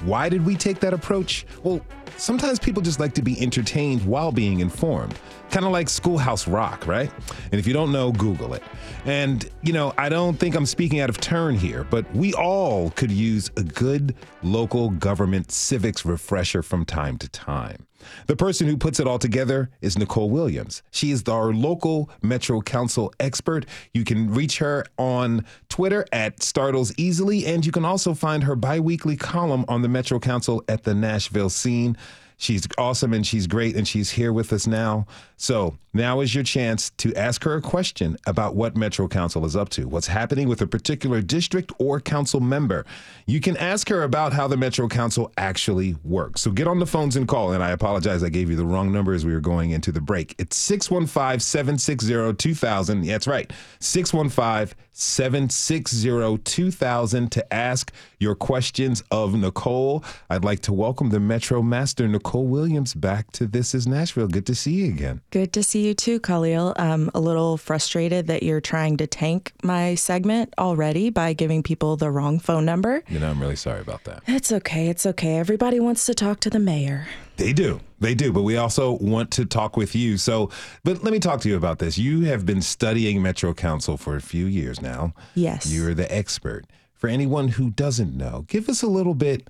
Why 0.03 0.29
did 0.29 0.45
we 0.45 0.57
take 0.57 0.81
that 0.81 0.93
approach? 0.93 1.47
Well, 1.63 1.81
sometimes 2.17 2.59
people 2.59 2.83
just 2.83 3.01
like 3.01 3.15
to 3.15 3.23
be 3.23 3.41
entertained 3.41 4.05
while 4.05 4.33
being 4.33 4.61
informed. 4.61 5.19
Kind 5.51 5.65
of 5.65 5.73
like 5.73 5.89
Schoolhouse 5.89 6.47
Rock, 6.47 6.87
right? 6.87 7.11
And 7.51 7.55
if 7.55 7.67
you 7.67 7.73
don't 7.73 7.93
know, 7.93 8.13
Google 8.13 8.55
it. 8.55 8.63
And, 9.05 9.49
you 9.63 9.73
know, 9.73 9.95
I 9.97 10.09
don't 10.09 10.37
think 10.37 10.55
I'm 10.55 10.67
speaking 10.67 11.01
out 11.01 11.09
of 11.09 11.21
turn 11.21 11.55
here, 11.55 11.85
but 11.85 12.11
we 12.15 12.35
all 12.35 12.91
could 12.91 13.11
use 13.11 13.51
a 13.57 13.63
good 13.63 14.15
local 14.43 14.91
government 14.91 15.53
civics 15.53 16.05
refresher 16.05 16.63
from 16.63 16.85
time 16.85 17.17
to 17.19 17.29
time. 17.29 17.87
The 18.27 18.37
person 18.37 18.67
who 18.67 18.77
puts 18.77 19.01
it 19.01 19.07
all 19.07 19.19
together 19.19 19.71
is 19.81 19.99
Nicole 19.99 20.31
Williams. 20.31 20.83
She 20.91 21.11
is 21.11 21.23
our 21.29 21.53
local 21.53 22.11
Metro 22.23 22.61
Council 22.61 23.13
expert. 23.21 23.67
You 23.93 24.05
can 24.05 24.33
reach 24.33 24.59
her 24.59 24.85
on 24.99 25.45
Twitter 25.69 26.07
at 26.13 26.43
Startles 26.43 26.93
Easily, 26.97 27.47
and 27.47 27.65
you 27.65 27.73
can 27.73 27.85
also 27.85 28.15
find 28.15 28.45
her 28.45 28.57
biweekly 28.57 29.17
column 29.17 29.65
on 29.69 29.83
the 29.83 29.89
Metro 29.89 30.19
Council 30.19 30.63
at 30.69 30.85
the 30.85 30.95
Nashville 30.95 31.51
Scene. 31.51 31.97
She's 32.39 32.67
awesome 32.77 33.15
and 33.15 33.27
she's 33.27 33.47
great 33.47 33.77
and 33.77 33.89
she's 33.89 34.11
here 34.11 34.33
with 34.33 34.53
us 34.53 34.67
now. 34.67 35.07
So 35.39 35.79
now 35.95 36.21
is 36.21 36.35
your 36.35 36.45
chance 36.45 36.91
to 36.99 37.15
ask 37.15 37.43
her 37.45 37.55
a 37.55 37.63
question 37.63 38.19
about 38.27 38.55
what 38.55 38.77
Metro 38.77 39.09
Council 39.09 39.47
is 39.47 39.57
up 39.57 39.71
to, 39.71 39.89
what's 39.89 40.07
happening 40.07 40.47
with 40.47 40.61
a 40.61 40.67
particular 40.67 41.23
district 41.23 41.73
or 41.79 41.99
council 41.99 42.41
member. 42.41 42.85
You 43.27 43.41
can 43.41 43.57
ask 43.57 43.89
her 43.89 44.03
about 44.03 44.35
how 44.35 44.49
the 44.49 44.57
Metro 44.57 44.87
Council 44.87 45.33
actually 45.39 45.97
works. 46.05 46.43
So 46.43 46.51
get 46.51 46.69
on 46.69 46.79
the 46.79 46.87
phones 46.87 47.17
and 47.17 47.27
call. 47.27 47.53
And 47.53 47.63
I 47.63 47.71
apologize, 47.71 48.23
I 48.23 48.29
gave 48.29 48.51
you 48.51 48.57
the 48.57 48.67
wrong 48.67 48.93
number 48.93 49.15
as 49.15 49.25
we 49.25 49.33
were 49.33 49.41
going 49.41 49.71
into 49.71 49.91
the 49.91 50.03
break. 50.03 50.35
It's 50.39 50.57
615 50.57 51.41
760 51.41 52.35
2000. 52.35 53.07
That's 53.07 53.27
right, 53.27 53.51
615 53.81 54.77
760 54.99 56.39
2000 56.39 57.33
to 57.33 57.55
ask 57.55 57.93
your 58.19 58.35
questions 58.35 59.03
of 59.11 59.35
Nicole. 59.35 60.03
I'd 60.31 60.43
like 60.43 60.61
to 60.61 60.73
welcome 60.73 61.11
the 61.11 61.21
Metro 61.21 61.61
Master, 61.61 62.09
Nicole 62.09 62.47
Williams, 62.47 62.95
back 62.95 63.31
to 63.33 63.47
This 63.47 63.75
is 63.75 63.87
Nashville. 63.87 64.29
Good 64.29 64.47
to 64.47 64.55
see 64.55 64.73
you 64.73 64.87
again. 64.87 65.21
Good 65.31 65.53
to 65.53 65.63
see 65.63 65.87
you 65.87 65.93
too, 65.93 66.19
Khalil. 66.19 66.73
I'm 66.77 67.11
a 67.15 67.21
little 67.21 67.59
frustrated 67.59 68.27
that 68.29 68.43
you're 68.43 68.63
trying 68.63 68.97
to 68.97 69.07
tank 69.07 69.53
my 69.63 69.97
segment 69.97 70.55
already 70.57 71.11
by 71.11 71.35
giving 71.35 71.63
people 71.63 71.97
the 71.97 72.11
wrong 72.11 72.39
phone 72.39 72.65
number. 72.65 73.03
You 73.09 73.19
know, 73.19 73.31
I'm 73.31 73.41
really 73.41 73.57
sorry 73.57 73.83
about 73.83 74.05
that. 74.05 74.23
It's 74.27 74.51
okay. 74.51 74.89
It's 74.89 75.05
okay. 75.05 75.37
Everybody 75.37 75.79
wants 75.79 76.07
to 76.07 76.15
talk 76.15 76.41
to 76.41 76.51
the 76.51 76.59
mayor. 76.59 77.07
They 77.37 77.53
do. 77.53 77.81
They 78.01 78.15
do. 78.15 78.33
But 78.33 78.43
we 78.43 78.57
also 78.57 78.93
want 78.93 79.31
to 79.33 79.45
talk 79.45 79.77
with 79.77 79.95
you. 79.95 80.17
So, 80.19 80.51
but 80.85 81.03
let 81.05 81.13
me 81.13 81.19
talk 81.19 81.41
to 81.43 81.49
you 81.49 81.57
about 81.57 81.79
this. 81.79 81.99
You 81.99 82.23
have 82.23 82.47
been 82.47 82.63
studying 82.63 83.23
Metro 83.23 83.55
Council 83.55 83.97
for 83.97 84.17
a 84.17 84.21
few 84.21 84.47
years 84.47 84.81
now. 84.81 85.15
Yes. 85.35 85.71
You're 85.71 85.95
the 85.95 86.13
expert. 86.13 86.65
For 86.95 87.09
anyone 87.09 87.49
who 87.49 87.71
doesn't 87.71 88.17
know, 88.17 88.45
give 88.49 88.69
us 88.69 88.83
a 88.83 88.87
little 88.87 89.15
bit, 89.15 89.49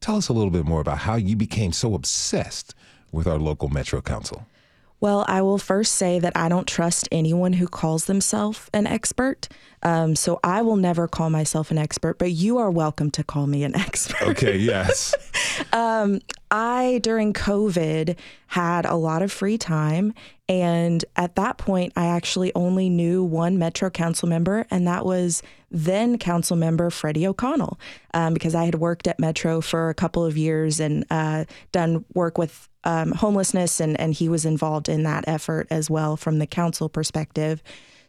tell 0.00 0.16
us 0.16 0.28
a 0.28 0.32
little 0.32 0.50
bit 0.50 0.64
more 0.64 0.80
about 0.80 0.98
how 0.98 1.16
you 1.16 1.36
became 1.36 1.72
so 1.72 1.94
obsessed 1.94 2.74
with 3.12 3.26
our 3.26 3.38
local 3.38 3.68
Metro 3.68 4.00
Council? 4.00 4.46
Well, 5.00 5.24
I 5.28 5.42
will 5.42 5.58
first 5.58 5.94
say 5.94 6.18
that 6.18 6.36
I 6.36 6.48
don't 6.48 6.66
trust 6.66 7.08
anyone 7.12 7.54
who 7.54 7.66
calls 7.66 8.06
themselves 8.06 8.70
an 8.72 8.86
expert. 8.86 9.48
Um, 9.82 10.16
so 10.16 10.40
I 10.42 10.62
will 10.62 10.76
never 10.76 11.06
call 11.06 11.30
myself 11.30 11.70
an 11.70 11.78
expert, 11.78 12.18
but 12.18 12.32
you 12.32 12.58
are 12.58 12.70
welcome 12.70 13.10
to 13.12 13.22
call 13.22 13.46
me 13.46 13.62
an 13.62 13.76
expert. 13.76 14.22
Okay, 14.22 14.56
yes. 14.56 15.14
um, 15.72 16.20
I, 16.50 17.00
during 17.02 17.32
COVID, 17.32 18.16
had 18.48 18.86
a 18.86 18.94
lot 18.94 19.22
of 19.22 19.30
free 19.30 19.58
time. 19.58 20.14
And 20.48 21.04
at 21.16 21.36
that 21.36 21.58
point, 21.58 21.92
I 21.96 22.06
actually 22.06 22.52
only 22.54 22.88
knew 22.88 23.22
one 23.22 23.58
Metro 23.58 23.90
Council 23.90 24.28
member, 24.28 24.66
and 24.70 24.86
that 24.86 25.04
was 25.04 25.42
then 25.70 26.18
Council 26.18 26.56
member 26.56 26.88
Freddie 26.88 27.26
O'Connell, 27.26 27.78
um, 28.14 28.32
because 28.32 28.54
I 28.54 28.64
had 28.64 28.76
worked 28.76 29.06
at 29.08 29.18
Metro 29.18 29.60
for 29.60 29.90
a 29.90 29.94
couple 29.94 30.24
of 30.24 30.38
years 30.38 30.80
and 30.80 31.04
uh, 31.10 31.44
done 31.72 32.04
work 32.14 32.38
with 32.38 32.68
um, 32.86 33.10
homelessness, 33.10 33.80
and, 33.80 33.98
and 34.00 34.14
he 34.14 34.28
was 34.28 34.44
involved 34.44 34.88
in 34.88 35.02
that 35.02 35.24
effort 35.26 35.66
as 35.70 35.90
well 35.90 36.16
from 36.16 36.38
the 36.38 36.46
council 36.46 36.88
perspective. 36.88 37.60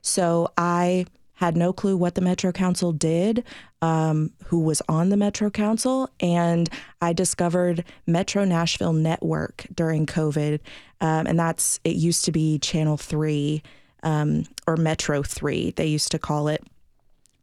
So 0.01 0.49
I 0.55 1.07
had 1.33 1.57
no 1.57 1.73
clue 1.73 1.97
what 1.97 2.13
the 2.15 2.21
Metro 2.21 2.51
Council 2.51 2.91
did, 2.91 3.43
um, 3.81 4.31
who 4.45 4.59
was 4.59 4.81
on 4.87 5.09
the 5.09 5.17
Metro 5.17 5.49
Council, 5.49 6.09
and 6.19 6.69
I 7.01 7.13
discovered 7.13 7.83
Metro 8.05 8.45
Nashville 8.45 8.93
Network 8.93 9.65
during 9.73 10.05
COVID, 10.05 10.59
um, 11.01 11.25
and 11.25 11.39
that's 11.39 11.79
it 11.83 11.95
used 11.95 12.23
to 12.25 12.31
be 12.31 12.59
Channel 12.59 12.97
Three 12.97 13.63
um, 14.03 14.45
or 14.67 14.77
Metro 14.77 15.23
Three, 15.23 15.71
they 15.71 15.87
used 15.87 16.11
to 16.11 16.19
call 16.19 16.47
it. 16.47 16.63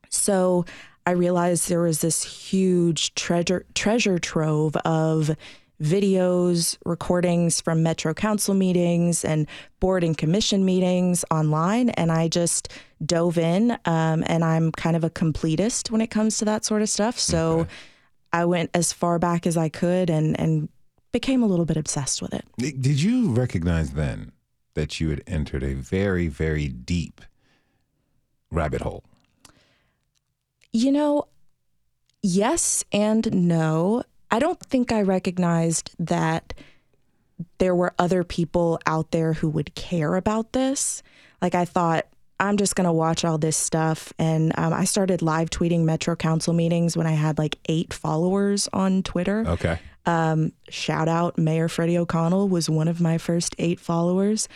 So 0.09 0.65
I 1.05 1.11
realized 1.11 1.69
there 1.69 1.83
was 1.83 2.01
this 2.01 2.23
huge 2.23 3.15
treasure 3.15 3.67
treasure 3.75 4.19
trove 4.19 4.77
of 4.85 5.37
videos, 5.83 6.77
recordings 6.85 7.61
from 7.61 7.83
Metro 7.83 8.15
Council 8.15 8.55
meetings 8.55 9.25
and 9.25 9.47
board 9.81 10.05
and 10.05 10.17
commission 10.17 10.65
meetings 10.65 11.25
online. 11.31 11.91
And 11.91 12.13
I 12.13 12.29
just 12.29 12.73
dove 13.05 13.39
in. 13.39 13.73
Um, 13.85 14.25
and 14.27 14.45
I'm 14.45 14.73
kind 14.73 14.97
of 14.97 15.05
a 15.05 15.11
completist 15.11 15.91
when 15.91 16.01
it 16.01 16.11
comes 16.11 16.39
to 16.39 16.45
that 16.47 16.65
sort 16.65 16.83
of 16.83 16.89
stuff. 16.89 17.19
So 17.19 17.61
okay. 17.61 17.71
I 18.33 18.45
went 18.45 18.71
as 18.75 18.93
far 18.93 19.19
back 19.19 19.47
as 19.47 19.57
I 19.57 19.69
could 19.69 20.11
and, 20.11 20.39
and 20.39 20.69
became 21.13 21.43
a 21.43 21.47
little 21.47 21.65
bit 21.65 21.77
obsessed 21.77 22.21
with 22.21 22.35
it. 22.35 22.45
Did 22.59 23.01
you 23.01 23.31
recognize 23.33 23.93
then 23.93 24.33
that 24.75 25.01
you 25.01 25.11
had 25.11 25.23
entered 25.27 25.63
a 25.63 25.75
very, 25.75 26.29
very 26.29 26.69
deep 26.69 27.21
rabbit 28.51 28.81
hole? 28.81 29.05
You 30.73 30.91
know, 30.91 31.29
yes 32.23 32.85
and 32.91 33.49
no. 33.49 34.03
I 34.35 34.41
don't 34.41 34.59
think 34.59 34.91
I 34.91 35.03
recognized 35.03 35.93
that 36.01 36.55
there 37.59 37.73
were 37.73 37.95
other 38.01 38.25
people 38.25 38.81
out 38.85 39.13
there 39.13 39.33
who 39.33 39.49
would 39.49 39.73
care 39.77 40.17
about 40.17 40.53
this. 40.53 41.05
Like 41.41 41.55
I 41.55 41.65
thought, 41.65 42.07
I'm 42.41 42.57
just 42.57 42.75
going 42.75 42.87
to 42.87 42.93
watch 42.93 43.25
all 43.25 43.39
this 43.39 43.57
stuff. 43.57 44.13
And 44.19 44.53
um, 44.59 44.73
I 44.73 44.87
started 44.87 45.23
live 45.23 45.51
tweeting 45.51 45.85
Metro 45.85 46.17
Council 46.17 46.53
meetings 46.53 46.97
when 46.97 47.07
I 47.07 47.13
had 47.13 47.39
like 47.39 47.59
eight 47.67 47.95
followers 47.95 48.69
on 48.73 49.05
Twitter. 49.05 49.45
Okay. 49.47 49.79
Um, 50.05 50.51
shout 50.69 51.07
out 51.07 51.39
Mayor 51.39 51.69
Freddie 51.69 51.97
O'Connell 51.97 52.49
was 52.49 52.69
one 52.69 52.89
of 52.89 53.01
my 53.01 53.19
first 53.19 53.55
eight 53.61 53.79
followers. 53.79 54.49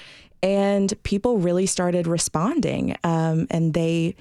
And 0.43 0.93
people 1.05 1.39
really 1.39 1.67
started 1.67 2.09
responding. 2.09 2.97
Um, 3.05 3.47
and 3.49 3.75
they 3.75 4.17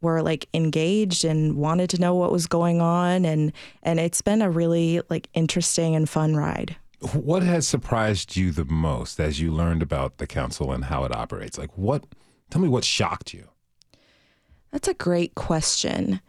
were 0.00 0.22
like 0.22 0.48
engaged 0.54 1.24
and 1.24 1.56
wanted 1.56 1.90
to 1.90 2.00
know 2.00 2.14
what 2.14 2.32
was 2.32 2.46
going 2.46 2.80
on 2.80 3.24
and 3.24 3.52
and 3.82 3.98
it's 3.98 4.22
been 4.22 4.42
a 4.42 4.50
really 4.50 5.00
like 5.08 5.28
interesting 5.34 5.94
and 5.96 6.08
fun 6.08 6.36
ride. 6.36 6.76
What 7.12 7.42
has 7.42 7.66
surprised 7.66 8.36
you 8.36 8.50
the 8.50 8.64
most 8.64 9.20
as 9.20 9.40
you 9.40 9.52
learned 9.52 9.82
about 9.82 10.18
the 10.18 10.26
council 10.26 10.72
and 10.72 10.84
how 10.84 11.04
it 11.04 11.14
operates? 11.14 11.58
Like 11.58 11.76
what 11.76 12.04
tell 12.50 12.62
me 12.62 12.68
what 12.68 12.84
shocked 12.84 13.34
you? 13.34 13.48
That's 14.70 14.88
a 14.88 14.94
great 14.94 15.34
question. 15.34 16.20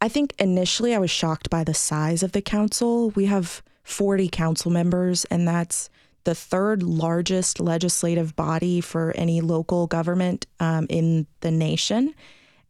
I 0.00 0.08
think 0.08 0.34
initially 0.38 0.94
I 0.94 0.98
was 0.98 1.10
shocked 1.10 1.48
by 1.48 1.64
the 1.64 1.74
size 1.74 2.22
of 2.22 2.32
the 2.32 2.42
council. 2.42 3.10
We 3.10 3.26
have 3.26 3.62
40 3.82 4.28
council 4.28 4.70
members 4.70 5.24
and 5.26 5.48
that's 5.48 5.88
the 6.26 6.34
third 6.34 6.82
largest 6.82 7.60
legislative 7.60 8.34
body 8.34 8.80
for 8.80 9.12
any 9.16 9.40
local 9.40 9.86
government 9.86 10.44
um, 10.58 10.86
in 10.90 11.26
the 11.40 11.52
nation. 11.52 12.14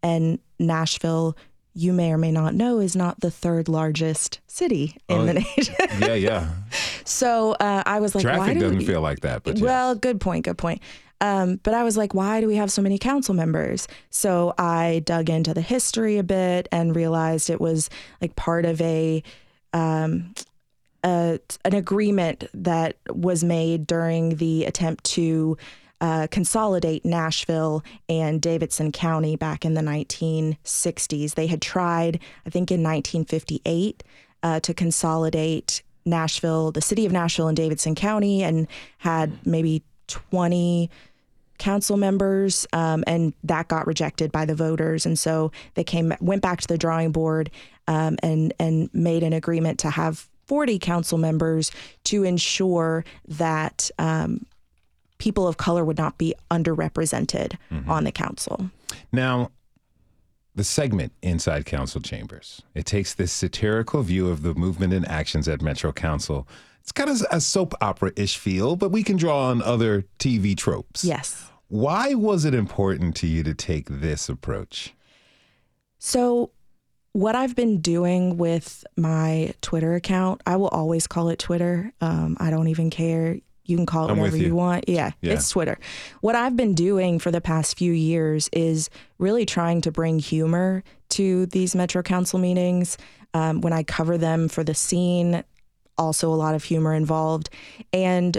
And 0.02 0.38
Nashville, 0.58 1.36
you 1.74 1.92
may 1.92 2.12
or 2.12 2.18
may 2.18 2.32
not 2.32 2.54
know, 2.54 2.80
is 2.80 2.96
not 2.96 3.20
the 3.20 3.30
third 3.30 3.68
largest 3.68 4.40
city 4.46 4.96
in 5.08 5.16
oh, 5.18 5.26
the 5.26 5.34
nation. 5.34 5.74
yeah, 6.00 6.14
yeah. 6.14 6.50
So 7.08 7.52
uh, 7.52 7.84
I 7.86 8.00
was 8.00 8.16
like, 8.16 8.22
traffic 8.22 8.40
why 8.40 8.54
do 8.54 8.60
doesn't 8.60 8.78
we... 8.78 8.84
feel 8.84 9.00
like 9.00 9.20
that. 9.20 9.44
But 9.44 9.60
well, 9.60 9.94
good 9.94 10.20
point. 10.20 10.44
Good 10.44 10.58
point. 10.58 10.82
Um, 11.20 11.60
but 11.62 11.72
I 11.72 11.84
was 11.84 11.96
like, 11.96 12.14
why 12.14 12.40
do 12.40 12.46
we 12.46 12.56
have 12.56 12.70
so 12.70 12.82
many 12.82 12.98
council 12.98 13.34
members? 13.34 13.88
So 14.10 14.54
I 14.58 15.02
dug 15.04 15.30
into 15.30 15.54
the 15.54 15.60
history 15.60 16.18
a 16.18 16.22
bit 16.22 16.68
and 16.72 16.94
realized 16.94 17.48
it 17.48 17.60
was 17.60 17.88
like 18.20 18.36
part 18.36 18.64
of 18.64 18.80
a, 18.80 19.22
um, 19.72 20.34
a 21.04 21.38
an 21.64 21.74
agreement 21.74 22.44
that 22.52 22.96
was 23.08 23.44
made 23.44 23.86
during 23.86 24.36
the 24.36 24.64
attempt 24.64 25.04
to 25.04 25.56
uh, 26.00 26.26
consolidate 26.30 27.04
Nashville 27.04 27.82
and 28.08 28.40
Davidson 28.40 28.92
County 28.92 29.36
back 29.36 29.64
in 29.64 29.74
the 29.74 29.80
1960s. 29.80 31.34
They 31.34 31.46
had 31.46 31.62
tried, 31.62 32.20
I 32.44 32.50
think, 32.50 32.70
in 32.70 32.82
1958 32.82 34.02
uh, 34.42 34.60
to 34.60 34.74
consolidate 34.74 35.82
Nashville, 36.04 36.70
the 36.70 36.80
city 36.80 37.06
of 37.06 37.12
Nashville 37.12 37.48
and 37.48 37.56
Davidson 37.56 37.94
County, 37.94 38.42
and 38.42 38.68
had 38.98 39.46
maybe 39.46 39.82
20 40.06 40.90
council 41.58 41.96
members, 41.96 42.66
um, 42.72 43.02
and 43.06 43.32
that 43.42 43.68
got 43.68 43.86
rejected 43.86 44.30
by 44.30 44.44
the 44.44 44.54
voters. 44.54 45.06
And 45.06 45.18
so 45.18 45.50
they 45.74 45.84
came, 45.84 46.12
went 46.20 46.42
back 46.42 46.60
to 46.60 46.68
the 46.68 46.78
drawing 46.78 47.12
board, 47.12 47.50
um, 47.88 48.16
and 48.22 48.52
and 48.58 48.90
made 48.92 49.22
an 49.22 49.32
agreement 49.32 49.78
to 49.80 49.90
have 49.90 50.28
40 50.46 50.78
council 50.78 51.18
members 51.18 51.70
to 52.04 52.24
ensure 52.24 53.04
that 53.26 53.90
um, 53.98 54.46
people 55.18 55.46
of 55.46 55.56
color 55.56 55.84
would 55.84 55.98
not 55.98 56.18
be 56.18 56.34
underrepresented 56.50 57.56
mm-hmm. 57.70 57.90
on 57.90 58.04
the 58.04 58.12
council. 58.12 58.70
Now, 59.12 59.50
the 60.54 60.64
segment 60.64 61.12
inside 61.22 61.66
council 61.66 62.00
chambers 62.00 62.62
it 62.74 62.86
takes 62.86 63.12
this 63.12 63.30
satirical 63.30 64.02
view 64.02 64.30
of 64.30 64.40
the 64.40 64.54
movement 64.54 64.94
and 64.94 65.06
actions 65.06 65.46
at 65.48 65.60
metro 65.60 65.92
council 65.92 66.48
it's 66.80 66.92
kind 66.92 67.10
of 67.10 67.22
a 67.30 67.42
soap 67.42 67.74
opera-ish 67.82 68.38
feel 68.38 68.74
but 68.74 68.88
we 68.88 69.02
can 69.02 69.18
draw 69.18 69.50
on 69.50 69.60
other 69.60 70.06
tv 70.18 70.56
tropes 70.56 71.04
yes 71.04 71.50
why 71.68 72.14
was 72.14 72.46
it 72.46 72.54
important 72.54 73.14
to 73.14 73.26
you 73.26 73.42
to 73.42 73.52
take 73.52 73.86
this 73.90 74.30
approach 74.30 74.94
so 75.98 76.50
what 77.16 77.34
I've 77.34 77.56
been 77.56 77.80
doing 77.80 78.36
with 78.36 78.84
my 78.98 79.54
Twitter 79.62 79.94
account, 79.94 80.42
I 80.44 80.56
will 80.56 80.68
always 80.68 81.06
call 81.06 81.30
it 81.30 81.38
Twitter. 81.38 81.90
Um, 82.02 82.36
I 82.38 82.50
don't 82.50 82.68
even 82.68 82.90
care. 82.90 83.38
You 83.66 83.76
can 83.76 83.86
call 83.86 84.08
it 84.08 84.12
I'm 84.12 84.18
whatever 84.18 84.36
you. 84.36 84.46
you. 84.46 84.54
want. 84.54 84.88
Yeah, 84.88 85.12
yeah, 85.20 85.34
it's 85.34 85.50
Twitter. 85.50 85.78
What 86.20 86.34
I've 86.34 86.56
been 86.56 86.74
doing 86.74 87.18
for 87.18 87.30
the 87.30 87.40
past 87.40 87.76
few 87.78 87.92
years 87.92 88.48
is 88.52 88.90
really 89.18 89.46
trying 89.46 89.80
to 89.82 89.92
bring 89.92 90.18
humor 90.18 90.82
to 91.10 91.46
these 91.46 91.74
Metro 91.74 92.02
Council 92.02 92.38
meetings. 92.38 92.98
Um, 93.34 93.60
when 93.60 93.72
I 93.72 93.82
cover 93.82 94.16
them 94.16 94.48
for 94.48 94.64
the 94.64 94.74
scene, 94.74 95.44
also 95.98 96.32
a 96.32 96.36
lot 96.36 96.54
of 96.54 96.64
humor 96.64 96.94
involved. 96.94 97.50
And 97.92 98.38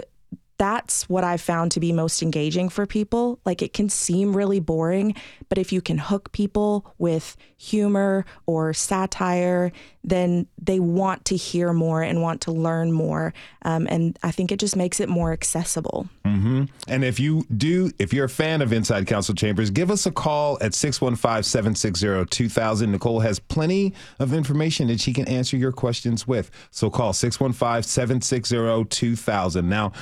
that's 0.58 1.08
what 1.08 1.24
I've 1.24 1.40
found 1.40 1.72
to 1.72 1.80
be 1.80 1.92
most 1.92 2.22
engaging 2.22 2.68
for 2.68 2.84
people. 2.84 3.38
Like 3.44 3.62
it 3.62 3.72
can 3.72 3.88
seem 3.88 4.36
really 4.36 4.60
boring, 4.60 5.14
but 5.48 5.56
if 5.56 5.72
you 5.72 5.80
can 5.80 5.98
hook 5.98 6.32
people 6.32 6.94
with 6.98 7.36
humor 7.56 8.26
or 8.46 8.74
satire, 8.74 9.72
then 10.02 10.46
they 10.60 10.80
want 10.80 11.24
to 11.26 11.36
hear 11.36 11.72
more 11.72 12.02
and 12.02 12.22
want 12.22 12.40
to 12.42 12.52
learn 12.52 12.92
more. 12.92 13.32
Um, 13.62 13.86
and 13.90 14.18
I 14.22 14.30
think 14.30 14.50
it 14.50 14.58
just 14.58 14.74
makes 14.74 15.00
it 15.00 15.08
more 15.08 15.32
accessible. 15.32 16.08
Mm-hmm. 16.24 16.64
And 16.88 17.04
if 17.04 17.20
you 17.20 17.44
do, 17.56 17.90
if 17.98 18.12
you're 18.12 18.26
a 18.26 18.28
fan 18.28 18.62
of 18.62 18.72
Inside 18.72 19.06
Council 19.06 19.34
Chambers, 19.34 19.70
give 19.70 19.90
us 19.90 20.06
a 20.06 20.10
call 20.10 20.58
at 20.60 20.74
615 20.74 21.42
760 21.42 22.24
2000. 22.30 22.90
Nicole 22.90 23.20
has 23.20 23.38
plenty 23.38 23.94
of 24.18 24.32
information 24.32 24.88
that 24.88 25.00
she 25.00 25.12
can 25.12 25.26
answer 25.28 25.56
your 25.56 25.72
questions 25.72 26.26
with. 26.26 26.50
So 26.70 26.90
call 26.90 27.12
615 27.12 27.82
760 27.82 28.84
2000. 28.88 29.68
Now, 29.68 29.92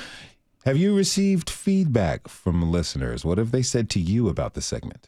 have 0.67 0.75
you 0.75 0.93
received 0.93 1.49
feedback 1.49 2.27
from 2.27 2.73
listeners? 2.73 3.23
What 3.23 3.37
have 3.37 3.51
they 3.51 3.61
said 3.61 3.89
to 3.91 4.01
you 4.01 4.27
about 4.27 4.53
the 4.53 4.61
segment? 4.61 5.07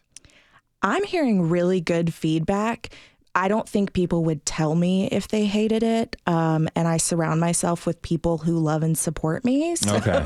I'm 0.82 1.03
hearing 1.03 1.49
really 1.49 1.82
good 1.82 2.14
feedback. 2.14 2.95
I 3.36 3.49
don't 3.49 3.68
think 3.68 3.91
people 3.91 4.24
would 4.24 4.45
tell 4.45 4.74
me 4.74 5.07
if 5.07 5.28
they 5.28 5.43
hated 5.43 5.84
it. 5.84 6.16
Um, 6.26 6.70
and 6.78 6.88
I 6.88 6.95
surround 6.95 7.41
myself 7.41 7.86
with 7.86 8.01
people 8.01 8.38
who 8.38 8.57
love 8.57 8.84
and 8.84 8.97
support 8.97 9.43
me. 9.43 9.76
So. 9.76 9.97
Okay. 9.97 10.26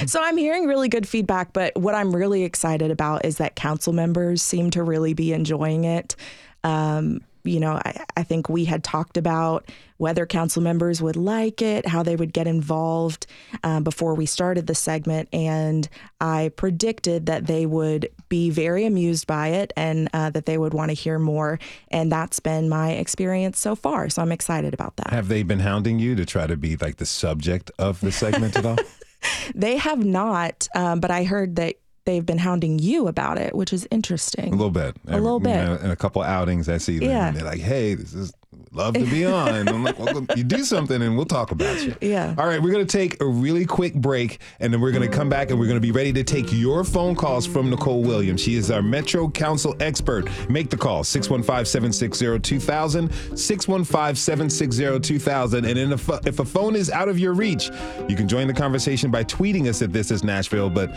so 0.06 0.20
I'm 0.20 0.36
hearing 0.36 0.66
really 0.66 0.88
good 0.88 1.06
feedback. 1.06 1.52
But 1.52 1.76
what 1.78 1.94
I'm 1.94 2.14
really 2.14 2.42
excited 2.42 2.90
about 2.90 3.24
is 3.24 3.36
that 3.36 3.54
council 3.54 3.92
members 3.92 4.42
seem 4.42 4.72
to 4.72 4.82
really 4.82 5.14
be 5.14 5.32
enjoying 5.32 5.84
it. 5.84 6.16
Um, 6.64 7.20
you 7.44 7.60
know, 7.60 7.80
I, 7.84 8.04
I, 8.16 8.22
think 8.22 8.48
we 8.48 8.64
had 8.64 8.84
talked 8.84 9.16
about 9.16 9.70
whether 9.96 10.26
council 10.26 10.62
members 10.62 11.02
would 11.02 11.16
like 11.16 11.60
it, 11.60 11.86
how 11.86 12.02
they 12.02 12.16
would 12.16 12.32
get 12.32 12.46
involved 12.46 13.26
um, 13.64 13.84
before 13.84 14.14
we 14.14 14.26
started 14.26 14.66
the 14.66 14.74
segment. 14.74 15.28
And 15.32 15.88
I 16.20 16.50
predicted 16.56 17.26
that 17.26 17.46
they 17.46 17.66
would 17.66 18.08
be 18.28 18.50
very 18.50 18.84
amused 18.84 19.26
by 19.26 19.48
it 19.48 19.72
and 19.76 20.08
uh, 20.12 20.30
that 20.30 20.46
they 20.46 20.58
would 20.58 20.74
want 20.74 20.90
to 20.90 20.94
hear 20.94 21.18
more. 21.18 21.58
And 21.88 22.10
that's 22.10 22.40
been 22.40 22.68
my 22.68 22.92
experience 22.92 23.58
so 23.58 23.74
far. 23.74 24.08
So 24.08 24.22
I'm 24.22 24.32
excited 24.32 24.74
about 24.74 24.96
that. 24.96 25.10
Have 25.10 25.28
they 25.28 25.42
been 25.42 25.60
hounding 25.60 25.98
you 25.98 26.14
to 26.14 26.24
try 26.24 26.46
to 26.46 26.56
be 26.56 26.76
like 26.76 26.96
the 26.96 27.06
subject 27.06 27.70
of 27.78 28.00
the 28.00 28.12
segment 28.12 28.56
at 28.56 28.66
all? 28.66 28.78
they 29.54 29.76
have 29.76 30.04
not, 30.04 30.68
um, 30.74 31.00
but 31.00 31.10
I 31.10 31.24
heard 31.24 31.56
that 31.56 31.76
they've 32.04 32.24
been 32.24 32.38
hounding 32.38 32.78
you 32.78 33.08
about 33.08 33.38
it, 33.38 33.54
which 33.54 33.72
is 33.72 33.86
interesting. 33.90 34.48
A 34.48 34.56
little 34.56 34.70
bit. 34.70 34.96
A 35.06 35.20
little 35.20 35.40
bit. 35.40 35.56
You 35.56 35.64
know, 35.64 35.74
in 35.76 35.90
a 35.90 35.96
couple 35.96 36.22
outings, 36.22 36.68
I 36.68 36.78
see 36.78 36.98
them. 36.98 37.08
Yeah. 37.08 37.28
And 37.28 37.36
they're 37.36 37.44
like, 37.44 37.60
hey, 37.60 37.94
this 37.94 38.14
is 38.14 38.32
love 38.72 38.94
to 38.94 39.04
be 39.06 39.24
on. 39.26 39.68
I'm 39.68 39.84
like, 39.84 39.98
well, 39.98 40.26
you 40.36 40.44
do 40.44 40.64
something 40.64 41.00
and 41.00 41.16
we'll 41.16 41.26
talk 41.26 41.50
about 41.50 41.82
you. 41.82 41.94
Yeah. 42.00 42.34
All 42.38 42.46
right, 42.46 42.60
we're 42.60 42.72
going 42.72 42.86
to 42.86 42.98
take 42.98 43.20
a 43.20 43.26
really 43.26 43.64
quick 43.64 43.94
break 43.94 44.40
and 44.60 44.72
then 44.72 44.80
we're 44.80 44.92
going 44.92 45.08
to 45.08 45.14
come 45.14 45.28
back 45.28 45.50
and 45.50 45.58
we're 45.58 45.66
going 45.66 45.76
to 45.76 45.80
be 45.80 45.92
ready 45.92 46.12
to 46.12 46.24
take 46.24 46.52
your 46.52 46.84
phone 46.84 47.14
calls 47.14 47.46
from 47.46 47.70
Nicole 47.70 48.02
Williams. 48.02 48.40
She 48.40 48.54
is 48.54 48.70
our 48.70 48.82
Metro 48.82 49.28
Council 49.30 49.74
expert. 49.80 50.28
Make 50.48 50.70
the 50.70 50.76
call 50.76 51.04
615 51.04 51.64
760 51.66 52.40
2000, 52.40 53.10
615 53.36 54.14
760 54.16 55.00
2000. 55.00 55.64
And 55.64 55.92
if, 55.92 56.08
if 56.26 56.38
a 56.38 56.44
phone 56.44 56.76
is 56.76 56.90
out 56.90 57.08
of 57.08 57.18
your 57.18 57.34
reach, 57.34 57.70
you 58.08 58.16
can 58.16 58.28
join 58.28 58.46
the 58.46 58.54
conversation 58.54 59.10
by 59.10 59.24
tweeting 59.24 59.68
us 59.68 59.82
at 59.82 59.92
This 59.92 60.10
Is 60.10 60.24
Nashville. 60.24 60.70
But 60.70 60.90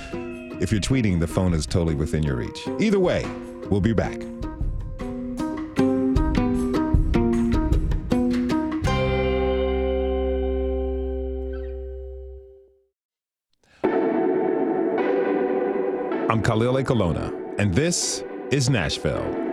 if 0.60 0.72
you're 0.72 0.82
tweeting, 0.82 1.20
the 1.20 1.28
phone 1.28 1.54
is 1.54 1.66
totally 1.66 1.96
within 1.96 2.24
your 2.24 2.38
reach. 2.38 2.68
Either 2.80 3.00
way, 3.00 3.26
we'll 3.70 3.82
be 3.82 3.94
back. 3.94 4.22
I'm 16.30 16.42
Khalil 16.42 16.76
Ekulona, 16.76 17.32
and 17.60 17.74
this 17.74 18.24
is 18.52 18.70
Nashville. 18.70 19.45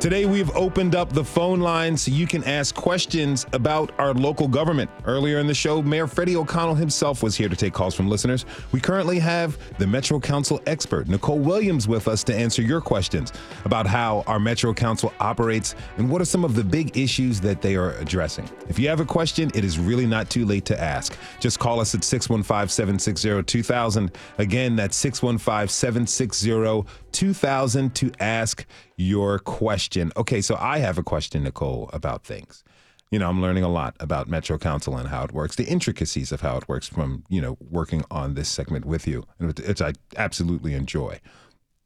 Today, 0.00 0.26
we've 0.26 0.54
opened 0.54 0.94
up 0.94 1.12
the 1.12 1.24
phone 1.24 1.58
line 1.58 1.96
so 1.96 2.12
you 2.12 2.24
can 2.24 2.44
ask 2.44 2.72
questions 2.72 3.44
about 3.52 3.90
our 3.98 4.14
local 4.14 4.46
government. 4.46 4.88
Earlier 5.04 5.40
in 5.40 5.48
the 5.48 5.54
show, 5.54 5.82
Mayor 5.82 6.06
Freddie 6.06 6.36
O'Connell 6.36 6.76
himself 6.76 7.20
was 7.20 7.36
here 7.36 7.48
to 7.48 7.56
take 7.56 7.72
calls 7.72 7.96
from 7.96 8.08
listeners. 8.08 8.46
We 8.70 8.78
currently 8.78 9.18
have 9.18 9.58
the 9.78 9.88
Metro 9.88 10.20
Council 10.20 10.60
expert, 10.66 11.08
Nicole 11.08 11.40
Williams, 11.40 11.88
with 11.88 12.06
us 12.06 12.22
to 12.24 12.34
answer 12.34 12.62
your 12.62 12.80
questions 12.80 13.32
about 13.64 13.88
how 13.88 14.22
our 14.28 14.38
Metro 14.38 14.72
Council 14.72 15.12
operates 15.18 15.74
and 15.96 16.08
what 16.08 16.22
are 16.22 16.26
some 16.26 16.44
of 16.44 16.54
the 16.54 16.62
big 16.62 16.96
issues 16.96 17.40
that 17.40 17.60
they 17.60 17.74
are 17.74 17.94
addressing. 17.94 18.48
If 18.68 18.78
you 18.78 18.88
have 18.88 19.00
a 19.00 19.04
question, 19.04 19.50
it 19.52 19.64
is 19.64 19.80
really 19.80 20.06
not 20.06 20.30
too 20.30 20.46
late 20.46 20.64
to 20.66 20.80
ask. 20.80 21.18
Just 21.40 21.58
call 21.58 21.80
us 21.80 21.96
at 21.96 22.04
615 22.04 22.68
760 22.68 23.42
2000. 23.42 24.12
Again, 24.38 24.76
that's 24.76 24.96
615 24.96 25.66
760 25.66 26.46
2000 26.46 26.86
to 27.12 28.10
ask 28.20 28.64
your 28.96 29.38
question. 29.38 30.12
Okay, 30.16 30.40
so 30.40 30.56
I 30.58 30.78
have 30.78 30.98
a 30.98 31.02
question, 31.02 31.44
Nicole, 31.44 31.90
about 31.92 32.24
things. 32.24 32.64
You 33.10 33.18
know, 33.18 33.28
I'm 33.28 33.40
learning 33.40 33.64
a 33.64 33.68
lot 33.68 33.96
about 34.00 34.28
Metro 34.28 34.58
Council 34.58 34.96
and 34.96 35.08
how 35.08 35.24
it 35.24 35.32
works, 35.32 35.56
the 35.56 35.64
intricacies 35.64 36.30
of 36.30 36.42
how 36.42 36.58
it 36.58 36.68
works 36.68 36.86
from, 36.86 37.24
you 37.28 37.40
know, 37.40 37.56
working 37.70 38.04
on 38.10 38.34
this 38.34 38.50
segment 38.50 38.84
with 38.84 39.06
you, 39.06 39.24
which 39.38 39.80
I 39.80 39.94
absolutely 40.16 40.74
enjoy. 40.74 41.20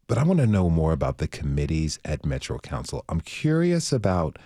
But 0.08 0.18
I 0.18 0.24
want 0.24 0.40
to 0.40 0.46
know 0.46 0.68
more 0.68 0.92
about 0.92 1.18
the 1.18 1.28
committees 1.28 2.00
at 2.04 2.26
Metro 2.26 2.58
Council. 2.58 3.04
I'm 3.08 3.20
curious 3.20 3.92
about 3.92 4.38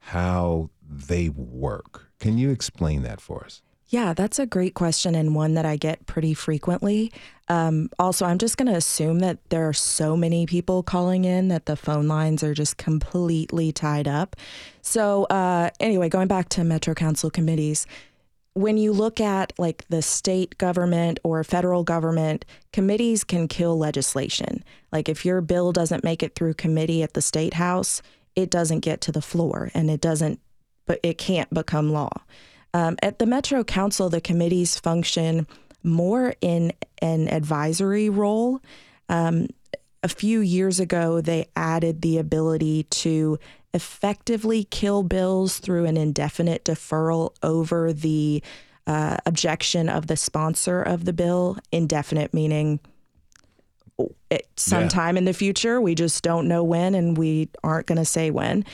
how 0.00 0.70
they 0.82 1.28
work. 1.28 2.10
Can 2.18 2.36
you 2.36 2.50
explain 2.50 3.02
that 3.04 3.20
for 3.20 3.44
us? 3.44 3.62
Yeah, 3.88 4.14
that's 4.14 4.38
a 4.38 4.46
great 4.46 4.74
question 4.74 5.14
and 5.14 5.34
one 5.34 5.54
that 5.54 5.66
I 5.66 5.76
get 5.76 6.06
pretty 6.06 6.34
frequently. 6.34 7.12
Um, 7.48 7.90
also, 7.98 8.24
I'm 8.24 8.38
just 8.38 8.56
going 8.56 8.70
to 8.70 8.76
assume 8.76 9.18
that 9.18 9.38
there 9.50 9.68
are 9.68 9.74
so 9.74 10.16
many 10.16 10.46
people 10.46 10.82
calling 10.82 11.24
in 11.24 11.48
that 11.48 11.66
the 11.66 11.76
phone 11.76 12.08
lines 12.08 12.42
are 12.42 12.54
just 12.54 12.78
completely 12.78 13.72
tied 13.72 14.08
up. 14.08 14.36
So, 14.80 15.24
uh, 15.24 15.70
anyway, 15.80 16.08
going 16.08 16.28
back 16.28 16.48
to 16.50 16.64
Metro 16.64 16.94
Council 16.94 17.30
committees, 17.30 17.86
when 18.54 18.78
you 18.78 18.92
look 18.92 19.20
at 19.20 19.52
like 19.58 19.84
the 19.88 20.00
state 20.00 20.56
government 20.58 21.18
or 21.22 21.42
federal 21.44 21.82
government, 21.84 22.44
committees 22.72 23.24
can 23.24 23.48
kill 23.48 23.76
legislation. 23.76 24.64
Like 24.92 25.08
if 25.08 25.24
your 25.24 25.40
bill 25.40 25.72
doesn't 25.72 26.04
make 26.04 26.22
it 26.22 26.34
through 26.34 26.54
committee 26.54 27.02
at 27.02 27.14
the 27.14 27.22
state 27.22 27.54
house, 27.54 28.00
it 28.36 28.50
doesn't 28.50 28.80
get 28.80 29.00
to 29.02 29.12
the 29.12 29.22
floor 29.22 29.70
and 29.74 29.90
it 29.90 30.00
doesn't, 30.00 30.40
but 30.86 31.00
it 31.02 31.18
can't 31.18 31.52
become 31.52 31.92
law. 31.92 32.10
Um, 32.74 32.96
at 33.02 33.18
the 33.18 33.26
Metro 33.26 33.64
Council, 33.64 34.10
the 34.10 34.20
committees 34.20 34.78
function 34.78 35.46
more 35.84 36.34
in 36.40 36.72
an 37.00 37.28
advisory 37.28 38.10
role. 38.10 38.60
Um, 39.08 39.48
a 40.02 40.08
few 40.08 40.40
years 40.40 40.80
ago, 40.80 41.20
they 41.20 41.46
added 41.56 42.02
the 42.02 42.18
ability 42.18 42.82
to 42.84 43.38
effectively 43.72 44.64
kill 44.64 45.02
bills 45.02 45.58
through 45.58 45.84
an 45.84 45.96
indefinite 45.96 46.64
deferral 46.64 47.34
over 47.42 47.92
the 47.92 48.42
uh, 48.86 49.16
objection 49.24 49.88
of 49.88 50.08
the 50.08 50.16
sponsor 50.16 50.82
of 50.82 51.04
the 51.04 51.12
bill. 51.12 51.58
Indefinite 51.72 52.34
meaning 52.34 52.80
it, 54.30 54.48
sometime 54.56 55.14
yeah. 55.14 55.20
in 55.20 55.24
the 55.24 55.32
future. 55.32 55.80
We 55.80 55.94
just 55.94 56.22
don't 56.22 56.48
know 56.48 56.64
when, 56.64 56.94
and 56.94 57.16
we 57.16 57.48
aren't 57.62 57.86
going 57.86 57.98
to 57.98 58.04
say 58.04 58.30
when. 58.30 58.64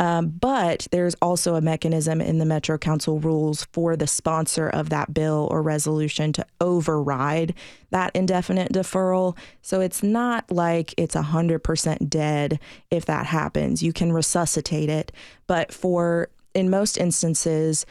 Um, 0.00 0.28
but 0.28 0.88
there's 0.90 1.14
also 1.20 1.56
a 1.56 1.60
mechanism 1.60 2.22
in 2.22 2.38
the 2.38 2.46
Metro 2.46 2.78
Council 2.78 3.20
rules 3.20 3.64
for 3.64 3.96
the 3.96 4.06
sponsor 4.06 4.66
of 4.66 4.88
that 4.88 5.12
bill 5.12 5.46
or 5.50 5.60
resolution 5.60 6.32
to 6.32 6.46
override 6.58 7.52
that 7.90 8.10
indefinite 8.14 8.72
deferral. 8.72 9.36
So 9.60 9.82
it's 9.82 10.02
not 10.02 10.50
like 10.50 10.94
it's 10.96 11.14
100% 11.14 12.08
dead 12.08 12.58
if 12.90 13.04
that 13.04 13.26
happens. 13.26 13.82
You 13.82 13.92
can 13.92 14.10
resuscitate 14.10 14.88
it. 14.88 15.12
But 15.46 15.70
for, 15.70 16.30
in 16.54 16.70
most 16.70 16.96
instances, 16.96 17.84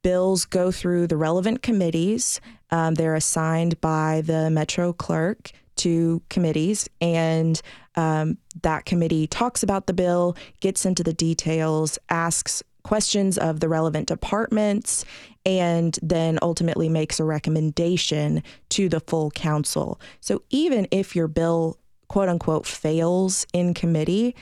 bills 0.00 0.46
go 0.46 0.70
through 0.72 1.06
the 1.06 1.18
relevant 1.18 1.60
committees. 1.60 2.40
Um, 2.70 2.94
they're 2.94 3.14
assigned 3.14 3.78
by 3.82 4.22
the 4.24 4.48
Metro 4.48 4.94
clerk 4.94 5.50
to 5.76 6.22
committees, 6.28 6.88
and 7.00 7.60
um, 7.96 8.38
that 8.62 8.84
committee 8.84 9.26
talks 9.26 9.62
about 9.62 9.86
the 9.86 9.92
bill, 9.92 10.36
gets 10.60 10.86
into 10.86 11.02
the 11.02 11.12
details, 11.12 11.98
asks 12.08 12.62
questions 12.82 13.38
of 13.38 13.60
the 13.60 13.68
relevant 13.68 14.08
departments, 14.08 15.04
and 15.44 15.98
then 16.02 16.38
ultimately 16.42 16.88
makes 16.88 17.20
a 17.20 17.24
recommendation 17.24 18.42
to 18.70 18.88
the 18.88 19.00
full 19.00 19.30
council. 19.30 20.00
So 20.20 20.42
even 20.50 20.86
if 20.90 21.14
your 21.16 21.28
bill, 21.28 21.78
quote 22.08 22.28
unquote, 22.28 22.66
fails 22.66 23.46
in 23.52 23.74
committee, 23.74 24.34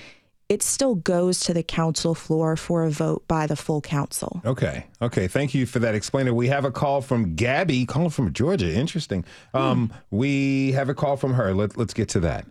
it 0.49 0.63
still 0.65 0.97
goes 0.97 1.39
to 1.41 1.55
the 1.55 1.63
council 1.63 2.13
floor 2.13 2.57
for 2.57 2.83
a 2.83 2.91
vote 2.91 3.27
by 3.29 3.47
the 3.47 3.55
full 3.55 3.81
council. 3.81 4.43
Okay. 4.45 4.85
Okay. 5.01 5.29
Thank 5.29 5.55
you 5.55 5.65
for 5.65 5.79
that 5.79 5.95
explainer. 5.95 6.35
We 6.35 6.49
have 6.49 6.65
a 6.65 6.73
call 6.73 7.03
from 7.03 7.37
Gabby, 7.37 7.87
calling 7.87 8.11
from 8.11 8.33
Georgia. 8.33 8.73
Interesting. 8.73 9.25
Um, 9.55 9.89
mm. 9.89 9.97
We 10.11 10.73
have 10.73 10.89
a 10.89 10.95
call 10.95 11.17
from 11.17 11.35
her. 11.35 11.55
Let, 11.55 11.77
let's 11.77 11.95
get 11.95 12.09
to 12.11 12.21
that. 12.21 12.47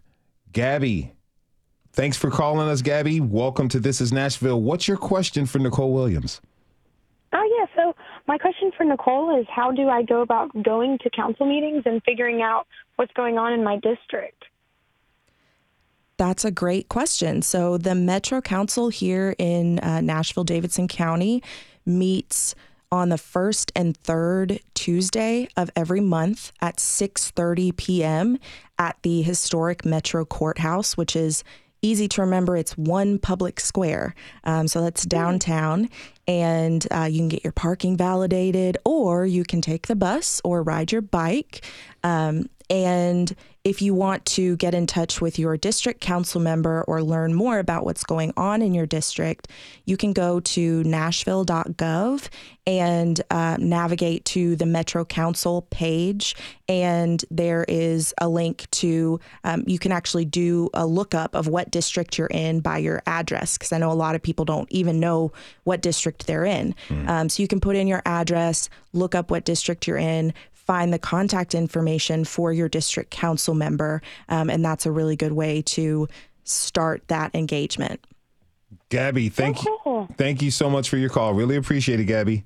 Gabby, 0.51 1.11
thanks 1.93 2.17
for 2.17 2.31
calling 2.31 2.67
us, 2.67 2.81
Gabby. 2.81 3.19
Welcome 3.19 3.69
to 3.69 3.79
This 3.79 4.01
is 4.01 4.11
Nashville. 4.11 4.61
What's 4.61 4.87
your 4.87 4.97
question 4.97 5.45
for 5.45 5.59
Nicole 5.59 5.93
Williams? 5.93 6.41
Oh, 7.33 7.57
yeah. 7.59 7.65
So, 7.75 7.95
my 8.27 8.39
question 8.39 8.71
for 8.75 8.83
Nicole 8.83 9.39
is 9.39 9.45
how 9.47 9.71
do 9.71 9.89
I 9.89 10.01
go 10.01 10.21
about 10.21 10.51
going 10.63 10.97
to 11.03 11.09
council 11.11 11.45
meetings 11.45 11.83
and 11.85 12.01
figuring 12.03 12.41
out 12.41 12.65
what's 12.95 13.13
going 13.13 13.37
on 13.37 13.53
in 13.53 13.63
my 13.63 13.75
district? 13.75 14.45
That's 16.17 16.43
a 16.43 16.51
great 16.51 16.89
question. 16.89 17.43
So, 17.43 17.77
the 17.77 17.93
Metro 17.93 18.41
Council 18.41 18.89
here 18.89 19.35
in 19.37 19.77
uh, 19.79 20.01
Nashville, 20.01 20.43
Davidson 20.43 20.87
County 20.87 21.43
meets 21.85 22.55
on 22.91 23.09
the 23.09 23.17
first 23.17 23.71
and 23.75 23.95
third 23.95 24.59
Tuesday 24.73 25.47
of 25.55 25.69
every 25.75 26.01
month 26.01 26.51
at 26.61 26.77
6:30 26.77 27.75
p.m. 27.77 28.37
at 28.77 28.97
the 29.03 29.21
historic 29.21 29.85
Metro 29.85 30.25
Courthouse, 30.25 30.97
which 30.97 31.15
is 31.15 31.43
easy 31.81 32.07
to 32.09 32.21
remember. 32.21 32.57
It's 32.57 32.77
one 32.77 33.19
public 33.19 33.59
square, 33.59 34.15
um, 34.43 34.67
so 34.67 34.81
that's 34.81 35.05
downtown, 35.05 35.89
and 36.27 36.85
uh, 36.91 37.07
you 37.09 37.19
can 37.19 37.29
get 37.29 37.43
your 37.43 37.53
parking 37.53 37.95
validated, 37.95 38.77
or 38.85 39.25
you 39.25 39.43
can 39.43 39.61
take 39.61 39.87
the 39.87 39.95
bus 39.95 40.41
or 40.43 40.63
ride 40.63 40.91
your 40.91 41.01
bike. 41.01 41.63
Um, 42.03 42.49
And 42.69 43.35
if 43.65 43.81
you 43.81 43.93
want 43.93 44.25
to 44.25 44.55
get 44.55 44.73
in 44.73 44.87
touch 44.87 45.19
with 45.19 45.37
your 45.37 45.57
district 45.57 45.99
council 45.99 46.39
member 46.39 46.83
or 46.83 47.03
learn 47.03 47.33
more 47.33 47.59
about 47.59 47.83
what's 47.83 48.03
going 48.03 48.31
on 48.37 48.61
in 48.61 48.73
your 48.73 48.85
district, 48.85 49.49
you 49.85 49.97
can 49.97 50.13
go 50.13 50.39
to 50.39 50.83
nashville.gov 50.85 52.29
and 52.65 53.21
uh, 53.31 53.57
navigate 53.59 54.23
to 54.25 54.55
the 54.55 54.65
Metro 54.65 55.03
Council 55.03 55.63
page. 55.71 56.35
And 56.69 57.23
there 57.29 57.65
is 57.67 58.13
a 58.19 58.29
link 58.29 58.69
to, 58.71 59.19
um, 59.43 59.63
you 59.67 59.79
can 59.79 59.91
actually 59.91 60.25
do 60.25 60.69
a 60.73 60.85
lookup 60.85 61.35
of 61.35 61.47
what 61.47 61.71
district 61.71 62.17
you're 62.17 62.27
in 62.27 62.61
by 62.61 62.77
your 62.77 63.01
address, 63.07 63.57
because 63.57 63.73
I 63.73 63.79
know 63.79 63.91
a 63.91 63.93
lot 63.93 64.15
of 64.15 64.21
people 64.21 64.45
don't 64.45 64.71
even 64.71 64.99
know 64.99 65.33
what 65.63 65.81
district 65.81 66.27
they're 66.27 66.45
in. 66.45 66.75
Mm. 66.87 67.09
Um, 67.09 67.29
so 67.29 67.41
you 67.41 67.47
can 67.47 67.59
put 67.59 67.75
in 67.75 67.87
your 67.87 68.03
address, 68.05 68.69
look 68.93 69.15
up 69.15 69.31
what 69.31 69.45
district 69.45 69.87
you're 69.87 69.97
in, 69.97 70.33
find 70.69 70.93
the 70.93 70.99
contact 70.99 71.55
information 71.55 72.23
for 72.23 72.53
your 72.53 72.69
district 72.69 73.09
council 73.09 73.55
member. 73.55 74.03
Um, 74.27 74.51
and 74.51 74.63
that's 74.63 74.85
a 74.85 74.91
really 74.91 75.15
good 75.15 75.31
way 75.31 75.63
to 75.63 76.07
start 76.43 77.01
that 77.07 77.33
engagement. 77.33 78.05
Gabby, 78.89 79.29
thank 79.29 79.57
oh, 79.65 79.79
cool. 79.83 80.05
you. 80.07 80.15
Thank 80.15 80.43
you 80.43 80.51
so 80.51 80.69
much 80.69 80.87
for 80.87 80.97
your 80.97 81.09
call. 81.09 81.33
Really 81.33 81.55
appreciate 81.55 81.99
it, 81.99 82.05
Gabby. 82.05 82.43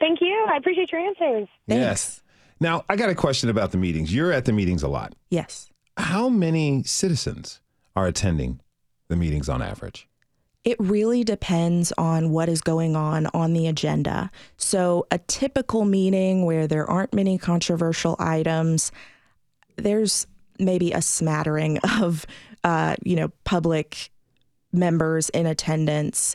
Thank 0.00 0.22
you. 0.22 0.46
I 0.50 0.56
appreciate 0.56 0.90
your 0.90 1.02
answers. 1.02 1.46
Thanks. 1.68 1.78
Yes. 1.78 2.22
Now, 2.58 2.86
I 2.88 2.96
got 2.96 3.10
a 3.10 3.14
question 3.14 3.50
about 3.50 3.70
the 3.70 3.76
meetings. 3.76 4.14
You're 4.14 4.32
at 4.32 4.46
the 4.46 4.52
meetings 4.54 4.82
a 4.82 4.88
lot. 4.88 5.14
Yes. 5.28 5.68
How 5.98 6.30
many 6.30 6.84
citizens 6.84 7.60
are 7.94 8.06
attending 8.06 8.60
the 9.08 9.16
meetings 9.16 9.50
on 9.50 9.60
average? 9.60 10.08
It 10.66 10.76
really 10.80 11.22
depends 11.22 11.92
on 11.96 12.30
what 12.30 12.48
is 12.48 12.60
going 12.60 12.96
on 12.96 13.28
on 13.32 13.52
the 13.52 13.68
agenda. 13.68 14.32
So, 14.56 15.06
a 15.12 15.18
typical 15.18 15.84
meeting 15.84 16.44
where 16.44 16.66
there 16.66 16.90
aren't 16.90 17.14
many 17.14 17.38
controversial 17.38 18.16
items, 18.18 18.90
there's 19.76 20.26
maybe 20.58 20.90
a 20.90 21.00
smattering 21.00 21.78
of, 22.00 22.26
uh, 22.64 22.96
you 23.04 23.14
know, 23.14 23.28
public 23.44 24.10
members 24.72 25.28
in 25.28 25.46
attendance. 25.46 26.34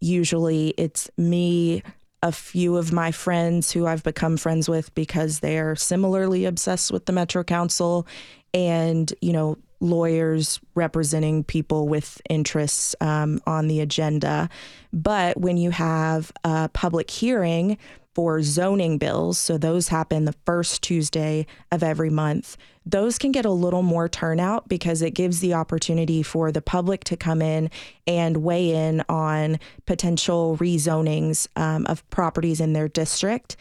Usually 0.00 0.68
it's 0.78 1.10
me, 1.18 1.82
a 2.22 2.30
few 2.30 2.76
of 2.76 2.92
my 2.92 3.10
friends 3.10 3.72
who 3.72 3.88
I've 3.88 4.04
become 4.04 4.36
friends 4.36 4.68
with 4.68 4.94
because 4.94 5.40
they're 5.40 5.74
similarly 5.74 6.44
obsessed 6.44 6.92
with 6.92 7.06
the 7.06 7.12
Metro 7.12 7.42
Council, 7.42 8.06
and, 8.54 9.12
you 9.20 9.32
know, 9.32 9.58
lawyers 9.84 10.60
representing 10.74 11.44
people 11.44 11.86
with 11.86 12.20
interests 12.28 12.96
um, 13.00 13.40
on 13.46 13.68
the 13.68 13.80
agenda. 13.80 14.48
But 14.92 15.38
when 15.38 15.56
you 15.56 15.70
have 15.70 16.32
a 16.42 16.68
public 16.70 17.10
hearing 17.10 17.78
for 18.14 18.42
zoning 18.42 18.96
bills, 18.96 19.38
so 19.38 19.58
those 19.58 19.88
happen 19.88 20.24
the 20.24 20.34
first 20.46 20.82
Tuesday 20.82 21.46
of 21.72 21.82
every 21.82 22.10
month, 22.10 22.56
those 22.86 23.18
can 23.18 23.32
get 23.32 23.44
a 23.44 23.50
little 23.50 23.82
more 23.82 24.08
turnout 24.08 24.68
because 24.68 25.02
it 25.02 25.12
gives 25.12 25.40
the 25.40 25.54
opportunity 25.54 26.22
for 26.22 26.52
the 26.52 26.62
public 26.62 27.02
to 27.04 27.16
come 27.16 27.42
in 27.42 27.70
and 28.06 28.38
weigh 28.38 28.70
in 28.70 29.02
on 29.08 29.58
potential 29.86 30.56
rezonings 30.58 31.48
um, 31.56 31.86
of 31.86 32.08
properties 32.10 32.60
in 32.60 32.72
their 32.72 32.88
district. 32.88 33.56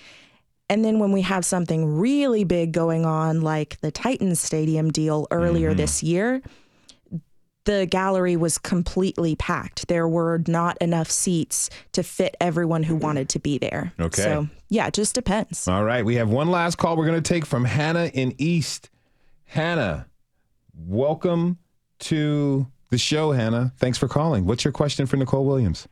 And 0.70 0.84
then 0.84 1.00
when 1.00 1.12
we 1.12 1.22
have 1.22 1.46
something 1.46 1.86
really 1.98 2.44
big 2.44 2.72
going 2.72 3.06
on, 3.06 3.42
like 3.42 3.80
the 3.82 3.92
Titans 3.92 4.40
Stadium 4.40 4.92
deal 4.92 5.28
earlier 5.30 5.70
mm-hmm. 5.70 5.78
this 5.78 6.02
year, 6.02 6.42
the 7.66 7.86
gallery 7.86 8.36
was 8.36 8.58
completely 8.58 9.36
packed. 9.36 9.88
There 9.88 10.08
were 10.08 10.42
not 10.48 10.78
enough 10.80 11.10
seats 11.10 11.70
to 11.94 12.04
fit 12.04 12.36
everyone 12.42 12.84
who 12.84 12.96
wanted 12.96 13.30
to 13.30 13.40
be 13.40 13.58
there. 13.58 13.94
Okay. 14.00 14.22
So, 14.22 14.48
yeah, 14.70 14.88
it 14.88 14.94
just 14.94 15.16
depends. 15.16 15.68
All 15.68 15.84
right. 15.84 16.04
We 16.04 16.16
have 16.16 16.30
one 16.30 16.50
last 16.50 16.78
call 16.78 16.98
we're 16.98 17.06
going 17.06 17.22
to 17.22 17.34
take 17.34 17.46
from 17.46 17.66
Hannah 17.66 18.12
in 18.14 18.34
East. 18.38 18.90
Hannah, 19.46 20.08
welcome 20.76 21.60
to 22.00 22.68
the 22.90 22.98
show, 22.98 23.32
Hannah. 23.32 23.72
Thanks 23.78 23.98
for 23.98 24.08
calling. 24.08 24.46
What's 24.46 24.66
your 24.66 24.72
question 24.72 25.06
for 25.06 25.18
Nicole 25.18 25.46
Williams? 25.46 25.88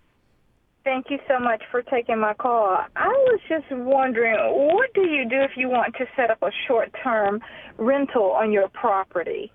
Thank 0.83 1.11
you 1.11 1.19
so 1.27 1.39
much 1.39 1.61
for 1.69 1.83
taking 1.83 2.19
my 2.19 2.33
call. 2.33 2.83
I 2.95 3.07
was 3.07 3.39
just 3.47 3.65
wondering, 3.69 4.35
what 4.35 4.91
do 4.95 5.01
you 5.01 5.29
do 5.29 5.39
if 5.41 5.51
you 5.55 5.69
want 5.69 5.95
to 5.97 6.05
set 6.15 6.31
up 6.31 6.41
a 6.41 6.49
short 6.67 6.91
term 7.03 7.39
rental 7.77 8.31
on 8.31 8.51
your 8.51 8.67
property? 8.69 9.51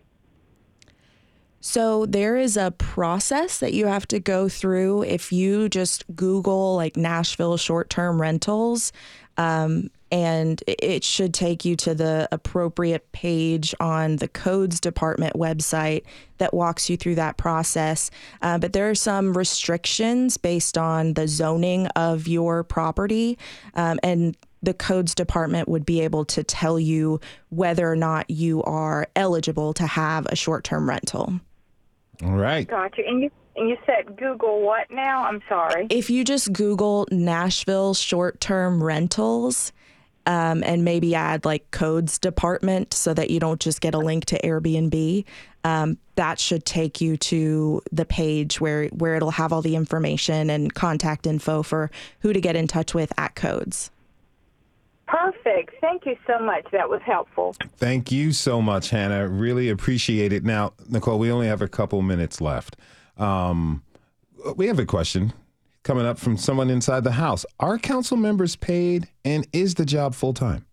So, 1.60 2.06
there 2.06 2.36
is 2.36 2.56
a 2.56 2.70
process 2.70 3.58
that 3.58 3.72
you 3.72 3.86
have 3.86 4.06
to 4.08 4.20
go 4.20 4.48
through. 4.48 5.02
If 5.02 5.32
you 5.32 5.68
just 5.68 6.04
Google 6.14 6.76
like 6.76 6.96
Nashville 6.96 7.56
short 7.56 7.90
term 7.90 8.20
rentals, 8.20 8.92
um, 9.36 9.90
and 10.10 10.62
it 10.66 11.02
should 11.04 11.34
take 11.34 11.64
you 11.64 11.76
to 11.76 11.94
the 11.94 12.28
appropriate 12.30 13.10
page 13.12 13.74
on 13.80 14.16
the 14.16 14.28
codes 14.28 14.80
department 14.80 15.34
website 15.34 16.04
that 16.38 16.54
walks 16.54 16.88
you 16.88 16.96
through 16.96 17.16
that 17.16 17.36
process. 17.36 18.10
Uh, 18.42 18.58
but 18.58 18.72
there 18.72 18.88
are 18.88 18.94
some 18.94 19.36
restrictions 19.36 20.36
based 20.36 20.78
on 20.78 21.14
the 21.14 21.26
zoning 21.26 21.86
of 21.88 22.28
your 22.28 22.62
property, 22.62 23.38
um, 23.74 23.98
and 24.02 24.36
the 24.62 24.74
codes 24.74 25.14
department 25.14 25.68
would 25.68 25.86
be 25.86 26.00
able 26.00 26.24
to 26.24 26.42
tell 26.42 26.78
you 26.78 27.20
whether 27.50 27.90
or 27.90 27.96
not 27.96 28.28
you 28.30 28.62
are 28.64 29.06
eligible 29.14 29.72
to 29.74 29.86
have 29.86 30.26
a 30.26 30.36
short 30.36 30.64
term 30.64 30.88
rental. 30.88 31.40
All 32.24 32.32
right. 32.32 32.66
Gotcha. 32.66 33.02
And 33.06 33.22
you 33.22 33.30
and 33.56 33.70
you 33.70 33.76
said 33.86 34.16
Google 34.16 34.60
what 34.60 34.90
now? 34.90 35.24
I'm 35.24 35.40
sorry. 35.48 35.86
If 35.90 36.10
you 36.10 36.24
just 36.24 36.52
Google 36.52 37.06
Nashville 37.10 37.94
short 37.94 38.40
term 38.40 38.82
rentals, 38.82 39.72
um, 40.26 40.62
and 40.64 40.84
maybe 40.84 41.14
add 41.14 41.44
like 41.44 41.70
codes 41.70 42.18
department 42.18 42.92
so 42.92 43.14
that 43.14 43.30
you 43.30 43.40
don't 43.40 43.60
just 43.60 43.80
get 43.80 43.94
a 43.94 43.98
link 43.98 44.26
to 44.26 44.40
Airbnb. 44.42 45.24
Um, 45.64 45.98
that 46.16 46.38
should 46.38 46.64
take 46.64 47.00
you 47.00 47.16
to 47.16 47.82
the 47.90 48.04
page 48.04 48.60
where 48.60 48.86
where 48.88 49.14
it'll 49.14 49.30
have 49.32 49.52
all 49.52 49.62
the 49.62 49.76
information 49.76 50.50
and 50.50 50.72
contact 50.74 51.26
info 51.26 51.62
for 51.62 51.90
who 52.20 52.32
to 52.32 52.40
get 52.40 52.56
in 52.56 52.66
touch 52.66 52.94
with 52.94 53.12
at 53.18 53.34
codes. 53.34 53.90
Perfect. 55.06 55.74
Thank 55.80 56.04
you 56.04 56.16
so 56.26 56.40
much. 56.40 56.66
That 56.72 56.88
was 56.88 57.00
helpful. 57.02 57.54
Thank 57.76 58.10
you 58.10 58.32
so 58.32 58.60
much, 58.60 58.90
Hannah. 58.90 59.28
Really 59.28 59.68
appreciate 59.68 60.32
it. 60.32 60.44
Now, 60.44 60.72
Nicole, 60.88 61.18
we 61.20 61.30
only 61.30 61.46
have 61.46 61.62
a 61.62 61.68
couple 61.68 62.02
minutes 62.02 62.40
left. 62.40 62.76
Um, 63.16 63.84
we 64.56 64.66
have 64.66 64.80
a 64.80 64.84
question 64.84 65.32
coming 65.86 66.04
up 66.04 66.18
from 66.18 66.36
someone 66.36 66.68
inside 66.68 67.04
the 67.04 67.12
House. 67.12 67.46
Are 67.60 67.78
council 67.78 68.16
members 68.16 68.56
paid 68.56 69.08
and 69.24 69.46
is 69.52 69.76
the 69.76 69.86
job 69.86 70.14
full 70.14 70.34
time? 70.34 70.66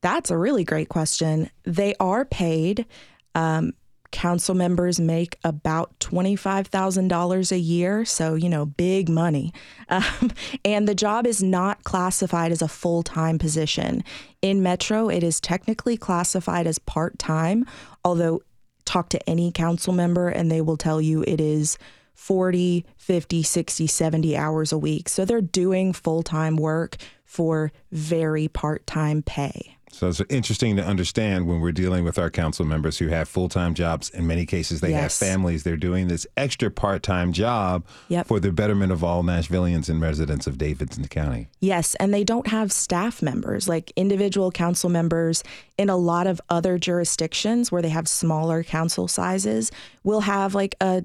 That's 0.00 0.30
a 0.30 0.38
really 0.38 0.64
great 0.64 0.88
question. 0.88 1.50
They 1.64 1.94
are 2.00 2.24
paid. 2.24 2.86
Um, 3.34 3.74
council 4.12 4.54
members 4.54 4.98
make 4.98 5.38
about 5.44 5.98
$25,000 5.98 7.52
a 7.52 7.58
year. 7.58 8.04
So, 8.04 8.34
you 8.34 8.48
know, 8.48 8.64
big 8.66 9.08
money. 9.08 9.52
Um, 9.90 10.32
and 10.64 10.88
the 10.88 10.94
job 10.94 11.26
is 11.26 11.42
not 11.42 11.84
classified 11.84 12.50
as 12.50 12.62
a 12.62 12.68
full 12.68 13.02
time 13.02 13.38
position. 13.38 14.02
In 14.40 14.62
Metro, 14.62 15.10
it 15.10 15.22
is 15.22 15.40
technically 15.40 15.98
classified 15.98 16.66
as 16.66 16.78
part 16.78 17.18
time, 17.18 17.66
although, 18.02 18.40
talk 18.86 19.10
to 19.10 19.28
any 19.28 19.52
council 19.52 19.92
member 19.92 20.28
and 20.28 20.50
they 20.50 20.62
will 20.62 20.78
tell 20.78 21.00
you 21.00 21.22
it 21.26 21.40
is 21.40 21.78
40, 22.14 22.84
50, 22.96 23.42
60, 23.42 23.86
70 23.86 24.36
hours 24.36 24.72
a 24.72 24.78
week. 24.78 25.08
So 25.08 25.24
they're 25.24 25.40
doing 25.40 25.92
full 25.92 26.22
time 26.22 26.56
work 26.56 26.96
for 27.24 27.72
very 27.90 28.48
part 28.48 28.86
time 28.86 29.22
pay. 29.22 29.76
So 29.94 30.08
it's 30.08 30.20
interesting 30.28 30.74
to 30.76 30.84
understand 30.84 31.46
when 31.46 31.60
we're 31.60 31.72
dealing 31.72 32.04
with 32.04 32.18
our 32.18 32.28
council 32.28 32.64
members 32.64 32.98
who 32.98 33.08
have 33.08 33.28
full 33.28 33.48
time 33.48 33.74
jobs. 33.74 34.10
In 34.10 34.26
many 34.26 34.44
cases, 34.44 34.80
they 34.80 34.90
yes. 34.90 35.18
have 35.18 35.28
families. 35.28 35.62
They're 35.62 35.76
doing 35.76 36.08
this 36.08 36.26
extra 36.36 36.70
part 36.70 37.04
time 37.04 37.32
job 37.32 37.86
yep. 38.08 38.26
for 38.26 38.40
the 38.40 38.50
betterment 38.50 38.90
of 38.90 39.04
all 39.04 39.22
Nashvillians 39.22 39.88
and 39.88 40.00
residents 40.00 40.48
of 40.48 40.58
Davidson 40.58 41.06
County. 41.06 41.46
Yes. 41.60 41.94
And 41.96 42.12
they 42.12 42.24
don't 42.24 42.48
have 42.48 42.72
staff 42.72 43.22
members, 43.22 43.68
like 43.68 43.92
individual 43.94 44.50
council 44.50 44.90
members 44.90 45.44
in 45.78 45.88
a 45.88 45.96
lot 45.96 46.26
of 46.26 46.40
other 46.50 46.76
jurisdictions 46.76 47.70
where 47.70 47.82
they 47.82 47.88
have 47.88 48.08
smaller 48.08 48.64
council 48.64 49.06
sizes 49.06 49.70
will 50.02 50.20
have 50.20 50.56
like 50.56 50.74
a 50.80 51.04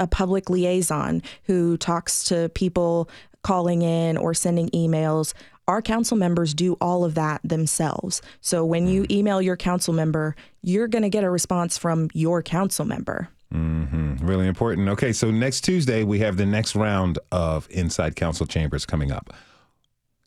a 0.00 0.06
public 0.06 0.50
liaison 0.50 1.22
who 1.44 1.76
talks 1.76 2.24
to 2.24 2.48
people 2.50 3.08
calling 3.42 3.82
in 3.82 4.16
or 4.16 4.34
sending 4.34 4.68
emails. 4.70 5.34
Our 5.66 5.82
council 5.82 6.16
members 6.16 6.54
do 6.54 6.76
all 6.80 7.04
of 7.04 7.14
that 7.14 7.40
themselves. 7.44 8.22
So 8.40 8.64
when 8.64 8.86
you 8.86 9.02
mm. 9.02 9.10
email 9.10 9.42
your 9.42 9.56
council 9.56 9.92
member, 9.92 10.34
you're 10.62 10.88
going 10.88 11.02
to 11.02 11.10
get 11.10 11.24
a 11.24 11.30
response 11.30 11.76
from 11.76 12.08
your 12.14 12.42
council 12.42 12.84
member. 12.84 13.28
Mm-hmm. 13.52 14.26
Really 14.26 14.46
important. 14.46 14.88
Okay, 14.88 15.12
so 15.12 15.30
next 15.30 15.62
Tuesday, 15.62 16.04
we 16.04 16.18
have 16.20 16.36
the 16.36 16.46
next 16.46 16.74
round 16.74 17.18
of 17.32 17.66
Inside 17.70 18.16
Council 18.16 18.46
Chambers 18.46 18.84
coming 18.84 19.10
up. 19.10 19.32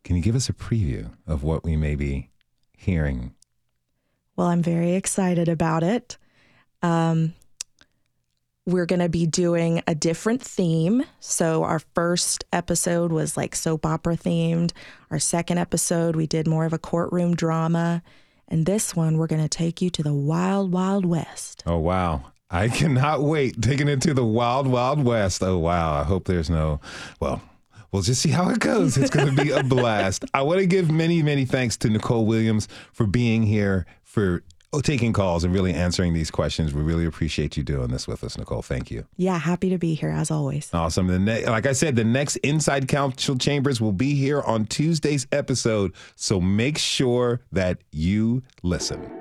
Can 0.04 0.16
you 0.16 0.22
give 0.22 0.36
us 0.36 0.50
a 0.50 0.54
preview 0.54 1.12
of 1.28 1.44
what 1.44 1.64
we 1.64 1.76
may 1.76 1.96
be 1.96 2.30
hearing? 2.76 3.34
Well, 4.36 4.48
I'm 4.48 4.64
very 4.64 4.94
excited 4.94 5.48
about 5.48 5.84
it. 5.84 6.18
Um, 6.82 7.36
we're 8.66 8.86
going 8.86 9.00
to 9.00 9.10
be 9.10 9.26
doing 9.26 9.82
a 9.88 9.96
different 9.96 10.42
theme. 10.42 11.04
So, 11.20 11.64
our 11.64 11.80
first 11.96 12.46
episode 12.54 13.12
was 13.12 13.36
like 13.36 13.56
soap 13.56 13.86
opera 13.86 14.16
themed. 14.16 14.72
Our 15.10 15.20
second 15.20 15.58
episode, 15.58 16.16
we 16.16 16.28
did 16.28 16.48
more 16.48 16.66
of 16.66 16.74
a 16.74 16.80
courtroom 16.80 17.36
drama. 17.36 18.04
And 18.48 18.66
this 18.66 18.96
one, 18.96 19.18
we're 19.18 19.28
going 19.28 19.42
to 19.42 19.50
take 19.50 19.82
you 19.82 19.90
to 19.92 20.04
the 20.04 20.14
wild, 20.14 20.72
wild 20.72 21.06
west. 21.06 21.64
Oh, 21.66 21.78
wow. 21.78 22.32
I 22.50 22.68
cannot 22.68 23.22
wait 23.22 23.62
taking 23.62 23.88
it 23.88 24.02
to 24.02 24.14
the 24.14 24.26
wild, 24.26 24.68
wild 24.68 25.04
west. 25.04 25.42
Oh, 25.42 25.58
wow. 25.58 25.94
I 26.00 26.04
hope 26.04 26.26
there's 26.26 26.50
no, 26.50 26.82
well, 27.22 27.42
we'll 27.92 28.02
just 28.02 28.22
see 28.22 28.30
how 28.30 28.50
it 28.50 28.60
goes. 28.60 28.98
It's 28.98 29.10
going 29.10 29.34
to 29.34 29.44
be 29.44 29.52
a 29.52 29.64
blast. 29.64 30.26
I 30.34 30.42
want 30.42 30.60
to 30.60 30.66
give 30.66 30.92
many, 30.92 31.24
many 31.24 31.46
thanks 31.46 31.78
to 31.78 31.90
Nicole 31.90 32.26
Williams 32.26 32.68
for 32.92 33.08
being 33.08 33.44
here, 33.44 33.86
for 34.04 34.44
Oh, 34.74 34.80
taking 34.80 35.12
calls 35.12 35.44
and 35.44 35.54
really 35.54 35.74
answering 35.74 36.14
these 36.14 36.32
questions. 36.32 36.74
We 36.74 36.82
really 36.82 37.06
appreciate 37.06 37.58
you 37.58 37.64
doing 37.64 37.90
this 37.90 38.08
with 38.08 38.24
us, 38.24 38.38
Nicole. 38.38 38.62
Thank 38.62 38.90
you. 38.90 39.06
Yeah, 39.18 39.38
happy 39.38 39.70
to 39.70 39.78
be 39.78 39.96
here 39.96 40.12
as 40.12 40.32
always. 40.32 40.70
Awesome. 40.74 41.08
The 41.08 41.20
ne- 41.20 41.46
like 41.46 41.66
I 41.66 41.74
said, 41.74 41.98
the 41.98 42.06
next 42.06 42.38
Inside 42.38 42.88
Council 42.88 43.38
Chambers 43.38 43.82
will 43.82 43.92
be 43.92 44.16
here 44.16 44.40
on 44.42 44.66
Tuesday's 44.68 45.28
episode. 45.34 45.92
So 46.16 46.40
make 46.40 46.78
sure 46.78 47.42
that 47.52 47.80
you 47.92 48.44
listen. 48.64 49.12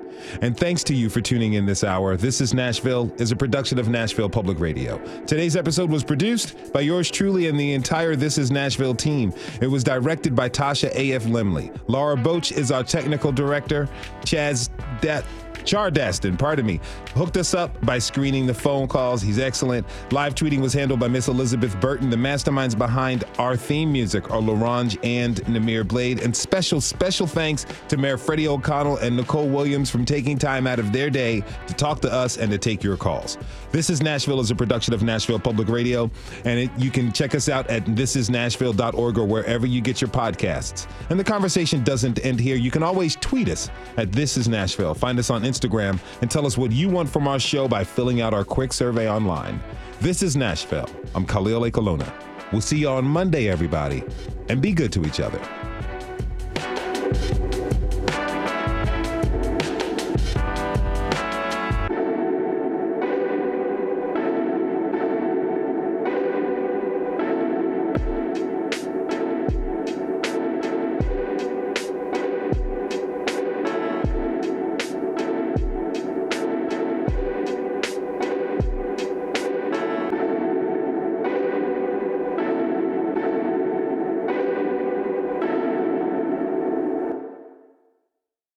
And 0.41 0.55
thanks 0.55 0.83
to 0.85 0.93
you 0.93 1.09
for 1.09 1.19
tuning 1.19 1.53
in 1.53 1.65
this 1.65 1.83
hour. 1.83 2.15
This 2.15 2.39
is 2.39 2.53
Nashville 2.53 3.13
is 3.17 3.31
a 3.31 3.35
production 3.35 3.77
of 3.79 3.89
Nashville 3.89 4.29
Public 4.29 4.59
Radio. 4.59 4.99
Today's 5.25 5.55
episode 5.55 5.89
was 5.89 6.03
produced 6.03 6.71
by 6.71 6.81
yours 6.81 7.09
truly 7.11 7.47
and 7.47 7.59
the 7.59 7.73
entire 7.73 8.15
This 8.15 8.37
is 8.37 8.51
Nashville 8.51 8.95
team. 8.95 9.33
It 9.61 9.67
was 9.67 9.83
directed 9.83 10.35
by 10.35 10.47
Tasha 10.47 10.93
A.F. 10.95 11.23
Lemley. 11.23 11.75
Laura 11.87 12.15
Boach 12.15 12.51
is 12.51 12.71
our 12.71 12.83
technical 12.83 13.31
director. 13.31 13.89
Chaz 14.21 14.69
Dat 15.01 15.25
Chardaston, 15.53 16.37
pardon 16.37 16.65
me, 16.65 16.79
hooked 17.15 17.37
us 17.37 17.53
up 17.53 17.79
by 17.85 17.99
screening 17.99 18.45
the 18.45 18.53
phone 18.53 18.87
calls. 18.87 19.21
He's 19.21 19.39
excellent. 19.39 19.85
Live 20.11 20.35
tweeting 20.35 20.61
was 20.61 20.73
handled 20.73 20.99
by 20.99 21.07
Miss 21.07 21.27
Elizabeth 21.27 21.79
Burton. 21.79 22.09
The 22.09 22.17
masterminds 22.17 22.77
behind 22.77 23.23
our 23.37 23.55
theme 23.55 23.91
music 23.91 24.31
are 24.31 24.41
Larange 24.41 24.97
and 25.03 25.37
Namir 25.45 25.87
Blade. 25.87 26.21
And 26.21 26.35
special, 26.35 26.81
special 26.81 27.27
thanks 27.27 27.65
to 27.87 27.97
Mayor 27.97 28.17
Freddie 28.17 28.47
O'Connell 28.47 28.97
and 28.97 29.15
Nicole 29.15 29.47
Williams 29.47 29.89
from 29.89 30.05
taking 30.05 30.37
time 30.37 30.67
out 30.67 30.79
of 30.79 30.91
their 30.91 31.09
day 31.09 31.43
to 31.67 31.73
talk 31.73 32.01
to 32.01 32.11
us 32.11 32.37
and 32.37 32.51
to 32.51 32.57
take 32.57 32.83
your 32.83 32.97
calls. 32.97 33.37
This 33.71 33.89
is 33.89 34.01
Nashville 34.01 34.39
is 34.39 34.51
a 34.51 34.55
production 34.55 34.93
of 34.93 35.01
Nashville 35.01 35.39
Public 35.39 35.69
Radio, 35.69 36.11
and 36.43 36.59
it, 36.59 36.71
you 36.77 36.91
can 36.91 37.11
check 37.11 37.35
us 37.35 37.47
out 37.47 37.67
at 37.69 37.85
thisisnashville.org 37.85 39.17
or 39.17 39.25
wherever 39.25 39.65
you 39.65 39.81
get 39.81 40.01
your 40.01 40.09
podcasts. 40.09 40.87
And 41.09 41.19
the 41.19 41.23
conversation 41.23 41.83
doesn't 41.83 42.23
end 42.25 42.39
here. 42.39 42.55
You 42.55 42.71
can 42.71 42.83
always 42.83 43.15
tweet 43.17 43.47
us 43.47 43.69
at 43.97 44.11
This 44.11 44.37
Is 44.37 44.47
Nashville. 44.47 44.93
Find 44.93 45.17
us 45.19 45.29
on 45.29 45.40
on 45.41 45.49
Instagram 45.49 45.99
and 46.21 46.29
tell 46.29 46.45
us 46.45 46.57
what 46.57 46.71
you 46.71 46.89
want 46.89 47.09
from 47.09 47.27
our 47.27 47.39
show 47.39 47.67
by 47.67 47.83
filling 47.83 48.21
out 48.21 48.33
our 48.33 48.43
quick 48.43 48.73
survey 48.73 49.09
online. 49.09 49.61
This 49.99 50.21
is 50.23 50.35
Nashville. 50.35 50.89
I'm 51.15 51.25
Khalil 51.25 51.61
Ekulona. 51.61 52.11
We'll 52.51 52.61
see 52.61 52.79
you 52.79 52.89
on 52.89 53.05
Monday, 53.05 53.49
everybody, 53.49 54.03
and 54.49 54.61
be 54.61 54.73
good 54.73 54.91
to 54.93 55.05
each 55.05 55.19
other. 55.19 55.39